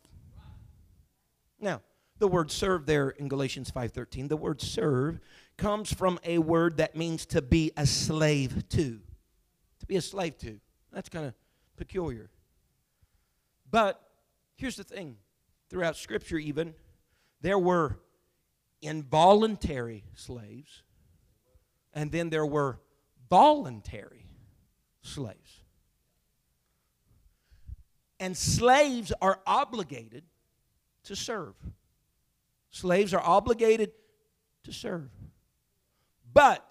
Now, 1.60 1.82
the 2.20 2.28
word 2.28 2.52
serve 2.52 2.86
there 2.86 3.10
in 3.10 3.28
Galatians 3.28 3.72
5:13, 3.72 4.28
the 4.28 4.38
word 4.38 4.62
serve 4.62 5.20
comes 5.62 5.94
from 5.94 6.20
a 6.24 6.40
word 6.40 6.78
that 6.78 6.96
means 6.96 7.28
to 7.28 7.42
be 7.42 7.72
a 7.78 7.86
slave 7.86 8.68
to. 8.70 9.00
To 9.80 9.86
be 9.86 9.96
a 9.96 10.02
slave 10.02 10.36
to. 10.40 10.60
That's 10.92 11.08
kind 11.08 11.28
of 11.28 11.36
peculiar. 11.78 12.32
But 13.70 14.02
here's 14.56 14.76
the 14.76 14.84
thing 14.84 15.18
throughout 15.70 15.98
Scripture, 15.98 16.40
even, 16.40 16.74
there 17.42 17.60
were 17.60 18.00
involuntary 18.82 20.04
slaves, 20.16 20.82
and 21.94 22.12
then 22.12 22.32
there 22.32 22.46
were 22.46 22.80
voluntary 23.30 24.26
slaves. 25.04 25.62
And 28.20 28.36
slaves 28.36 29.14
are 29.22 29.40
obligated 29.46 30.24
to 31.04 31.16
serve. 31.16 31.54
Slaves 32.72 33.14
are 33.14 33.22
obligated 33.24 33.92
to 34.64 34.74
serve. 34.74 35.10
But 36.34 36.70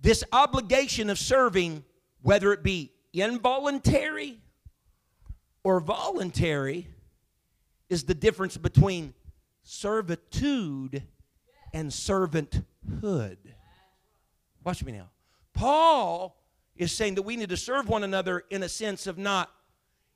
this 0.00 0.22
obligation 0.32 1.10
of 1.10 1.18
serving, 1.18 1.84
whether 2.22 2.52
it 2.52 2.62
be 2.62 2.92
involuntary 3.12 4.40
or 5.62 5.80
voluntary, 5.80 6.88
is 7.88 8.04
the 8.04 8.14
difference 8.14 8.56
between 8.56 9.14
servitude 9.62 11.02
and 11.72 11.90
servanthood. 11.90 13.38
Watch 14.62 14.84
me 14.84 14.92
now. 14.92 15.10
Paul 15.52 16.36
is 16.76 16.92
saying 16.92 17.14
that 17.16 17.22
we 17.22 17.36
need 17.36 17.48
to 17.50 17.56
serve 17.56 17.88
one 17.88 18.04
another 18.04 18.44
in 18.50 18.62
a 18.62 18.68
sense 18.68 19.06
of 19.06 19.18
not 19.18 19.50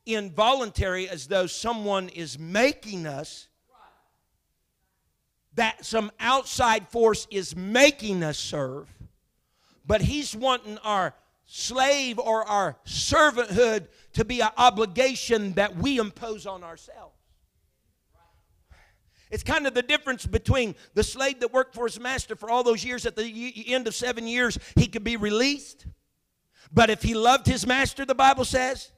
involuntary, 0.07 1.09
as 1.09 1.27
though 1.27 1.47
someone 1.47 2.09
is 2.09 2.39
making 2.39 3.07
us, 3.07 3.48
that 5.59 5.85
some 5.85 6.11
outside 6.21 6.89
force 6.89 7.27
is 7.31 7.55
making 7.55 8.23
us 8.23 8.39
serve, 8.39 8.93
but 9.87 10.01
he's 10.01 10.35
wanting 10.35 10.79
our 10.79 11.15
slave 11.47 12.19
or 12.19 12.45
our 12.45 12.77
servanthood 12.87 13.89
to 14.13 14.25
be 14.25 14.41
an 14.41 14.51
obligation 14.57 15.53
that 15.55 15.77
we 15.77 15.99
impose 15.99 16.47
on 16.47 16.63
ourselves. 16.63 17.15
It's 19.31 19.43
kind 19.43 19.67
of 19.67 19.75
the 19.75 19.83
difference 19.83 20.25
between 20.27 20.75
the 20.95 21.03
slave 21.03 21.41
that 21.41 21.53
worked 21.53 21.75
for 21.75 21.87
his 21.87 22.01
master 22.01 22.35
for 22.35 22.49
all 22.49 22.63
those 22.63 22.85
years. 22.85 23.05
At 23.05 23.17
the 23.17 23.65
end 23.67 23.87
of 23.87 23.95
seven 23.95 24.27
years, 24.27 24.59
he 24.75 24.87
could 24.87 25.05
be 25.05 25.17
released. 25.17 25.87
But 26.73 26.89
if 26.89 27.03
he 27.03 27.15
loved 27.15 27.47
his 27.47 27.67
master, 27.67 28.05
the 28.05 28.15
Bible 28.15 28.45
says, 28.45 28.91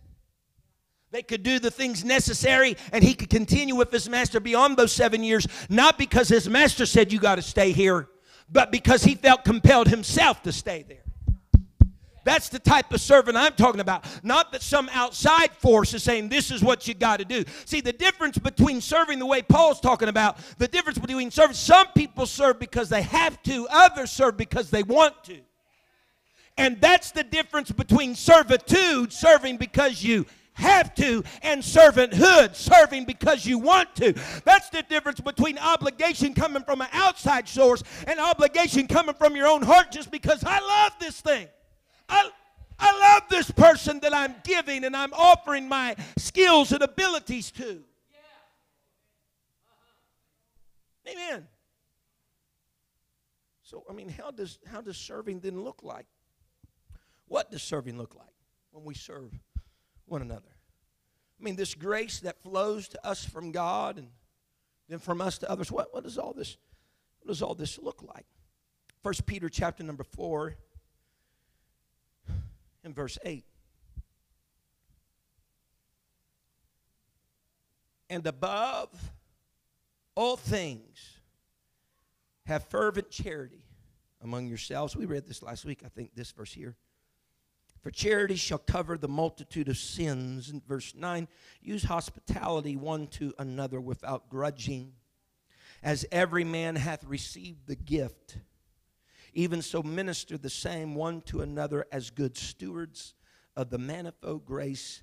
they 1.13 1.23
could 1.23 1.43
do 1.43 1.59
the 1.59 1.71
things 1.71 2.05
necessary 2.05 2.77
and 2.93 3.03
he 3.03 3.15
could 3.15 3.31
continue 3.31 3.75
with 3.75 3.91
his 3.91 4.09
master 4.09 4.39
beyond 4.39 4.77
those 4.77 4.93
seven 4.93 5.25
years, 5.25 5.47
not 5.69 5.99
because 5.99 6.29
his 6.29 6.49
master 6.49 6.87
said, 6.87 7.13
You 7.13 7.19
got 7.19 7.37
to 7.37 7.43
stay 7.43 7.73
here, 7.73 8.09
but 8.51 8.71
because 8.71 9.03
he 9.03 9.17
felt 9.17 9.45
compelled 9.45 9.89
himself 9.89 10.43
to 10.43 10.53
stay 10.53 10.85
there. 10.87 10.99
That's 12.23 12.51
the 12.51 12.59
type 12.59 12.93
of 12.93 13.01
servant 13.01 13.37
I'm 13.37 13.55
talking 13.55 13.81
about. 13.81 14.05
Not 14.23 14.53
that 14.53 14.63
some 14.63 14.91
outside 14.93 15.53
force 15.53 15.95
is 15.95 16.03
saying 16.03 16.29
this 16.29 16.51
is 16.51 16.63
what 16.63 16.87
you 16.87 16.95
got 16.95 17.19
to 17.19 17.25
do. 17.25 17.45
See, 17.65 17.81
the 17.81 17.95
difference 17.95 18.37
between 18.39 18.81
serving 18.81 19.19
the 19.19 19.27
way 19.27 19.41
Paul's 19.41 19.81
talking 19.81 20.09
about, 20.09 20.39
the 20.59 20.69
difference 20.69 20.99
between 20.99 21.31
serving, 21.31 21.55
some 21.55 21.87
people 21.97 22.27
serve 22.27 22.59
because 22.59 22.89
they 22.91 23.03
have 23.03 23.43
to, 23.45 23.67
others 23.71 24.13
serve 24.13 24.37
because 24.37 24.71
they 24.71 24.83
want 24.83 25.25
to. 25.25 25.39
And 26.59 26.79
that's 26.79 27.11
the 27.11 27.25
difference 27.25 27.73
between 27.73 28.15
servitude, 28.15 29.15
serving 29.15 29.57
because 29.57 30.05
you 30.05 30.27
have 30.55 30.95
to, 30.97 31.25
and 31.43 31.63
servanthood, 31.63 32.55
serving 32.55 33.05
because 33.05 33.47
you 33.47 33.59
want 33.59 33.95
to. 33.97 34.13
That's 34.45 34.69
the 34.71 34.83
difference 34.83 35.21
between 35.21 35.59
obligation 35.59 36.35
coming 36.35 36.63
from 36.63 36.81
an 36.81 36.89
outside 36.93 37.49
source 37.49 37.83
and 38.07 38.21
obligation 38.21 38.87
coming 38.87 39.15
from 39.15 39.37
your 39.37 39.47
own 39.47 39.63
heart 39.63 39.91
just 39.91 40.11
because 40.11 40.45
I 40.45 40.61
love 40.61 40.93
this 41.01 41.21
thing. 41.21 41.49
I, 42.09 42.31
I 42.79 42.99
love 42.99 43.23
this 43.29 43.51
person 43.51 44.01
that 44.01 44.15
I'm 44.15 44.35
giving 44.45 44.85
and 44.85 44.97
I'm 44.97 45.13
offering 45.13 45.69
my 45.69 45.97
skills 46.17 46.73
and 46.73 46.83
abilities 46.83 47.51
to. 47.53 47.83
Uh-huh. 51.05 51.13
Amen. 51.13 51.47
So, 53.63 53.85
I 53.89 53.93
mean, 53.93 54.09
how 54.09 54.31
does, 54.33 54.59
how 54.67 54.81
does 54.81 54.97
serving 54.97 55.41
then 55.41 55.63
look 55.63 55.83
like? 55.83 56.07
What 57.27 57.53
does 57.53 57.63
serving 57.63 57.97
look 57.97 58.17
like 58.17 58.35
when 58.73 58.85
we 58.85 58.95
serve 58.95 59.31
one 60.11 60.23
another? 60.23 60.49
I 61.41 61.45
mean, 61.45 61.57
this 61.57 61.75
grace 61.75 62.21
that 62.21 62.43
flows 62.43 62.89
to 62.89 63.07
us 63.07 63.25
from 63.25 63.53
God 63.53 63.99
and 63.99 64.09
then 64.89 64.99
from 64.99 65.21
us 65.21 65.39
to 65.39 65.51
others. 65.51 65.73
What, 65.73 65.95
what 65.95 66.05
does 66.05 66.19
all 66.19 66.33
this 66.33 66.57
what 67.21 67.29
does 67.29 67.43
all 67.43 67.55
this 67.55 67.79
look 67.79 68.03
like? 68.03 68.27
First 69.03 69.27
Peter 69.27 69.49
chapter 69.49 69.83
number 69.83 70.05
four 70.05 70.57
and 72.85 72.95
verse 72.95 73.19
8. 73.25 73.45
And 78.09 78.27
above 78.27 78.89
all 80.15 80.37
things, 80.37 81.21
have 82.47 82.65
fervent 82.65 83.11
charity 83.11 83.63
among 84.23 84.49
yourselves. 84.49 84.97
We 84.97 85.05
read 85.05 85.27
this 85.27 85.43
last 85.43 85.65
week, 85.65 85.83
I 85.85 85.89
think, 85.89 86.15
this 86.15 86.33
verse 86.33 86.53
here. 86.53 86.75
For 87.83 87.91
charity 87.91 88.37
shall 88.37 88.59
cover 88.59 88.99
the 88.99 89.09
multitude 89.09 89.69
of 89.69 89.79
sins. 89.79 90.51
In 90.51 90.61
verse 90.67 90.95
9, 90.95 91.29
use 91.63 91.85
hospitality 91.85 92.77
one 92.77 93.07
to 93.09 93.33
another 93.39 93.81
without 93.81 94.29
grudging, 94.29 94.93
as 95.83 96.05
every 96.13 96.45
man 96.45 96.77
hath 96.77 97.05
received 97.05 97.67
the 97.67 97.77
gift 97.77 98.37
even 99.33 99.63
so, 99.63 99.83
minister 99.83 100.37
the 100.37 100.51
same 100.51 100.95
one 100.95 101.21
to 101.23 101.41
another 101.41 101.87
as 101.93 102.11
good 102.11 102.37
stewards 102.37 103.15
of 103.57 103.71
the 103.71 103.79
manifold 103.79 104.45
grace 104.45 105.03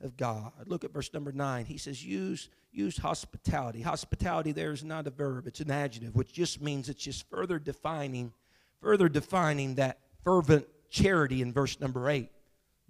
of 0.00 0.16
God. 0.16 0.52
Look 0.66 0.84
at 0.84 0.92
verse 0.92 1.12
number 1.12 1.32
nine. 1.32 1.64
He 1.64 1.78
says, 1.78 2.04
use, 2.04 2.48
use 2.72 2.98
hospitality. 2.98 3.82
Hospitality 3.82 4.52
there 4.52 4.72
is 4.72 4.84
not 4.84 5.06
a 5.06 5.10
verb, 5.10 5.46
it's 5.46 5.60
an 5.60 5.70
adjective, 5.70 6.14
which 6.14 6.32
just 6.32 6.60
means 6.60 6.88
it's 6.88 7.02
just 7.02 7.28
further 7.28 7.58
defining, 7.58 8.32
further 8.80 9.08
defining 9.08 9.76
that 9.76 9.98
fervent 10.22 10.66
charity 10.94 11.42
in 11.42 11.52
verse 11.52 11.80
number 11.80 12.08
eight 12.08 12.30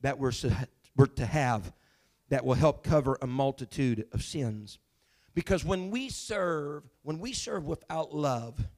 that 0.03 0.19
we're, 0.19 0.33
we're 0.97 1.07
to 1.07 1.27
have 1.27 1.73
that 2.29 2.45
will 2.45 2.55
help 2.55 2.83
cover 2.83 3.19
a 3.21 3.27
multitude 3.27 4.07
of 4.13 4.23
sins. 4.23 4.79
Because 5.35 5.65
when 5.65 5.91
we 5.91 6.09
serve, 6.09 6.85
when 7.03 7.19
we 7.19 7.33
serve 7.33 7.67
without 7.67 8.15
love, 8.15 8.69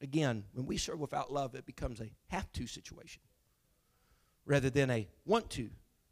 Again, 0.00 0.44
when 0.52 0.66
we 0.66 0.76
serve 0.76 1.00
without 1.00 1.32
love, 1.32 1.54
it 1.54 1.66
becomes 1.66 2.00
a 2.00 2.10
have 2.28 2.50
to 2.52 2.66
situation 2.66 3.20
rather 4.46 4.70
than 4.70 4.90
a 4.90 5.08
want 5.26 5.50
to 5.50 5.68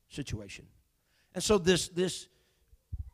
situation. 0.08 0.66
And 1.34 1.42
so 1.42 1.56
this 1.58 1.88
this 1.88 2.28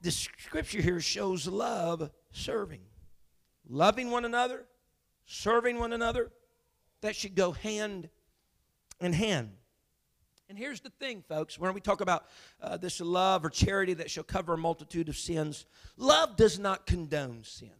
this 0.00 0.16
scripture 0.16 0.80
here 0.80 1.00
shows 1.00 1.46
love 1.46 2.10
serving. 2.30 2.80
Loving 3.68 4.10
one 4.10 4.24
another, 4.24 4.64
serving 5.26 5.78
one 5.78 5.92
another, 5.92 6.32
that 7.02 7.14
should 7.14 7.36
go 7.36 7.52
hand 7.52 8.08
in 9.04 9.12
hand. 9.12 9.50
And 10.48 10.58
here's 10.58 10.80
the 10.80 10.90
thing, 10.90 11.22
folks, 11.26 11.58
when 11.58 11.72
we 11.72 11.80
talk 11.80 12.00
about 12.00 12.26
uh, 12.60 12.76
this 12.76 13.00
love 13.00 13.44
or 13.44 13.50
charity 13.50 13.94
that 13.94 14.10
shall 14.10 14.24
cover 14.24 14.54
a 14.54 14.58
multitude 14.58 15.08
of 15.08 15.16
sins, 15.16 15.64
love 15.96 16.36
does 16.36 16.58
not 16.58 16.86
condone 16.86 17.42
sin. 17.42 17.70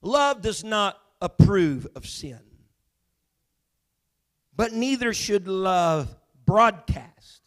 Love 0.00 0.42
does 0.42 0.62
not 0.62 1.00
approve 1.20 1.88
of 1.96 2.06
sin. 2.06 2.40
But 4.54 4.72
neither 4.72 5.12
should 5.12 5.48
love 5.48 6.14
broadcast, 6.44 7.42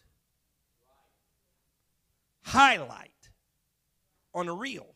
highlight 2.42 3.10
on 4.34 4.48
a 4.48 4.54
reel 4.54 4.86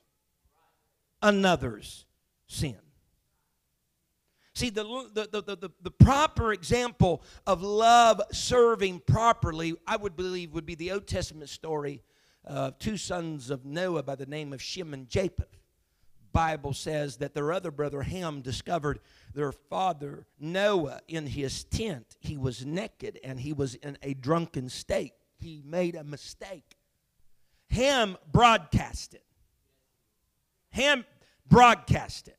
another's 1.22 2.04
sin. 2.46 2.76
See, 4.60 4.68
the, 4.68 4.84
the, 5.14 5.26
the, 5.40 5.56
the, 5.56 5.70
the, 5.80 5.90
proper 5.90 6.52
example 6.52 7.22
of 7.46 7.62
love 7.62 8.20
serving 8.30 9.00
properly, 9.06 9.74
I 9.86 9.96
would 9.96 10.16
believe, 10.16 10.52
would 10.52 10.66
be 10.66 10.74
the 10.74 10.92
Old 10.92 11.06
Testament 11.06 11.48
story 11.48 12.02
of 12.44 12.78
two 12.78 12.98
sons 12.98 13.48
of 13.48 13.64
Noah 13.64 14.02
by 14.02 14.16
the 14.16 14.26
name 14.26 14.52
of 14.52 14.60
Shem 14.60 14.92
and 14.92 15.08
Japheth. 15.08 15.56
Bible 16.34 16.74
says 16.74 17.16
that 17.16 17.32
their 17.32 17.54
other 17.54 17.70
brother 17.70 18.02
Ham 18.02 18.42
discovered 18.42 19.00
their 19.32 19.50
father 19.50 20.26
Noah 20.38 21.00
in 21.08 21.26
his 21.26 21.64
tent. 21.64 22.18
He 22.20 22.36
was 22.36 22.66
naked 22.66 23.18
and 23.24 23.40
he 23.40 23.54
was 23.54 23.76
in 23.76 23.96
a 24.02 24.12
drunken 24.12 24.68
state. 24.68 25.14
He 25.38 25.62
made 25.64 25.94
a 25.94 26.04
mistake. 26.04 26.76
Ham 27.70 28.18
broadcasted. 28.30 29.22
Ham 30.72 31.06
broadcasted. 31.48 32.34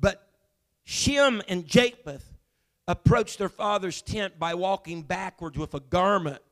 But 0.00 0.30
Shem 0.84 1.42
and 1.48 1.66
Japheth 1.66 2.30
approached 2.86 3.38
their 3.38 3.48
father's 3.48 4.02
tent 4.02 4.38
by 4.38 4.54
walking 4.54 5.02
backwards 5.02 5.58
with 5.58 5.74
a 5.74 5.80
garment 5.80 6.42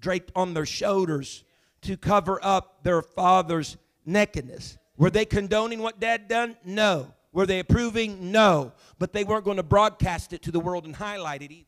draped 0.00 0.32
on 0.34 0.54
their 0.54 0.66
shoulders 0.66 1.44
to 1.82 1.96
cover 1.96 2.40
up 2.42 2.82
their 2.82 3.02
father's 3.02 3.76
nakedness. 4.04 4.78
Were 4.96 5.10
they 5.10 5.24
condoning 5.24 5.80
what 5.80 6.00
dad 6.00 6.28
done? 6.28 6.56
No. 6.64 7.12
Were 7.32 7.46
they 7.46 7.58
approving? 7.58 8.32
No. 8.32 8.72
But 8.98 9.12
they 9.12 9.24
weren't 9.24 9.44
going 9.44 9.56
to 9.56 9.62
broadcast 9.62 10.32
it 10.32 10.42
to 10.42 10.50
the 10.50 10.60
world 10.60 10.84
and 10.84 10.94
highlight 10.94 11.42
it 11.42 11.52
either. 11.52 11.66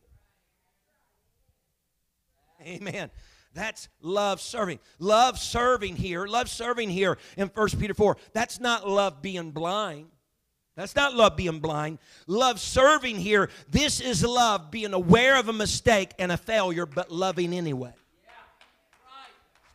Amen. 2.63 3.11
That's 3.55 3.89
love 4.01 4.41
serving. 4.41 4.81
Love 4.99 5.39
serving 5.39 5.97
here, 5.97 6.27
love 6.27 6.49
serving 6.49 6.91
here 6.91 7.19
in 7.37 7.49
1 7.49 7.69
Peter 7.79 7.95
4. 7.95 8.17
That's 8.33 8.59
not 8.59 8.89
love 8.89 9.23
being 9.23 9.53
blind. 9.53 10.09
That's 10.77 10.97
not 10.97 11.15
love 11.15 11.37
being 11.37 11.61
blind. 11.61 11.99
Love 12.27 12.59
serving 12.59 13.17
here, 13.17 13.49
this 13.71 14.01
is 14.01 14.25
love 14.25 14.71
being 14.71 14.93
aware 14.93 15.39
of 15.39 15.49
a 15.49 15.53
mistake 15.53 16.13
and 16.19 16.33
a 16.33 16.37
failure, 16.37 16.87
but 16.87 17.11
loving 17.11 17.53
anyway. 17.53 17.93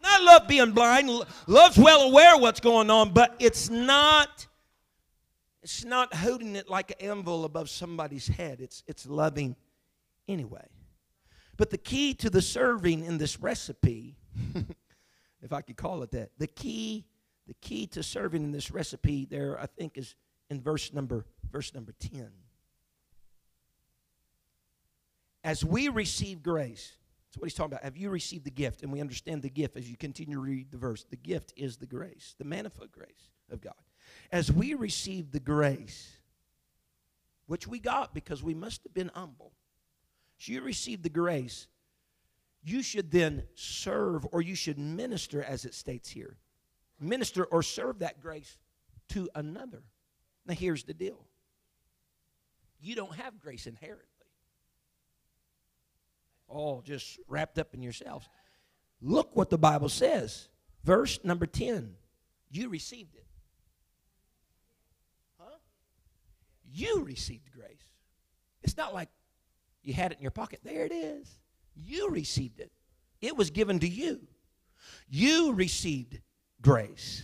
Not 0.02 0.24
love 0.24 0.48
being 0.48 0.72
blind. 0.72 1.10
Love's 1.48 1.78
well 1.78 2.10
aware 2.10 2.38
what's 2.38 2.60
going 2.60 2.90
on, 2.90 3.12
but 3.12 3.36
it's 3.40 3.70
not 3.70 4.48
it's 5.62 5.84
not 5.84 6.14
holding 6.14 6.56
it 6.56 6.70
like 6.70 6.92
an 6.92 7.10
anvil 7.10 7.44
above 7.44 7.70
somebody's 7.70 8.28
head. 8.28 8.62
It's 8.62 8.84
it's 8.88 9.06
loving 9.06 9.56
anyway. 10.28 10.66
But 11.58 11.70
the 11.70 11.78
key 11.78 12.14
to 12.16 12.30
the 12.30 12.42
serving 12.42 13.04
in 13.04 13.18
this 13.18 13.42
recipe, 13.42 14.16
if 15.42 15.52
I 15.52 15.62
could 15.62 15.76
call 15.76 16.02
it 16.04 16.12
that, 16.12 16.32
the 16.38 16.48
key 16.48 17.06
the 17.48 17.54
key 17.56 17.88
to 17.88 18.04
serving 18.04 18.44
in 18.44 18.52
this 18.52 18.72
recipe 18.72 19.26
there 19.30 19.60
I 19.60 19.66
think 19.66 19.98
is 19.98 20.16
in 20.50 20.62
verse 20.62 20.94
number 20.94 21.26
verse 21.52 21.74
number 21.74 21.94
10. 22.00 22.30
as 25.44 25.64
we 25.64 25.90
receive 25.90 26.44
grace, 26.44 26.94
that's 27.28 27.38
what 27.38 27.46
he's 27.46 27.54
talking 27.54 27.74
about. 27.74 27.84
Have 27.84 27.98
you 27.98 28.10
received 28.10 28.44
the 28.44 28.52
gift? 28.52 28.84
And 28.84 28.92
we 28.92 29.02
understand 29.02 29.42
the 29.42 29.50
gift 29.50 29.78
as 29.78 29.90
you 29.90 29.96
continue 29.96 30.36
to 30.36 30.42
read 30.42 30.72
the 30.72 30.78
verse. 30.78 31.06
The 31.10 31.16
gift 31.16 31.54
is 31.56 31.78
the 31.78 31.86
grace, 31.86 32.36
the 32.38 32.46
manifold 32.46 32.92
grace 32.92 33.32
of 33.52 33.62
God. 33.62 33.74
As 34.32 34.52
we 34.52 34.74
receive 34.74 35.32
the 35.32 35.40
grace, 35.40 36.18
which 37.46 37.68
we 37.68 37.80
got 37.80 38.14
because 38.14 38.44
we 38.44 38.54
must 38.54 38.84
have 38.84 38.94
been 38.94 39.12
humble, 39.14 39.54
so 40.38 40.52
you 40.52 40.62
received 40.62 41.04
the 41.04 41.10
grace, 41.10 41.68
you 42.64 42.82
should 42.82 43.12
then 43.12 43.44
serve 43.56 44.26
or 44.32 44.42
you 44.42 44.56
should 44.56 44.78
minister, 44.80 45.44
as 45.44 45.66
it 45.66 45.74
states 45.74 46.10
here. 46.10 46.38
Minister 47.00 47.46
or 47.46 47.64
serve 47.64 48.00
that 48.00 48.22
grace 48.22 48.58
to 49.10 49.30
another. 49.36 49.84
Now, 50.46 50.54
here's 50.54 50.84
the 50.84 50.94
deal 50.94 51.26
you 52.82 52.96
don't 52.96 53.16
have 53.16 53.40
grace 53.40 53.68
inherently, 53.68 54.06
all 56.48 56.82
just 56.82 57.20
wrapped 57.28 57.60
up 57.60 57.74
in 57.74 57.82
yourselves. 57.82 58.28
Look 59.02 59.36
what 59.36 59.50
the 59.50 59.58
Bible 59.58 59.90
says. 59.90 60.50
Verse 60.84 61.20
number 61.24 61.46
10 61.46 61.96
you 62.52 62.70
received 62.70 63.16
it. 63.16 63.26
Huh? 65.38 65.58
You 66.72 67.04
received 67.04 67.52
grace. 67.52 67.94
It's 68.64 68.76
not 68.76 68.94
like 68.94 69.10
you 69.84 69.94
had 69.94 70.12
it 70.12 70.18
in 70.18 70.22
your 70.22 70.32
pocket. 70.32 70.60
There 70.64 70.86
it 70.86 70.92
is. 70.92 71.40
You 71.76 72.10
received 72.10 72.60
it, 72.60 72.72
it 73.22 73.38
was 73.38 73.52
given 73.52 73.80
to 73.80 73.88
you. 73.88 74.28
You 75.08 75.54
received 75.54 76.20
grace. 76.62 77.24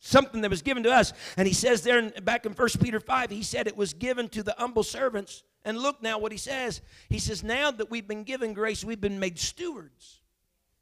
Something 0.00 0.40
that 0.40 0.50
was 0.50 0.62
given 0.62 0.82
to 0.84 0.90
us. 0.90 1.12
And 1.36 1.46
he 1.46 1.52
says 1.52 1.82
there 1.82 1.98
in, 1.98 2.12
back 2.24 2.46
in 2.46 2.54
First 2.54 2.82
Peter 2.82 2.98
5, 2.98 3.30
he 3.30 3.42
said 3.42 3.66
it 3.66 3.76
was 3.76 3.92
given 3.92 4.28
to 4.30 4.42
the 4.42 4.54
humble 4.58 4.82
servants. 4.82 5.42
And 5.62 5.76
look 5.78 6.02
now 6.02 6.18
what 6.18 6.32
he 6.32 6.38
says. 6.38 6.80
He 7.10 7.18
says, 7.18 7.44
Now 7.44 7.70
that 7.70 7.90
we've 7.90 8.08
been 8.08 8.24
given 8.24 8.54
grace, 8.54 8.82
we've 8.82 9.00
been 9.00 9.20
made 9.20 9.38
stewards 9.38 10.20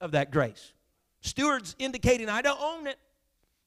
of 0.00 0.12
that 0.12 0.30
grace. 0.30 0.72
Stewards 1.20 1.74
indicating 1.80 2.28
I 2.28 2.42
don't 2.42 2.60
own 2.60 2.86
it, 2.86 2.96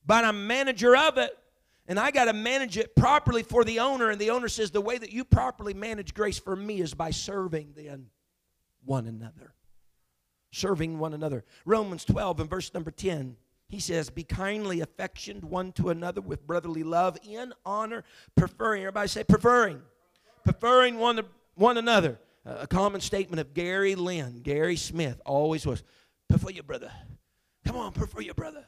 but 0.05 0.23
I'm 0.23 0.47
manager 0.47 0.95
of 0.95 1.17
it. 1.17 1.37
And 1.85 1.99
I 1.99 2.11
got 2.11 2.25
to 2.25 2.33
manage 2.33 2.77
it 2.77 2.95
properly 2.95 3.43
for 3.43 3.65
the 3.65 3.79
owner. 3.79 4.09
And 4.09 4.21
the 4.21 4.29
owner 4.29 4.47
says, 4.47 4.71
The 4.71 4.79
way 4.79 4.97
that 4.97 5.11
you 5.11 5.25
properly 5.25 5.73
manage 5.73 6.13
grace 6.13 6.39
for 6.39 6.55
me 6.55 6.79
is 6.79 6.93
by 6.93 7.11
serving 7.11 7.73
then 7.75 8.05
one 8.85 9.07
another. 9.07 9.53
Serving 10.51 10.99
one 10.99 11.13
another. 11.13 11.43
Romans 11.65 12.05
12 12.05 12.39
and 12.39 12.49
verse 12.49 12.73
number 12.73 12.91
10. 12.91 13.35
He 13.71 13.79
says, 13.79 14.09
Be 14.09 14.23
kindly 14.23 14.81
affectioned 14.81 15.45
one 15.45 15.71
to 15.73 15.89
another 15.89 16.19
with 16.19 16.45
brotherly 16.45 16.83
love, 16.83 17.17
in 17.23 17.53
honor, 17.65 18.03
preferring. 18.35 18.83
Everybody 18.83 19.07
say, 19.07 19.23
preferring. 19.23 19.81
Preferring 20.43 20.97
one, 20.97 21.21
one 21.55 21.77
another. 21.77 22.19
Uh, 22.45 22.57
a 22.59 22.67
common 22.67 22.99
statement 22.99 23.39
of 23.39 23.53
Gary 23.53 23.95
Lynn, 23.95 24.41
Gary 24.41 24.75
Smith, 24.75 25.21
always 25.25 25.65
was, 25.65 25.83
prefer 26.27 26.49
your 26.49 26.63
brother. 26.63 26.91
Come 27.65 27.77
on, 27.77 27.93
prefer 27.93 28.19
your 28.19 28.33
brother. 28.33 28.65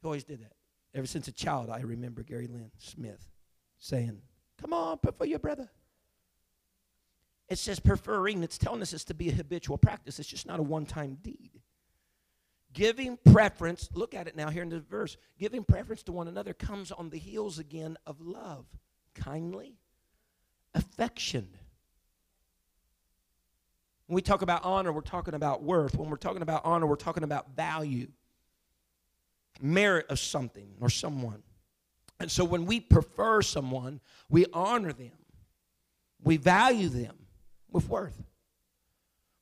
He 0.00 0.06
always 0.06 0.22
did 0.22 0.42
that. 0.42 0.52
Ever 0.94 1.06
since 1.06 1.26
a 1.26 1.32
child, 1.32 1.68
I 1.68 1.80
remember 1.80 2.22
Gary 2.22 2.46
Lynn 2.46 2.70
Smith 2.78 3.26
saying, 3.78 4.20
Come 4.60 4.72
on, 4.72 4.98
prefer 4.98 5.24
your 5.24 5.38
brother. 5.40 5.68
It 7.48 7.58
says 7.58 7.80
preferring, 7.80 8.44
it's 8.44 8.58
telling 8.58 8.80
us 8.80 8.92
it's 8.92 9.04
to 9.04 9.14
be 9.14 9.30
a 9.30 9.34
habitual 9.34 9.76
practice. 9.76 10.20
It's 10.20 10.28
just 10.28 10.46
not 10.46 10.60
a 10.60 10.62
one 10.62 10.86
time 10.86 11.18
deed. 11.20 11.50
Giving 12.72 13.18
preference, 13.32 13.88
look 13.92 14.14
at 14.14 14.28
it 14.28 14.36
now 14.36 14.48
here 14.48 14.62
in 14.62 14.68
the 14.68 14.80
verse. 14.80 15.16
Giving 15.38 15.64
preference 15.64 16.02
to 16.04 16.12
one 16.12 16.28
another 16.28 16.52
comes 16.52 16.92
on 16.92 17.10
the 17.10 17.18
heels 17.18 17.58
again 17.58 17.96
of 18.06 18.20
love, 18.20 18.66
kindly, 19.14 19.76
affection. 20.74 21.48
When 24.06 24.14
we 24.14 24.22
talk 24.22 24.42
about 24.42 24.64
honor, 24.64 24.92
we're 24.92 25.00
talking 25.00 25.34
about 25.34 25.62
worth. 25.62 25.96
When 25.96 26.10
we're 26.10 26.16
talking 26.16 26.42
about 26.42 26.64
honor, 26.64 26.86
we're 26.86 26.96
talking 26.96 27.24
about 27.24 27.56
value, 27.56 28.08
merit 29.60 30.06
of 30.08 30.18
something 30.20 30.74
or 30.80 30.90
someone. 30.90 31.42
And 32.20 32.30
so 32.30 32.44
when 32.44 32.66
we 32.66 32.80
prefer 32.80 33.42
someone, 33.42 34.00
we 34.28 34.46
honor 34.52 34.92
them, 34.92 35.12
we 36.22 36.36
value 36.36 36.88
them 36.88 37.16
with 37.70 37.88
worth. 37.88 38.22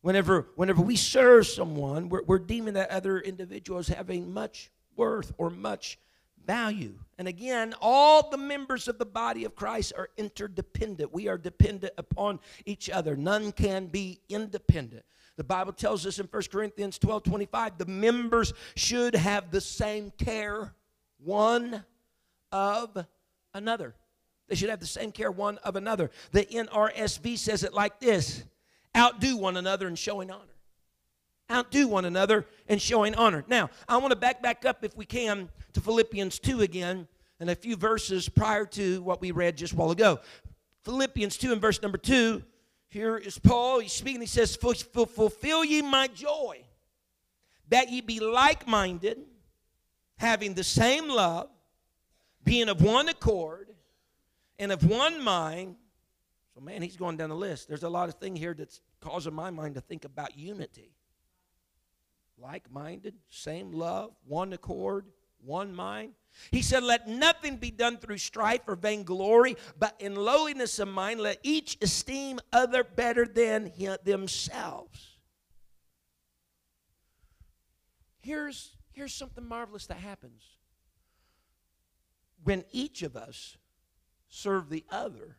Whenever, 0.01 0.49
whenever 0.55 0.80
we 0.80 0.96
serve 0.96 1.46
someone, 1.46 2.09
we're, 2.09 2.22
we're 2.22 2.38
deeming 2.38 2.74
that 2.74 2.90
other 2.90 3.18
individual 3.18 3.78
as 3.78 3.88
having 3.88 4.32
much 4.32 4.70
worth 4.96 5.32
or 5.38 5.51
much 5.51 5.99
value. 6.46 6.94
And 7.18 7.28
again, 7.28 7.74
all 7.80 8.30
the 8.30 8.38
members 8.38 8.88
of 8.88 8.99
the 8.99 9.05
body 9.07 9.44
of 9.44 9.55
Christ 9.55 9.92
are 9.96 10.09
interdependent. 10.16 11.12
We 11.12 11.28
are 11.28 11.36
dependent 11.36 11.92
upon 11.99 12.40
each 12.64 12.88
other. 12.88 13.16
None 13.16 13.53
can 13.53 13.86
be 13.86 14.20
independent. 14.28 15.05
The 15.36 15.44
Bible 15.44 15.72
tells 15.72 16.07
us 16.07 16.18
in 16.18 16.26
1 16.26 16.42
Corinthians 16.51 16.99
12 16.99 17.22
25, 17.24 17.78
the 17.78 17.86
members 17.86 18.53
should 18.76 19.14
have 19.14 19.51
the 19.51 19.61
same 19.61 20.11
care 20.18 20.74
one 21.18 21.84
of 22.51 23.07
another. 23.55 23.94
They 24.49 24.55
should 24.55 24.70
have 24.70 24.80
the 24.80 24.86
same 24.86 25.12
care 25.12 25.30
one 25.30 25.59
of 25.59 25.76
another. 25.76 26.11
The 26.32 26.46
NRSV 26.46 27.36
says 27.38 27.62
it 27.62 27.74
like 27.74 28.01
this 28.01 28.42
outdo 28.97 29.36
one 29.36 29.57
another 29.57 29.89
in 29.89 29.95
showing 29.95 30.30
honor. 30.30 30.43
Outdo 31.51 31.89
one 31.89 32.05
another 32.05 32.47
in 32.68 32.78
showing 32.78 33.14
honor. 33.14 33.45
Now, 33.49 33.70
I 33.89 33.97
want 33.97 34.12
to 34.12 34.16
back 34.16 34.43
back 34.43 34.64
up 34.64 34.84
if 34.84 34.97
we 34.97 35.07
can 35.07 35.49
to 35.72 35.80
Philippians 35.80 36.39
2 36.39 36.61
again 36.61 37.09
and 37.41 37.51
a 37.51 37.55
few 37.55 37.76
verses 37.76 38.28
prior 38.28 38.66
to 38.66 39.03
what 39.03 39.20
we 39.20 39.30
read 39.30 39.57
just 39.57 39.72
a 39.72 39.76
while 39.76 39.91
ago. 39.91 40.20
Philippians 40.84 41.36
2 41.36 41.53
and 41.53 41.61
verse 41.61 41.80
number 41.82 41.99
2. 41.99 42.43
Here 42.91 43.16
is 43.16 43.39
Paul. 43.39 43.80
He's 43.80 43.93
speaking. 43.93 44.20
He 44.20 44.26
says, 44.26 44.57
Fulfill 44.57 45.64
ye 45.64 45.82
my 45.82 46.09
joy, 46.09 46.64
that 47.68 47.91
ye 47.91 48.01
be 48.01 48.20
like 48.20 48.66
minded, 48.66 49.18
having 50.16 50.55
the 50.55 50.64
same 50.64 51.09
love, 51.09 51.49
being 52.45 52.68
of 52.68 52.82
one 52.82 53.09
accord, 53.09 53.68
and 54.59 54.72
of 54.72 54.89
one 54.89 55.22
mind 55.22 55.76
so, 56.59 56.64
man, 56.64 56.82
he's 56.82 56.96
going 56.96 57.16
down 57.16 57.28
the 57.28 57.36
list. 57.36 57.68
There's 57.68 57.84
a 57.84 57.88
lot 57.88 58.09
of 58.09 58.16
things 58.16 58.40
here 58.40 58.52
that's 58.52 58.80
causing 59.00 59.32
my 59.32 59.48
mind 59.48 59.76
to 59.76 59.80
think 59.80 60.04
about 60.04 60.36
unity. 60.36 60.90
Like 62.36 62.68
minded, 62.68 63.14
same 63.30 63.70
love, 63.70 64.11
one 64.26 64.52
accord, 64.52 65.06
one 65.44 65.72
mind. 65.72 66.14
He 66.50 66.62
said, 66.62 66.82
Let 66.82 67.06
nothing 67.06 67.59
be 67.59 67.70
done 67.70 67.98
through 67.98 68.18
strife 68.18 68.62
or 68.66 68.74
vainglory, 68.74 69.56
but 69.78 69.94
in 70.00 70.16
lowliness 70.16 70.80
of 70.80 70.88
mind, 70.88 71.20
let 71.20 71.38
each 71.44 71.78
esteem 71.80 72.40
other 72.52 72.82
better 72.82 73.24
than 73.24 73.70
themselves. 74.02 75.18
Here's, 78.20 78.76
here's 78.90 79.14
something 79.14 79.46
marvelous 79.46 79.86
that 79.86 79.98
happens. 79.98 80.42
When 82.42 82.64
each 82.72 83.02
of 83.02 83.14
us 83.14 83.56
serve 84.28 84.70
the 84.70 84.84
other, 84.90 85.36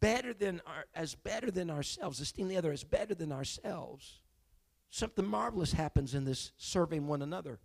better 0.00 0.32
than 0.32 0.60
our, 0.66 0.84
as 0.94 1.14
better 1.14 1.50
than 1.50 1.70
ourselves, 1.70 2.20
esteem 2.20 2.48
the 2.48 2.56
other 2.56 2.72
as 2.72 2.84
better 2.84 3.14
than 3.14 3.32
ourselves, 3.32 4.20
something 4.90 5.26
marvelous 5.26 5.72
happens 5.72 6.14
in 6.14 6.24
this 6.24 6.52
serving 6.56 7.06
one 7.06 7.22
another 7.22 7.58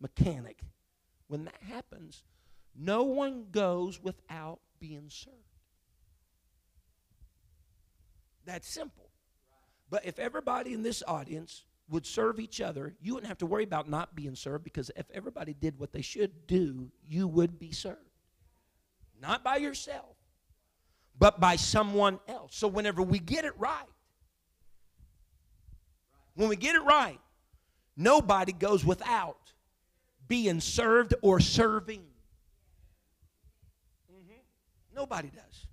mechanic. 0.00 0.60
When 1.28 1.44
that 1.44 1.62
happens, 1.68 2.24
no 2.76 3.04
one 3.04 3.46
goes 3.50 4.02
without 4.02 4.60
being 4.78 5.06
served. 5.08 5.36
That's 8.44 8.68
simple. 8.68 9.10
But 9.88 10.04
if 10.04 10.18
everybody 10.18 10.72
in 10.72 10.82
this 10.82 11.02
audience 11.06 11.64
would 11.88 12.06
serve 12.06 12.40
each 12.40 12.60
other, 12.60 12.94
you 13.00 13.14
wouldn't 13.14 13.28
have 13.28 13.38
to 13.38 13.46
worry 13.46 13.64
about 13.64 13.88
not 13.88 14.14
being 14.14 14.34
served 14.34 14.64
because 14.64 14.90
if 14.96 15.06
everybody 15.12 15.54
did 15.54 15.78
what 15.78 15.92
they 15.92 16.00
should 16.02 16.46
do, 16.46 16.90
you 17.06 17.28
would 17.28 17.58
be 17.58 17.72
served. 17.72 17.98
Not 19.20 19.44
by 19.44 19.56
yourself 19.58 20.16
but 21.22 21.38
by 21.38 21.54
someone 21.54 22.18
else. 22.26 22.56
So 22.56 22.66
whenever 22.66 23.00
we 23.00 23.20
get 23.20 23.44
it 23.44 23.52
right, 23.56 23.86
when 26.34 26.48
we 26.48 26.56
get 26.56 26.74
it 26.74 26.82
right, 26.82 27.20
nobody 27.96 28.50
goes 28.50 28.84
without 28.84 29.52
being 30.26 30.58
served 30.58 31.14
or 31.22 31.38
serving. 31.38 32.02
Mm-hmm. 34.12 34.96
Nobody 34.96 35.30
does. 35.30 35.66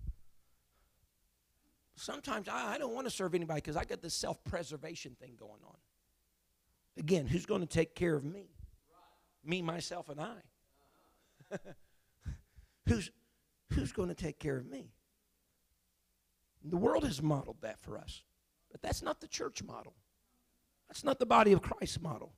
Sometimes 1.95 2.47
I, 2.47 2.75
I 2.75 2.77
don't 2.77 2.93
want 2.93 3.07
to 3.07 3.11
serve 3.11 3.33
anybody 3.33 3.61
because 3.61 3.75
I 3.75 3.85
got 3.85 4.03
this 4.03 4.13
self 4.13 4.43
preservation 4.43 5.15
thing 5.19 5.33
going 5.35 5.61
on. 5.65 5.77
Again, 6.95 7.25
who's 7.25 7.47
going 7.47 7.61
to 7.61 7.67
take 7.67 7.95
care 7.95 8.15
of 8.15 8.23
me? 8.23 8.51
Me, 9.43 9.63
myself, 9.63 10.09
and 10.09 10.21
I. 10.21 11.57
who's, 12.87 13.09
who's 13.73 13.91
going 13.91 14.09
to 14.09 14.15
take 14.15 14.37
care 14.37 14.55
of 14.55 14.67
me? 14.67 14.91
The 16.63 16.77
world 16.77 17.03
has 17.03 17.21
modeled 17.21 17.61
that 17.61 17.79
for 17.79 17.97
us. 17.97 18.23
But 18.71 18.81
that's 18.81 19.01
not 19.01 19.21
the 19.21 19.27
church 19.27 19.63
model. 19.63 19.93
That's 20.87 21.03
not 21.03 21.19
the 21.19 21.25
body 21.25 21.51
of 21.51 21.61
Christ 21.61 22.01
model. 22.01 22.33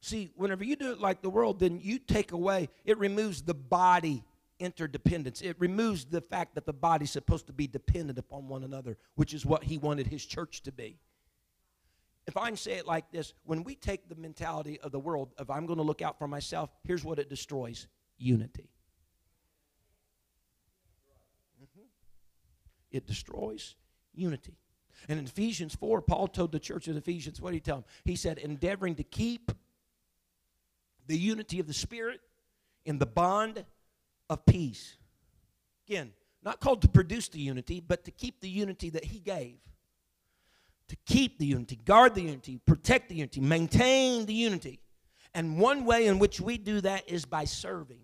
See, 0.00 0.30
whenever 0.36 0.64
you 0.64 0.76
do 0.76 0.92
it 0.92 1.00
like 1.00 1.22
the 1.22 1.30
world, 1.30 1.58
then 1.58 1.80
you 1.82 1.98
take 1.98 2.32
away, 2.32 2.68
it 2.84 2.98
removes 2.98 3.42
the 3.42 3.54
body 3.54 4.24
interdependence. 4.58 5.42
It 5.42 5.56
removes 5.58 6.04
the 6.04 6.20
fact 6.20 6.54
that 6.54 6.66
the 6.66 6.72
body's 6.72 7.10
supposed 7.10 7.46
to 7.46 7.52
be 7.52 7.66
dependent 7.66 8.18
upon 8.18 8.48
one 8.48 8.64
another, 8.64 8.96
which 9.14 9.34
is 9.34 9.44
what 9.44 9.64
he 9.64 9.78
wanted 9.78 10.06
his 10.06 10.24
church 10.24 10.62
to 10.62 10.72
be. 10.72 10.98
If 12.26 12.36
I 12.36 12.48
can 12.48 12.56
say 12.56 12.72
it 12.72 12.86
like 12.86 13.10
this, 13.12 13.34
when 13.44 13.62
we 13.62 13.74
take 13.74 14.08
the 14.08 14.16
mentality 14.16 14.80
of 14.80 14.92
the 14.92 14.98
world 14.98 15.32
of 15.38 15.50
I'm 15.50 15.66
going 15.66 15.78
to 15.78 15.84
look 15.84 16.02
out 16.02 16.18
for 16.18 16.26
myself, 16.26 16.70
here's 16.82 17.04
what 17.04 17.18
it 17.18 17.28
destroys 17.28 17.86
unity. 18.18 18.70
It 22.90 23.06
destroys 23.06 23.74
unity. 24.14 24.56
And 25.08 25.18
in 25.18 25.26
Ephesians 25.26 25.74
4, 25.74 26.00
Paul 26.02 26.28
told 26.28 26.52
the 26.52 26.58
church 26.58 26.88
of 26.88 26.96
Ephesians, 26.96 27.40
what 27.40 27.50
did 27.50 27.56
he 27.56 27.60
tell 27.60 27.76
them? 27.76 27.84
He 28.04 28.16
said, 28.16 28.38
endeavoring 28.38 28.94
to 28.96 29.04
keep 29.04 29.52
the 31.06 31.18
unity 31.18 31.60
of 31.60 31.66
the 31.66 31.74
Spirit 31.74 32.20
in 32.84 32.98
the 32.98 33.06
bond 33.06 33.64
of 34.30 34.44
peace. 34.46 34.96
Again, 35.86 36.12
not 36.42 36.60
called 36.60 36.82
to 36.82 36.88
produce 36.88 37.28
the 37.28 37.40
unity, 37.40 37.80
but 37.80 38.04
to 38.04 38.10
keep 38.10 38.40
the 38.40 38.48
unity 38.48 38.90
that 38.90 39.04
he 39.04 39.18
gave. 39.20 39.56
To 40.88 40.96
keep 41.04 41.38
the 41.38 41.46
unity, 41.46 41.76
guard 41.76 42.14
the 42.14 42.22
unity, 42.22 42.60
protect 42.64 43.08
the 43.08 43.16
unity, 43.16 43.40
maintain 43.40 44.26
the 44.26 44.34
unity. 44.34 44.80
And 45.34 45.58
one 45.58 45.84
way 45.84 46.06
in 46.06 46.18
which 46.18 46.40
we 46.40 46.58
do 46.58 46.80
that 46.80 47.08
is 47.08 47.24
by 47.24 47.44
serving 47.44 48.00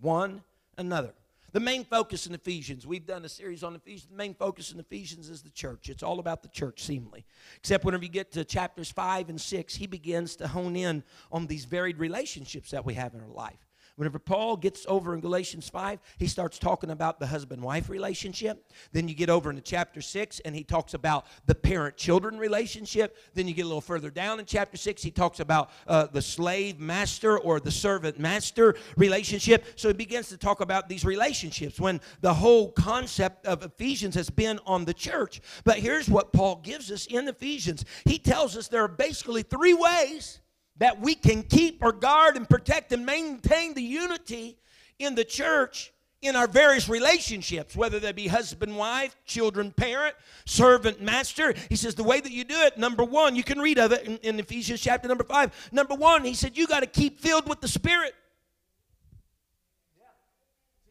one 0.00 0.42
another. 0.76 1.14
The 1.52 1.60
main 1.60 1.84
focus 1.84 2.26
in 2.26 2.34
Ephesians, 2.34 2.86
we've 2.86 3.06
done 3.06 3.24
a 3.24 3.28
series 3.28 3.62
on 3.62 3.74
Ephesians. 3.74 4.10
The 4.10 4.16
main 4.16 4.34
focus 4.34 4.70
in 4.72 4.78
Ephesians 4.78 5.30
is 5.30 5.40
the 5.40 5.50
church. 5.50 5.88
It's 5.88 6.02
all 6.02 6.18
about 6.18 6.42
the 6.42 6.48
church, 6.48 6.82
seemingly. 6.82 7.24
Except 7.56 7.84
whenever 7.84 8.04
you 8.04 8.10
get 8.10 8.32
to 8.32 8.44
chapters 8.44 8.90
5 8.90 9.30
and 9.30 9.40
6, 9.40 9.74
he 9.74 9.86
begins 9.86 10.36
to 10.36 10.48
hone 10.48 10.76
in 10.76 11.02
on 11.32 11.46
these 11.46 11.64
varied 11.64 11.98
relationships 11.98 12.70
that 12.72 12.84
we 12.84 12.94
have 12.94 13.14
in 13.14 13.20
our 13.20 13.28
life. 13.28 13.67
Whenever 13.98 14.20
Paul 14.20 14.56
gets 14.56 14.86
over 14.88 15.12
in 15.12 15.18
Galatians 15.18 15.68
5, 15.68 15.98
he 16.18 16.28
starts 16.28 16.56
talking 16.56 16.90
about 16.90 17.18
the 17.18 17.26
husband 17.26 17.60
wife 17.60 17.88
relationship. 17.88 18.70
Then 18.92 19.08
you 19.08 19.14
get 19.16 19.28
over 19.28 19.50
into 19.50 19.60
chapter 19.60 20.00
6, 20.00 20.38
and 20.44 20.54
he 20.54 20.62
talks 20.62 20.94
about 20.94 21.26
the 21.46 21.54
parent 21.56 21.96
children 21.96 22.38
relationship. 22.38 23.16
Then 23.34 23.48
you 23.48 23.54
get 23.54 23.62
a 23.62 23.66
little 23.66 23.80
further 23.80 24.08
down 24.08 24.38
in 24.38 24.46
chapter 24.46 24.76
6, 24.76 25.02
he 25.02 25.10
talks 25.10 25.40
about 25.40 25.70
uh, 25.88 26.06
the 26.06 26.22
slave 26.22 26.78
master 26.78 27.40
or 27.40 27.58
the 27.58 27.72
servant 27.72 28.20
master 28.20 28.76
relationship. 28.96 29.64
So 29.74 29.88
he 29.88 29.94
begins 29.94 30.28
to 30.28 30.36
talk 30.36 30.60
about 30.60 30.88
these 30.88 31.04
relationships 31.04 31.80
when 31.80 32.00
the 32.20 32.34
whole 32.34 32.70
concept 32.70 33.46
of 33.46 33.64
Ephesians 33.64 34.14
has 34.14 34.30
been 34.30 34.60
on 34.64 34.84
the 34.84 34.94
church. 34.94 35.40
But 35.64 35.78
here's 35.78 36.08
what 36.08 36.32
Paul 36.32 36.60
gives 36.62 36.92
us 36.92 37.06
in 37.06 37.26
Ephesians 37.26 37.84
he 38.04 38.20
tells 38.20 38.56
us 38.56 38.68
there 38.68 38.84
are 38.84 38.86
basically 38.86 39.42
three 39.42 39.74
ways 39.74 40.38
that 40.78 41.00
we 41.00 41.14
can 41.14 41.42
keep 41.42 41.82
or 41.82 41.92
guard 41.92 42.36
and 42.36 42.48
protect 42.48 42.92
and 42.92 43.04
maintain 43.04 43.74
the 43.74 43.82
unity 43.82 44.58
in 44.98 45.14
the 45.14 45.24
church 45.24 45.92
in 46.20 46.34
our 46.34 46.48
various 46.48 46.88
relationships, 46.88 47.76
whether 47.76 48.00
they 48.00 48.10
be 48.10 48.26
husband, 48.26 48.76
wife, 48.76 49.16
children, 49.24 49.70
parent, 49.70 50.16
servant, 50.46 51.00
master. 51.00 51.54
He 51.68 51.76
says 51.76 51.94
the 51.94 52.02
way 52.02 52.20
that 52.20 52.32
you 52.32 52.42
do 52.42 52.60
it, 52.62 52.76
number 52.76 53.04
one, 53.04 53.36
you 53.36 53.44
can 53.44 53.60
read 53.60 53.78
of 53.78 53.92
it 53.92 54.04
in, 54.04 54.16
in 54.18 54.40
Ephesians 54.40 54.80
chapter 54.80 55.06
number 55.06 55.24
five. 55.24 55.52
Number 55.70 55.94
one, 55.94 56.24
he 56.24 56.34
said 56.34 56.56
you 56.56 56.66
got 56.66 56.80
to 56.80 56.86
keep 56.86 57.20
filled 57.20 57.48
with 57.48 57.60
the 57.60 57.68
Spirit. 57.68 58.14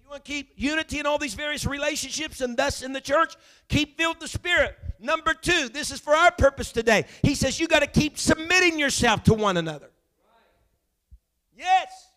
You 0.08 0.12
want 0.12 0.24
to 0.24 0.32
keep 0.32 0.54
unity 0.56 1.00
in 1.00 1.06
all 1.06 1.18
these 1.18 1.34
various 1.34 1.66
relationships 1.66 2.40
and 2.40 2.56
thus 2.56 2.82
in 2.82 2.94
the 2.94 3.02
church, 3.02 3.36
keep 3.68 3.98
filled 3.98 4.22
the 4.22 4.28
Spirit. 4.30 4.78
Number 5.02 5.34
two, 5.34 5.68
this 5.68 5.92
is 5.92 6.00
for 6.00 6.16
our 6.16 6.32
purpose 6.32 6.72
today. 6.72 7.04
He 7.24 7.36
says 7.36 7.60
you 7.60 7.68
got 7.68 7.82
to 7.82 7.88
keep 7.88 8.18
submitting 8.18 8.80
yourself 8.80 9.24
to 9.24 9.34
one 9.34 9.58
another. 9.58 9.90
Yes. 11.58 12.08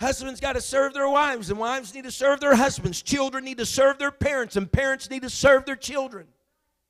Husbands 0.00 0.40
got 0.40 0.54
to 0.54 0.62
serve 0.62 0.94
their 0.94 1.10
wives, 1.10 1.50
and 1.50 1.58
wives 1.58 1.94
need 1.94 2.04
to 2.04 2.10
serve 2.10 2.40
their 2.40 2.54
husbands. 2.54 3.02
Children 3.02 3.44
need 3.44 3.58
to 3.58 3.66
serve 3.66 3.98
their 3.98 4.10
parents, 4.10 4.56
and 4.56 4.72
parents 4.72 5.10
need 5.10 5.20
to 5.20 5.28
serve 5.28 5.66
their 5.66 5.76
children. 5.76 6.26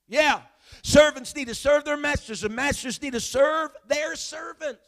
Yeah. 0.06 0.42
Servants 0.84 1.34
need 1.34 1.48
to 1.48 1.56
serve 1.56 1.84
their 1.84 1.96
masters, 1.96 2.44
and 2.44 2.54
masters 2.54 3.02
need 3.02 3.14
to 3.14 3.20
serve 3.20 3.72
their 3.88 4.14
servants. 4.14 4.86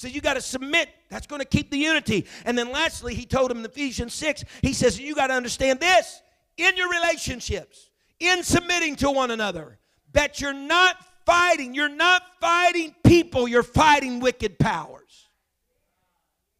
So 0.00 0.08
you 0.08 0.22
got 0.22 0.32
to 0.32 0.40
submit. 0.40 0.88
That's 1.10 1.26
going 1.26 1.40
to 1.40 1.46
keep 1.46 1.70
the 1.70 1.76
unity. 1.76 2.24
And 2.46 2.56
then 2.56 2.72
lastly, 2.72 3.14
he 3.14 3.26
told 3.26 3.50
him 3.50 3.58
in 3.58 3.66
Ephesians 3.66 4.14
6, 4.14 4.44
he 4.62 4.72
says, 4.72 4.98
You 4.98 5.14
got 5.14 5.26
to 5.26 5.34
understand 5.34 5.78
this 5.78 6.22
in 6.56 6.74
your 6.74 6.88
relationships, 6.88 7.90
in 8.18 8.42
submitting 8.42 8.96
to 8.96 9.10
one 9.10 9.30
another, 9.30 9.78
that 10.14 10.40
you're 10.40 10.54
not 10.54 10.96
fighting. 11.26 11.74
You're 11.74 11.90
not 11.90 12.22
fighting 12.40 12.94
people, 13.04 13.46
you're 13.46 13.62
fighting 13.62 14.20
wicked 14.20 14.58
powers. 14.58 15.28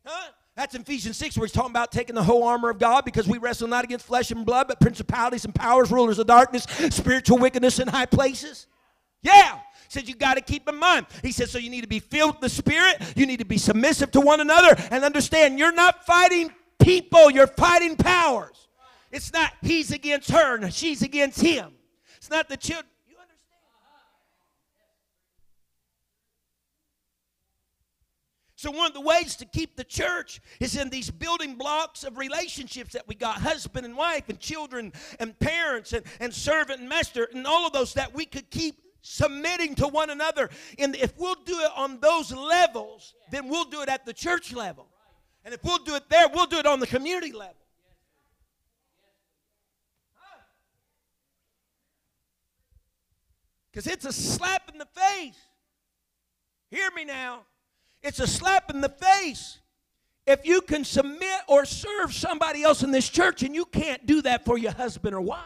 Huh? 0.04 0.32
That's 0.54 0.74
in 0.74 0.82
Ephesians 0.82 1.16
6, 1.16 1.38
where 1.38 1.46
he's 1.46 1.52
talking 1.52 1.70
about 1.70 1.92
taking 1.92 2.16
the 2.16 2.22
whole 2.22 2.42
armor 2.42 2.68
of 2.68 2.78
God 2.78 3.06
because 3.06 3.26
we 3.26 3.38
wrestle 3.38 3.68
not 3.68 3.84
against 3.84 4.04
flesh 4.04 4.30
and 4.30 4.44
blood, 4.44 4.68
but 4.68 4.80
principalities 4.80 5.46
and 5.46 5.54
powers, 5.54 5.90
rulers 5.90 6.18
of 6.18 6.26
darkness, 6.26 6.64
spiritual 6.90 7.38
wickedness 7.38 7.78
in 7.78 7.88
high 7.88 8.04
places. 8.04 8.66
Yeah. 9.22 9.60
Said 9.90 10.08
you 10.08 10.14
got 10.14 10.34
to 10.34 10.40
keep 10.40 10.68
in 10.68 10.76
mind. 10.76 11.06
He 11.20 11.32
said 11.32 11.48
so 11.48 11.58
you 11.58 11.68
need 11.68 11.80
to 11.80 11.88
be 11.88 11.98
filled 11.98 12.34
with 12.34 12.42
the 12.42 12.48
Spirit. 12.48 13.02
You 13.16 13.26
need 13.26 13.40
to 13.40 13.44
be 13.44 13.58
submissive 13.58 14.12
to 14.12 14.20
one 14.20 14.40
another 14.40 14.76
and 14.92 15.02
understand 15.02 15.58
you're 15.58 15.72
not 15.72 16.06
fighting 16.06 16.52
people. 16.80 17.28
You're 17.28 17.48
fighting 17.48 17.96
powers. 17.96 18.68
It's 19.10 19.32
not 19.32 19.52
he's 19.62 19.90
against 19.90 20.30
her 20.30 20.54
and 20.54 20.72
she's 20.72 21.02
against 21.02 21.40
him. 21.40 21.72
It's 22.18 22.30
not 22.30 22.48
the 22.48 22.56
children. 22.56 22.86
You 23.08 23.16
understand? 23.16 23.40
So, 28.54 28.70
one 28.70 28.86
of 28.86 28.94
the 28.94 29.00
ways 29.00 29.34
to 29.38 29.44
keep 29.44 29.74
the 29.74 29.82
church 29.82 30.40
is 30.60 30.76
in 30.76 30.88
these 30.88 31.10
building 31.10 31.56
blocks 31.56 32.04
of 32.04 32.16
relationships 32.16 32.92
that 32.92 33.08
we 33.08 33.16
got 33.16 33.40
husband 33.40 33.84
and 33.84 33.96
wife, 33.96 34.28
and 34.28 34.38
children, 34.38 34.92
and 35.18 35.36
parents, 35.40 35.92
and, 35.92 36.04
and 36.20 36.32
servant 36.32 36.78
and 36.78 36.88
master, 36.88 37.28
and 37.34 37.44
all 37.44 37.66
of 37.66 37.72
those 37.72 37.94
that 37.94 38.14
we 38.14 38.24
could 38.24 38.48
keep 38.50 38.76
submitting 39.02 39.74
to 39.76 39.88
one 39.88 40.10
another. 40.10 40.50
And 40.78 40.96
if 40.96 41.16
we'll 41.18 41.36
do 41.46 41.58
it 41.60 41.70
on 41.76 42.00
those 42.00 42.32
levels, 42.32 43.14
then 43.30 43.48
we'll 43.48 43.64
do 43.64 43.82
it 43.82 43.88
at 43.88 44.06
the 44.06 44.12
church 44.12 44.52
level. 44.52 44.86
And 45.44 45.54
if 45.54 45.64
we'll 45.64 45.78
do 45.78 45.94
it 45.94 46.08
there, 46.08 46.28
we'll 46.28 46.46
do 46.46 46.58
it 46.58 46.66
on 46.66 46.80
the 46.80 46.86
community 46.86 47.32
level. 47.32 47.54
Because 53.70 53.86
it's 53.86 54.04
a 54.04 54.12
slap 54.12 54.68
in 54.72 54.78
the 54.78 54.86
face. 54.86 55.38
Hear 56.70 56.90
me 56.90 57.04
now. 57.04 57.42
It's 58.02 58.20
a 58.20 58.26
slap 58.26 58.70
in 58.70 58.80
the 58.80 58.88
face 58.88 59.58
if 60.26 60.46
you 60.46 60.60
can 60.60 60.84
submit 60.84 61.40
or 61.48 61.64
serve 61.64 62.14
somebody 62.14 62.62
else 62.62 62.82
in 62.82 62.90
this 62.90 63.08
church 63.08 63.42
and 63.42 63.54
you 63.54 63.64
can't 63.64 64.06
do 64.06 64.22
that 64.22 64.44
for 64.44 64.58
your 64.58 64.72
husband 64.72 65.14
or 65.14 65.20
wife. 65.20 65.40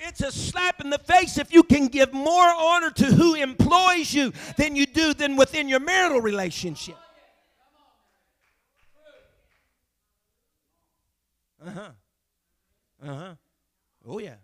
It's 0.00 0.20
a 0.20 0.30
slap 0.30 0.80
in 0.80 0.90
the 0.90 0.98
face 0.98 1.38
if 1.38 1.52
you 1.52 1.62
can 1.62 1.88
give 1.88 2.12
more 2.12 2.52
honor 2.56 2.90
to 2.92 3.04
who 3.06 3.34
employs 3.34 4.14
you 4.14 4.32
than 4.56 4.76
you 4.76 4.86
do 4.86 5.12
than 5.12 5.36
within 5.36 5.68
your 5.68 5.80
marital 5.80 6.20
relationship. 6.20 6.96
Uh 11.64 11.70
huh. 11.70 11.90
Uh 13.02 13.14
huh. 13.14 13.34
Oh 14.06 14.18
yeah. 14.18 14.36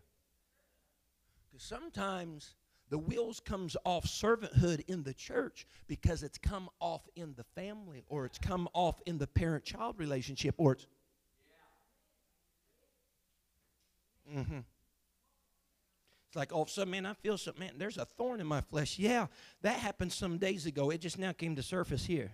Because 1.51 1.65
sometimes 1.65 2.55
the 2.91 2.99
wheels 2.99 3.41
comes 3.41 3.77
off 3.85 4.05
servanthood 4.05 4.83
in 4.89 5.05
the 5.05 5.15
church 5.15 5.67
because 5.87 6.25
it's 6.25 6.39
come 6.39 6.69
off 6.81 7.09
in 7.15 7.35
the 7.37 7.45
family 7.55 8.03
or 8.09 8.25
it's 8.25 8.39
come 8.39 8.69
off 8.73 9.01
in 9.07 9.19
the 9.19 9.27
parent-child 9.27 9.99
relationship 9.99 10.55
or 10.59 10.73
it's. 10.73 10.87
Mm-hmm. 14.33 14.59
Like 16.37 16.53
oh, 16.53 16.57
all 16.57 16.69
of 16.77 16.89
man, 16.89 17.07
I 17.07 17.15
feel 17.15 17.39
something. 17.39 17.67
Man, 17.67 17.75
there's 17.77 17.99
a 17.99 18.05
thorn 18.05 18.41
in 18.41 18.47
my 18.47 18.61
flesh. 18.61 18.99
Yeah, 18.99 19.27
that 19.63 19.77
happened 19.79 20.13
some 20.13 20.39
days 20.39 20.67
ago. 20.67 20.91
It 20.91 21.01
just 21.01 21.19
now 21.19 21.33
came 21.33 21.57
to 21.57 21.63
surface 21.63 22.05
here. 22.05 22.33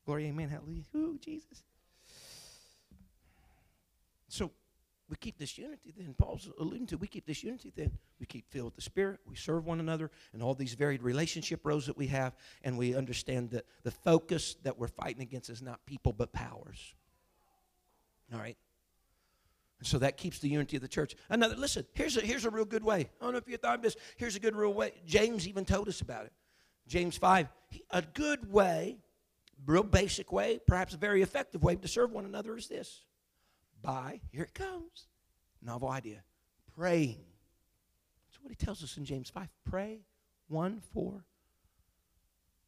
Glory, 0.05 0.25
amen, 0.27 0.49
hallelujah. 0.49 0.83
Ooh, 0.95 1.17
Jesus. 1.19 1.63
So 4.27 4.51
we 5.09 5.15
keep 5.15 5.39
this 5.39 5.57
unity 5.57 5.91
then. 5.97 6.13
Paul's 6.17 6.49
alluding 6.59 6.85
to 6.87 6.97
we 6.97 7.07
keep 7.07 7.25
this 7.25 7.43
unity 7.43 7.73
then. 7.75 7.91
We 8.19 8.27
keep 8.27 8.47
filled 8.51 8.65
with 8.65 8.75
the 8.75 8.81
Spirit. 8.81 9.19
We 9.27 9.35
serve 9.35 9.65
one 9.65 9.79
another 9.79 10.11
and 10.33 10.43
all 10.43 10.53
these 10.53 10.75
varied 10.75 11.01
relationship 11.01 11.61
roles 11.63 11.87
that 11.87 11.97
we 11.97 12.07
have. 12.07 12.35
And 12.63 12.77
we 12.77 12.95
understand 12.95 13.49
that 13.51 13.65
the 13.83 13.91
focus 13.91 14.55
that 14.63 14.77
we're 14.77 14.87
fighting 14.87 15.23
against 15.23 15.49
is 15.49 15.63
not 15.63 15.83
people 15.87 16.13
but 16.13 16.31
powers. 16.31 16.93
All 18.31 18.39
right? 18.39 18.57
So 19.81 19.97
that 19.99 20.17
keeps 20.17 20.39
the 20.39 20.49
unity 20.49 20.75
of 20.75 20.83
the 20.83 20.87
church. 20.87 21.15
Another, 21.29 21.55
listen, 21.55 21.85
here's 21.93 22.15
a, 22.17 22.21
here's 22.21 22.45
a 22.45 22.49
real 22.51 22.65
good 22.65 22.83
way. 22.83 23.09
I 23.19 23.23
don't 23.23 23.31
know 23.31 23.37
if 23.39 23.47
you 23.47 23.57
thought 23.57 23.75
of 23.75 23.81
this. 23.81 23.95
Here's 24.17 24.35
a 24.35 24.39
good 24.39 24.55
real 24.55 24.73
way. 24.73 24.91
James 25.07 25.47
even 25.47 25.65
told 25.65 25.87
us 25.87 26.01
about 26.01 26.25
it. 26.25 26.33
James 26.87 27.17
5. 27.17 27.47
A 27.91 28.01
good 28.01 28.51
way, 28.51 28.97
real 29.65 29.83
basic 29.83 30.31
way, 30.31 30.59
perhaps 30.67 30.93
a 30.93 30.97
very 30.97 31.21
effective 31.23 31.63
way 31.63 31.77
to 31.77 31.87
serve 31.87 32.11
one 32.11 32.25
another 32.25 32.55
is 32.57 32.67
this 32.67 33.01
by, 33.81 34.21
here 34.31 34.43
it 34.43 34.53
comes, 34.53 35.07
novel 35.61 35.89
idea. 35.89 36.23
Praying. 36.75 37.23
That's 38.27 38.41
what 38.41 38.49
he 38.51 38.55
tells 38.55 38.83
us 38.83 38.97
in 38.97 39.05
James 39.05 39.29
5. 39.29 39.47
Pray 39.65 39.99
one 40.47 40.81
for 40.93 41.25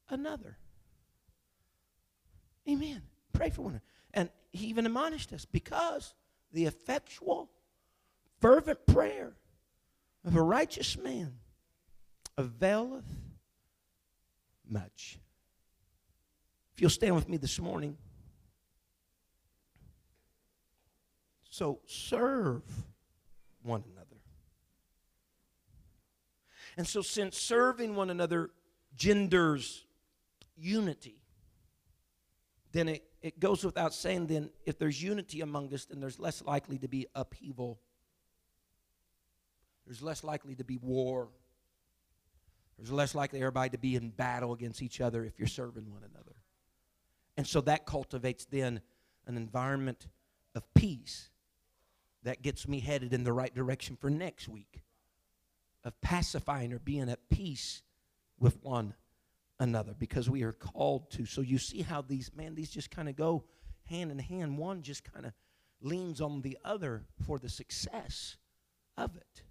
another. 0.09 0.57
Amen. 2.69 3.01
Pray 3.33 3.49
for 3.49 3.63
one 3.63 3.71
another. 3.71 3.85
And 4.13 4.29
he 4.51 4.67
even 4.67 4.85
admonished 4.85 5.33
us 5.33 5.45
because 5.45 6.13
the 6.51 6.65
effectual, 6.65 7.49
fervent 8.39 8.85
prayer 8.85 9.33
of 10.25 10.35
a 10.35 10.41
righteous 10.41 10.97
man 10.97 11.35
availeth 12.37 13.05
much. 14.67 15.19
If 16.73 16.81
you'll 16.81 16.89
stand 16.89 17.15
with 17.15 17.29
me 17.29 17.37
this 17.37 17.59
morning. 17.59 17.97
So 21.51 21.79
serve 21.85 22.63
one 23.61 23.83
another. 23.91 24.07
And 26.77 26.87
so, 26.87 27.01
since 27.01 27.37
serving 27.37 27.93
one 27.93 28.09
another 28.09 28.49
genders 28.95 29.85
unity, 30.57 31.21
then 32.71 32.87
it, 32.87 33.03
it 33.21 33.39
goes 33.39 33.65
without 33.65 33.93
saying, 33.93 34.27
then 34.27 34.49
if 34.65 34.79
there's 34.79 35.03
unity 35.03 35.41
among 35.41 35.73
us, 35.73 35.85
then 35.85 35.99
there's 35.99 36.19
less 36.19 36.41
likely 36.41 36.77
to 36.79 36.87
be 36.87 37.05
upheaval. 37.13 37.81
There's 39.85 40.01
less 40.01 40.23
likely 40.23 40.55
to 40.55 40.63
be 40.63 40.77
war. 40.77 41.27
There's 42.77 42.91
less 42.91 43.13
likely 43.13 43.41
everybody 43.41 43.71
to 43.71 43.77
be 43.77 43.97
in 43.97 44.09
battle 44.11 44.53
against 44.53 44.81
each 44.81 45.01
other 45.01 45.25
if 45.25 45.37
you're 45.37 45.49
serving 45.49 45.91
one 45.91 46.03
another. 46.09 46.35
And 47.35 47.45
so 47.45 47.59
that 47.61 47.85
cultivates 47.85 48.45
then 48.45 48.79
an 49.27 49.35
environment 49.35 50.07
of 50.55 50.63
peace 50.73 51.30
that 52.23 52.41
gets 52.41 52.67
me 52.67 52.79
headed 52.79 53.13
in 53.13 53.23
the 53.23 53.33
right 53.33 53.53
direction 53.53 53.95
for 53.95 54.09
next 54.09 54.47
week 54.47 54.83
of 55.83 55.99
pacifying 56.01 56.73
or 56.73 56.79
being 56.79 57.09
at 57.09 57.29
peace 57.29 57.81
with 58.39 58.61
one 58.63 58.93
another 59.59 59.93
because 59.97 60.29
we 60.29 60.43
are 60.43 60.51
called 60.51 61.09
to. 61.11 61.25
So 61.25 61.41
you 61.41 61.57
see 61.57 61.81
how 61.81 62.01
these, 62.01 62.31
man, 62.35 62.55
these 62.55 62.69
just 62.69 62.91
kind 62.91 63.09
of 63.09 63.15
go 63.15 63.43
hand 63.85 64.11
in 64.11 64.19
hand. 64.19 64.57
One 64.57 64.81
just 64.81 65.03
kind 65.03 65.25
of 65.25 65.33
leans 65.81 66.21
on 66.21 66.41
the 66.41 66.57
other 66.63 67.05
for 67.25 67.39
the 67.39 67.49
success 67.49 68.37
of 68.97 69.15
it. 69.15 69.43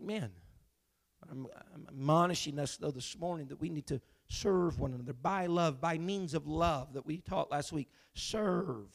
Amen. 0.00 0.30
I'm, 1.30 1.46
I'm 1.74 1.86
admonishing 1.88 2.58
us, 2.58 2.76
though, 2.76 2.90
this 2.90 3.16
morning 3.18 3.46
that 3.48 3.60
we 3.60 3.68
need 3.68 3.86
to 3.86 4.00
serve 4.28 4.78
one 4.78 4.92
another 4.92 5.12
by 5.12 5.46
love, 5.46 5.80
by 5.80 5.98
means 5.98 6.34
of 6.34 6.46
love 6.46 6.92
that 6.94 7.06
we 7.06 7.18
taught 7.18 7.50
last 7.50 7.72
week. 7.72 7.88
Serve, 8.14 8.88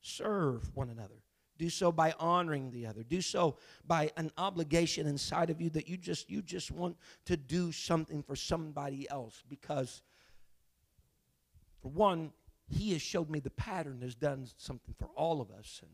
serve 0.00 0.74
one 0.74 0.90
another. 0.90 1.23
Do 1.56 1.70
so 1.70 1.92
by 1.92 2.14
honoring 2.18 2.70
the 2.70 2.86
other. 2.86 3.02
Do 3.02 3.20
so 3.20 3.56
by 3.86 4.10
an 4.16 4.32
obligation 4.36 5.06
inside 5.06 5.50
of 5.50 5.60
you 5.60 5.70
that 5.70 5.88
you 5.88 5.96
just 5.96 6.30
you 6.30 6.42
just 6.42 6.70
want 6.70 6.96
to 7.26 7.36
do 7.36 7.70
something 7.70 8.22
for 8.22 8.34
somebody 8.34 9.08
else 9.08 9.42
because 9.48 10.02
for 11.80 11.90
one, 11.90 12.32
he 12.68 12.92
has 12.92 13.02
showed 13.02 13.30
me 13.30 13.40
the 13.40 13.50
pattern 13.50 14.00
has 14.02 14.14
done 14.14 14.48
something 14.56 14.94
for 14.98 15.08
all 15.14 15.40
of 15.40 15.50
us 15.50 15.80
and 15.82 15.92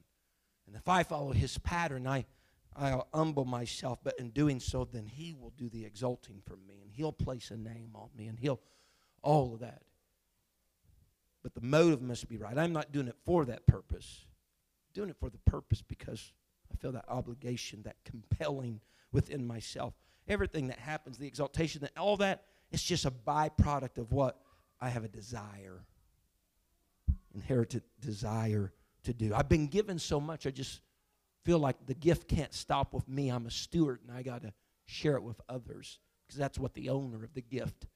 and 0.66 0.76
if 0.76 0.88
I 0.88 1.02
follow 1.02 1.32
his 1.32 1.58
pattern, 1.58 2.06
I 2.06 2.24
I'll 2.76 3.08
humble 3.12 3.44
myself, 3.44 3.98
but 4.04 4.18
in 4.20 4.30
doing 4.30 4.60
so, 4.60 4.84
then 4.84 5.06
he 5.06 5.34
will 5.34 5.52
do 5.58 5.68
the 5.68 5.84
exalting 5.84 6.40
for 6.46 6.56
me 6.56 6.80
and 6.82 6.92
he'll 6.92 7.12
place 7.12 7.50
a 7.50 7.56
name 7.56 7.90
on 7.94 8.08
me 8.16 8.28
and 8.28 8.38
he'll 8.38 8.60
all 9.22 9.54
of 9.54 9.60
that. 9.60 9.82
But 11.42 11.54
the 11.54 11.60
motive 11.60 12.00
must 12.00 12.28
be 12.28 12.36
right. 12.36 12.56
I'm 12.56 12.72
not 12.72 12.92
doing 12.92 13.08
it 13.08 13.16
for 13.24 13.44
that 13.46 13.66
purpose 13.66 14.26
doing 14.92 15.10
it 15.10 15.16
for 15.18 15.30
the 15.30 15.38
purpose 15.38 15.82
because 15.82 16.32
I 16.72 16.76
feel 16.76 16.92
that 16.92 17.04
obligation, 17.08 17.82
that 17.82 17.96
compelling 18.04 18.80
within 19.12 19.46
myself. 19.46 19.94
Everything 20.28 20.68
that 20.68 20.78
happens, 20.78 21.18
the 21.18 21.26
exaltation, 21.26 21.80
that 21.82 21.96
all 21.98 22.16
that, 22.18 22.44
it's 22.70 22.82
just 22.82 23.04
a 23.04 23.10
byproduct 23.10 23.98
of 23.98 24.12
what 24.12 24.40
I 24.80 24.88
have 24.88 25.04
a 25.04 25.08
desire, 25.08 25.82
inherited 27.34 27.82
desire 28.00 28.72
to 29.04 29.12
do. 29.12 29.34
I've 29.34 29.48
been 29.48 29.66
given 29.66 29.98
so 29.98 30.20
much, 30.20 30.46
I 30.46 30.50
just 30.50 30.80
feel 31.44 31.58
like 31.58 31.86
the 31.86 31.94
gift 31.94 32.28
can't 32.28 32.52
stop 32.54 32.92
with 32.92 33.08
me. 33.08 33.30
I'm 33.30 33.46
a 33.46 33.50
steward 33.50 34.00
and 34.06 34.16
I 34.16 34.22
got 34.22 34.42
to 34.42 34.52
share 34.86 35.16
it 35.16 35.22
with 35.22 35.40
others 35.48 35.98
because 36.26 36.38
that's 36.38 36.58
what 36.58 36.74
the 36.74 36.90
owner 36.90 37.24
of 37.24 37.34
the 37.34 37.40
gift 37.40 37.86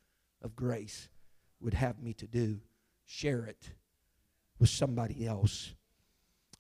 of 0.42 0.56
grace 0.56 1.08
would 1.60 1.74
have 1.74 2.02
me 2.02 2.14
to 2.14 2.26
do 2.26 2.60
share 3.04 3.44
it 3.44 3.70
with 4.58 4.70
somebody 4.70 5.26
else. 5.26 5.74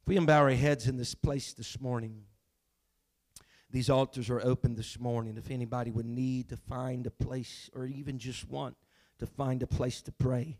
If 0.04 0.08
we 0.08 0.18
bow 0.18 0.42
our 0.42 0.50
heads 0.50 0.86
in 0.86 0.98
this 0.98 1.14
place 1.14 1.54
this 1.54 1.80
morning, 1.80 2.24
these 3.70 3.88
altars 3.88 4.28
are 4.28 4.44
open 4.44 4.74
this 4.74 5.00
morning. 5.00 5.38
If 5.38 5.50
anybody 5.50 5.90
would 5.90 6.04
need 6.04 6.50
to 6.50 6.58
find 6.58 7.06
a 7.06 7.10
place 7.10 7.70
or 7.74 7.86
even 7.86 8.18
just 8.18 8.46
want 8.46 8.76
to 9.18 9.24
find 9.24 9.62
a 9.62 9.66
place 9.66 10.02
to 10.02 10.12
pray 10.12 10.58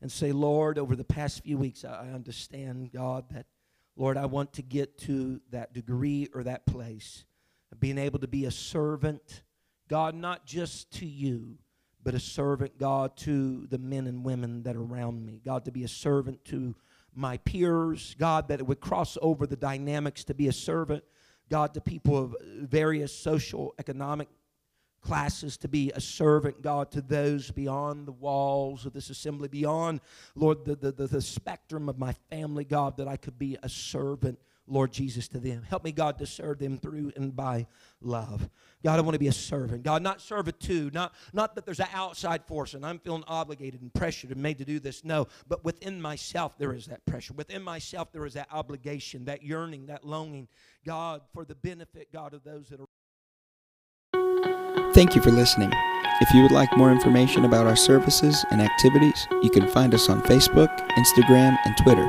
and 0.00 0.12
say, 0.12 0.30
Lord, 0.30 0.78
over 0.78 0.94
the 0.94 1.02
past 1.02 1.42
few 1.42 1.58
weeks, 1.58 1.84
I 1.84 2.10
understand, 2.14 2.92
God, 2.92 3.24
that, 3.30 3.46
Lord, 3.96 4.16
I 4.16 4.26
want 4.26 4.52
to 4.52 4.62
get 4.62 4.96
to 4.98 5.40
that 5.50 5.72
degree 5.72 6.28
or 6.32 6.44
that 6.44 6.64
place 6.64 7.24
of 7.72 7.80
being 7.80 7.98
able 7.98 8.20
to 8.20 8.28
be 8.28 8.44
a 8.44 8.52
servant, 8.52 9.42
God, 9.88 10.14
not 10.14 10.46
just 10.46 10.92
to 10.98 11.04
you, 11.04 11.58
but 12.00 12.14
a 12.14 12.20
servant, 12.20 12.78
God, 12.78 13.16
to 13.16 13.66
the 13.66 13.78
men 13.78 14.06
and 14.06 14.24
women 14.24 14.62
that 14.62 14.76
are 14.76 14.84
around 14.84 15.26
me. 15.26 15.40
God, 15.44 15.64
to 15.64 15.72
be 15.72 15.82
a 15.82 15.88
servant 15.88 16.44
to 16.44 16.76
my 17.14 17.38
peers, 17.38 18.14
God, 18.18 18.48
that 18.48 18.60
it 18.60 18.66
would 18.66 18.80
cross 18.80 19.16
over 19.22 19.46
the 19.46 19.56
dynamics 19.56 20.24
to 20.24 20.34
be 20.34 20.48
a 20.48 20.52
servant, 20.52 21.04
God, 21.50 21.74
to 21.74 21.80
people 21.80 22.16
of 22.16 22.36
various 22.42 23.16
social, 23.16 23.74
economic 23.78 24.28
classes, 25.00 25.56
to 25.58 25.68
be 25.68 25.92
a 25.92 26.00
servant, 26.00 26.62
God, 26.62 26.90
to 26.92 27.02
those 27.02 27.50
beyond 27.50 28.06
the 28.06 28.12
walls 28.12 28.86
of 28.86 28.92
this 28.92 29.10
assembly, 29.10 29.48
beyond, 29.48 30.00
Lord, 30.34 30.64
the, 30.64 30.74
the, 30.76 30.92
the, 30.92 31.06
the 31.06 31.20
spectrum 31.20 31.88
of 31.88 31.98
my 31.98 32.14
family, 32.30 32.64
God, 32.64 32.96
that 32.96 33.06
I 33.06 33.16
could 33.16 33.38
be 33.38 33.58
a 33.62 33.68
servant 33.68 34.38
Lord 34.66 34.92
Jesus, 34.92 35.28
to 35.28 35.38
them. 35.38 35.62
Help 35.68 35.84
me, 35.84 35.92
God, 35.92 36.18
to 36.18 36.26
serve 36.26 36.58
them 36.58 36.78
through 36.78 37.12
and 37.16 37.36
by 37.36 37.66
love. 38.00 38.48
God, 38.82 38.98
I 38.98 39.02
want 39.02 39.14
to 39.14 39.18
be 39.18 39.28
a 39.28 39.32
servant. 39.32 39.82
God, 39.82 40.02
not 40.02 40.20
servitude, 40.20 40.94
not, 40.94 41.14
not 41.32 41.54
that 41.54 41.66
there's 41.66 41.80
an 41.80 41.88
outside 41.92 42.44
force 42.46 42.74
and 42.74 42.84
I'm 42.84 42.98
feeling 42.98 43.24
obligated 43.26 43.82
and 43.82 43.92
pressured 43.92 44.30
and 44.30 44.42
made 44.42 44.58
to 44.58 44.64
do 44.64 44.80
this. 44.80 45.04
No, 45.04 45.26
but 45.48 45.64
within 45.64 46.00
myself 46.00 46.56
there 46.56 46.72
is 46.72 46.86
that 46.86 47.04
pressure. 47.04 47.34
Within 47.34 47.62
myself 47.62 48.10
there 48.12 48.24
is 48.24 48.34
that 48.34 48.48
obligation, 48.50 49.26
that 49.26 49.42
yearning, 49.42 49.86
that 49.86 50.04
longing, 50.04 50.48
God, 50.86 51.22
for 51.32 51.44
the 51.44 51.54
benefit, 51.54 52.12
God, 52.12 52.32
of 52.32 52.42
those 52.44 52.68
that 52.70 52.80
are. 52.80 52.86
Thank 54.94 55.14
you 55.14 55.22
for 55.22 55.30
listening. 55.30 55.70
If 56.20 56.32
you 56.32 56.42
would 56.42 56.52
like 56.52 56.74
more 56.76 56.92
information 56.92 57.44
about 57.44 57.66
our 57.66 57.76
services 57.76 58.44
and 58.50 58.62
activities, 58.62 59.26
you 59.42 59.50
can 59.50 59.68
find 59.68 59.92
us 59.92 60.08
on 60.08 60.22
Facebook, 60.22 60.70
Instagram, 60.90 61.58
and 61.64 61.76
Twitter 61.76 62.08